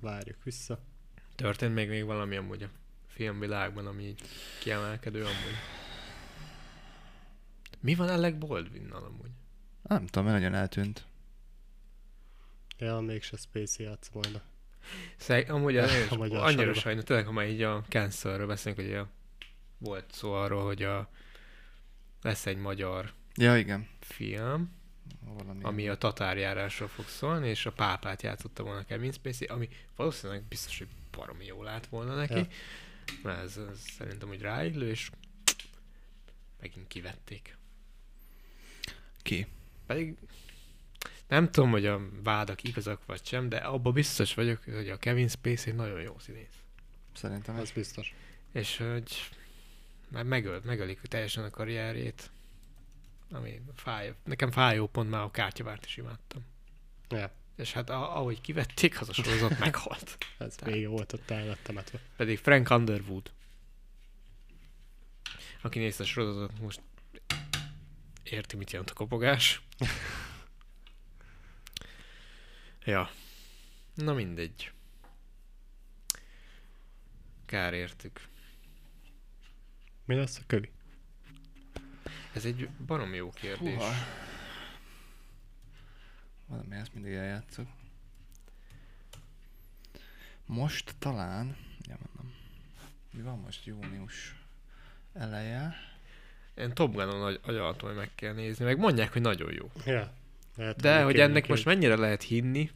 [0.00, 0.80] várjuk vissza.
[1.34, 2.68] Történt még, még valami amúgy a
[3.14, 4.20] filmvilágban, ami így
[4.60, 5.56] kiemelkedő amúgy.
[7.80, 9.30] Mi van Alec Baldwinnal amúgy?
[9.82, 11.04] Nem tudom, mert nagyon eltűnt.
[12.78, 14.34] Ja, mégse Spacey játsz majd.
[14.34, 14.42] a-
[15.16, 18.94] Szeg, amúgy A a, magyar annyira sajnos, tényleg, ha már így a cancelről beszélünk, hogy
[18.94, 19.08] a,
[19.78, 21.10] volt szó arról, hogy a,
[22.22, 23.88] lesz egy magyar Ja, igen.
[24.00, 24.78] film,
[25.24, 25.62] Valami.
[25.62, 30.78] ami a tatárjárásról fog szólni, és a pápát játszotta volna Kevin Spacey, ami valószínűleg biztos,
[30.78, 32.34] hogy baromi jól állt volna neki.
[32.38, 32.46] Ja.
[33.22, 35.10] Mert ez, ez szerintem úgy ráillő, és
[36.60, 37.56] megint kivették.
[39.22, 39.46] Ki?
[39.86, 40.16] Pedig
[41.28, 45.28] nem tudom, hogy a vádak igazak vagy sem, de abban biztos vagyok, hogy a Kevin
[45.28, 46.62] Spacey nagyon jó színész.
[47.14, 47.70] Szerintem ez.
[47.70, 48.14] Biztos.
[48.52, 49.30] És hogy
[50.08, 52.30] már megölt, megölik teljesen a karrierjét.
[53.30, 54.14] Ami fáj.
[54.24, 56.44] Nekem fájó pont már a kártyavárt is imádtam.
[57.08, 60.18] Ja, És hát a- ahogy kivették, az a sorozat meghalt.
[60.38, 62.00] ez vége volt ott el temetve.
[62.16, 63.32] Pedig Frank Underwood.
[65.62, 66.80] Aki nézte a sorozatot, most
[68.22, 69.62] érti, mit jelent a kopogás.
[72.84, 73.10] ja.
[73.94, 74.72] Na mindegy.
[77.46, 78.28] Kár értük.
[80.04, 80.70] Mi lesz a kövi?
[82.32, 83.74] Ez egy barom jó kérdés.
[83.74, 83.92] Húha.
[86.50, 87.66] Valami ezt mindig eljátszok.
[90.46, 91.56] Most talán,
[91.88, 92.34] ja mondom,
[93.12, 94.34] mi van most június
[95.14, 95.74] eleje?
[96.54, 98.64] Én Top Gun-on nagy agyaltom, hogy meg kell nézni.
[98.64, 99.70] Meg mondják, hogy nagyon jó.
[99.84, 100.12] Ja.
[100.56, 102.70] Lehet, De hogy ennek neki- most mennyire lehet hinni,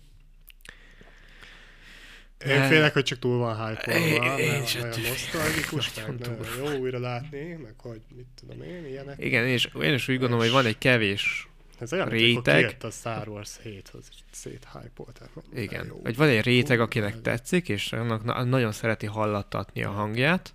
[2.46, 6.36] Én félek, hogy csak túl van hype Én- mert ettől nosztalgikus, Nagyon meg túl.
[6.36, 9.24] nagyon jó újra látni, meg hogy mit tudom én, ilyenek.
[9.24, 11.48] igen, és én is úgy gondolom, hogy van egy kevés
[11.78, 12.76] Ez olyan, réteg.
[12.80, 15.12] a Star Wars 7-hoz, és széthype-olt.
[15.18, 15.86] tehát mennyire Igen.
[15.86, 16.00] jó.
[16.02, 20.54] Hogy van egy réteg, akinek tetszik, és annak na- nagyon szereti hallattatni a hangját.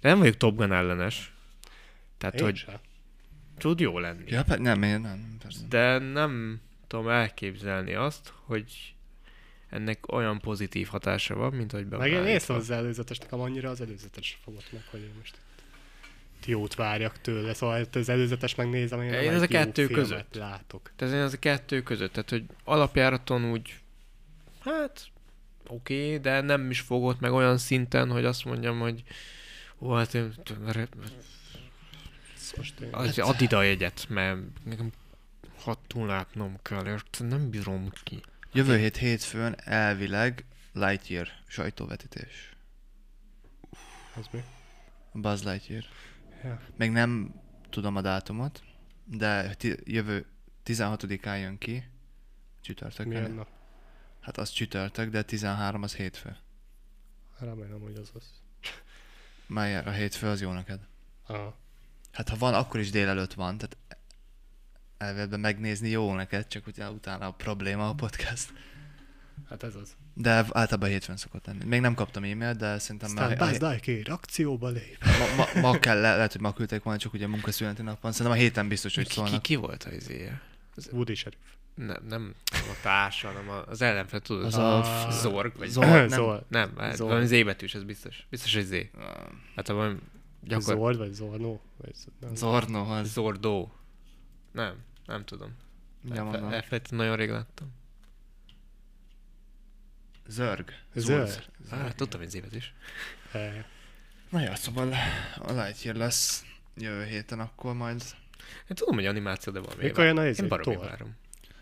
[0.00, 1.32] De nem vagyok Top Gun ellenes.
[2.18, 2.74] Tehát, Én hogy sem.
[3.58, 4.24] tud jó lenni.
[4.26, 5.60] Ja, pe- nem, én nem, persze.
[5.68, 8.94] De nem tudom elképzelni azt, hogy
[9.70, 12.32] ennek olyan pozitív hatása van, mint hogy Meg én beválik.
[12.32, 15.36] néztem az előzetes, nekem annyira az előzetes fogott meg, hogy én most
[16.46, 17.54] jót várjak tőle.
[17.54, 20.34] Szóval itt az előzetes megnézem, én, Én ez a kettő között.
[20.34, 20.90] látok.
[20.96, 23.74] Tehát én az a kettő között, tehát hogy alapjáraton úgy,
[24.60, 25.06] hát
[25.66, 29.02] oké, okay, de nem is fogott meg olyan szinten, hogy azt mondjam, hogy
[29.78, 30.34] ó, hát én,
[32.36, 32.54] Ez
[32.92, 34.92] az, add ide a jegyet, mert nekem
[35.58, 37.28] hattul látnom kell, érted?
[37.28, 38.20] Nem bírom ki.
[38.52, 42.52] Jövő hét hétfőn elvileg Lightyear sajtóvetítés.
[44.14, 44.42] Az mi?
[45.12, 45.84] Buzz Lightyear.
[46.76, 47.34] Még nem
[47.70, 48.62] tudom a dátumot,
[49.04, 50.26] de jövő
[50.64, 51.70] 16-án jön ki.
[51.70, 51.90] Milyen
[52.60, 53.32] Csütörtökön.
[53.34, 53.48] nap?
[54.20, 56.36] Hát az csütörtök, de 13 az hétfő.
[57.38, 58.24] Remélem, hogy az az.
[59.46, 60.80] Már a hétfő az jó neked.
[61.26, 61.56] Aha.
[62.12, 63.76] Hát ha van, akkor is délelőtt van, tehát
[64.98, 68.52] elvéletben megnézni jó neked, csak utána a probléma a podcast.
[69.48, 69.96] Hát ez az.
[70.14, 71.64] De általában hétfőn szokott lenni.
[71.64, 73.38] Még nem kaptam e-mailt, de szerintem Aztán már...
[73.38, 74.98] Buzz Lightyear akcióba lép.
[75.18, 78.12] ma, ma, ma, kell, le, lehet, hogy ma küldték volna, csak ugye munkaszüneti nap van.
[78.12, 79.42] Szerintem a héten biztos, hogy Ki, ki, szólnak.
[79.42, 80.40] ki volt az izéje?
[80.90, 81.38] Woody Sheriff.
[81.74, 84.44] Nem, nem a társa, hanem a- az ellenfel, tudod?
[84.44, 85.06] Az Az a...
[85.06, 86.08] a Zorg, vagy Zord, nem?
[86.08, 86.44] Zord.
[86.48, 87.10] Nem, hát Zord.
[87.10, 88.26] valami Z-betűs, ez biztos.
[88.30, 88.74] Biztos, hogy Z.
[89.56, 89.98] Hát ha valami
[90.40, 90.62] gyakor...
[90.76, 91.58] Zord vagy Zorno?
[91.76, 92.34] Vagy nem.
[92.34, 93.12] Zorno az.
[93.12, 93.72] Zordó.
[94.52, 94.74] Nem,
[95.06, 95.56] nem tudom.
[96.00, 96.26] Mondom.
[96.26, 97.72] Elfe- Elfelejtettem, nagyon rég láttam.
[100.26, 100.70] Zörg.
[100.94, 101.44] Zörg.
[101.70, 102.72] Ah, tudtam, hogy Z-betűs.
[103.32, 103.64] Eh,
[104.30, 104.92] Na ja, szóval
[105.38, 106.44] a Lightyear lesz
[106.76, 108.02] jövő héten akkor majd.
[108.68, 109.86] Én tudom, hogy animáció, de van még.
[109.86, 110.46] Mikor jön a Én izé?
[110.46, 110.86] baromi Thor?
[110.88, 111.16] várom.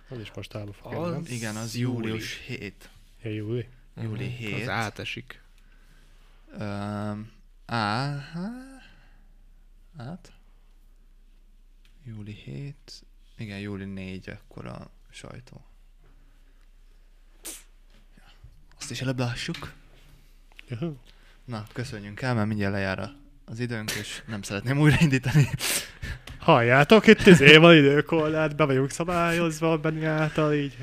[0.09, 1.23] Az is most állva fog Az- nem?
[1.29, 2.07] Igen, az Júli.
[2.09, 2.91] július 7.
[3.23, 3.69] Ja, júli.
[3.97, 4.61] Júli Mhm, hét.
[4.63, 5.41] Az átesik.
[6.59, 7.31] Um,
[7.67, 8.83] á, há-
[9.99, 10.33] hát?
[12.05, 13.03] Júli 7.
[13.37, 15.65] Igen, júli 4 akkor a sajtó.
[18.17, 18.23] Ja.
[18.81, 19.73] Azt is előbb lássuk.
[21.45, 23.13] Na, köszönjünk el, mert mindjárt lejár a-
[23.45, 25.49] az időnk, és nem szeretném újraindítani.
[26.39, 30.77] Halljátok, itt izé van időkorlát, be vagyunk szabályozva Benni által, így.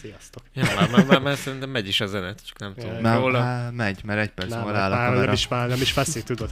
[0.00, 0.42] Sziasztok.
[0.52, 3.00] Ja, már, már, már, már szerintem megy is a zenet, csak nem tudom.
[3.00, 3.38] Már, róla.
[3.38, 5.24] már megy, mert egy perc már, áll a már kamera.
[5.24, 6.50] nem is, már nem is veszik, tudod.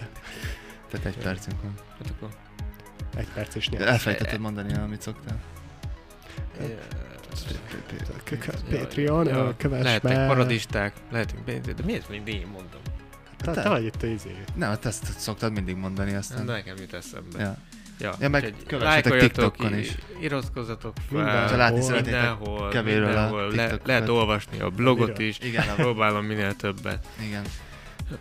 [0.91, 1.75] Tehát egy percünk van.
[1.99, 2.29] Hát akkor...
[3.17, 3.85] Egy perc is nyert.
[3.85, 5.41] elfelejtetted mondani, amit szoktál.
[8.71, 10.27] Patreon, kövess lehetnek meg.
[10.27, 12.81] paradisták, lehetünk de miért mindig én mondom?
[13.37, 14.35] Te, te vagy itt a izé.
[14.55, 16.47] Nem, hát ezt szoktad mindig mondani aztán.
[16.47, 17.39] De nekem jut eszembe.
[17.43, 17.57] Ja.
[18.01, 19.95] Ja, Ja, meg kövessetek TikTokon is.
[20.21, 21.83] Iratkozzatok Mindenhol.
[21.83, 21.95] fel.
[21.95, 23.51] Mindenhol, kevérről a mindenhol.
[23.55, 25.39] Le, lehet olvasni a blogot is.
[25.43, 27.43] Igen, Próbálom minél többet, Igen.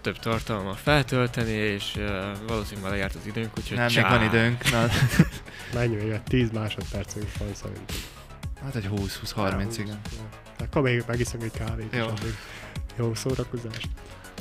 [0.01, 2.05] több tartalmat feltölteni, és uh,
[2.47, 4.09] valószínűleg már lejárt az időnk, úgyhogy Nem, még csá.
[4.17, 4.71] van időnk.
[4.71, 4.85] Na,
[5.73, 6.23] Mennyi még?
[6.23, 7.95] 10 másodpercünk van szerintem.
[8.63, 9.99] Hát egy 20-20-30, igen.
[10.11, 10.65] Ja.
[10.65, 11.95] Akkor még megiszok egy kávét.
[11.95, 12.03] Jó.
[12.03, 12.35] és addig
[12.97, 13.87] Jó szórakozást.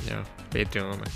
[0.07, 1.09] Ja, Patreonon meg.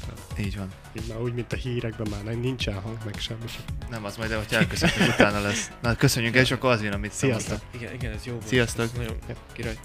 [0.46, 0.68] Így van.
[0.94, 3.48] Így már úgy, mint a hírekben már nem- nincsen hang, meg semmi.
[3.48, 3.62] sem.
[3.90, 5.72] Nem az majd, hogy elköszöntünk, utána lesz.
[5.82, 7.60] Na, köszönjük el, és akkor az jön, amit Sziasztok.
[7.72, 8.48] Igen, igen, ez jó volt.
[8.48, 8.84] Sziasztok.
[8.86, 9.36] Ez nagyon Ja.
[9.54, 9.78] király.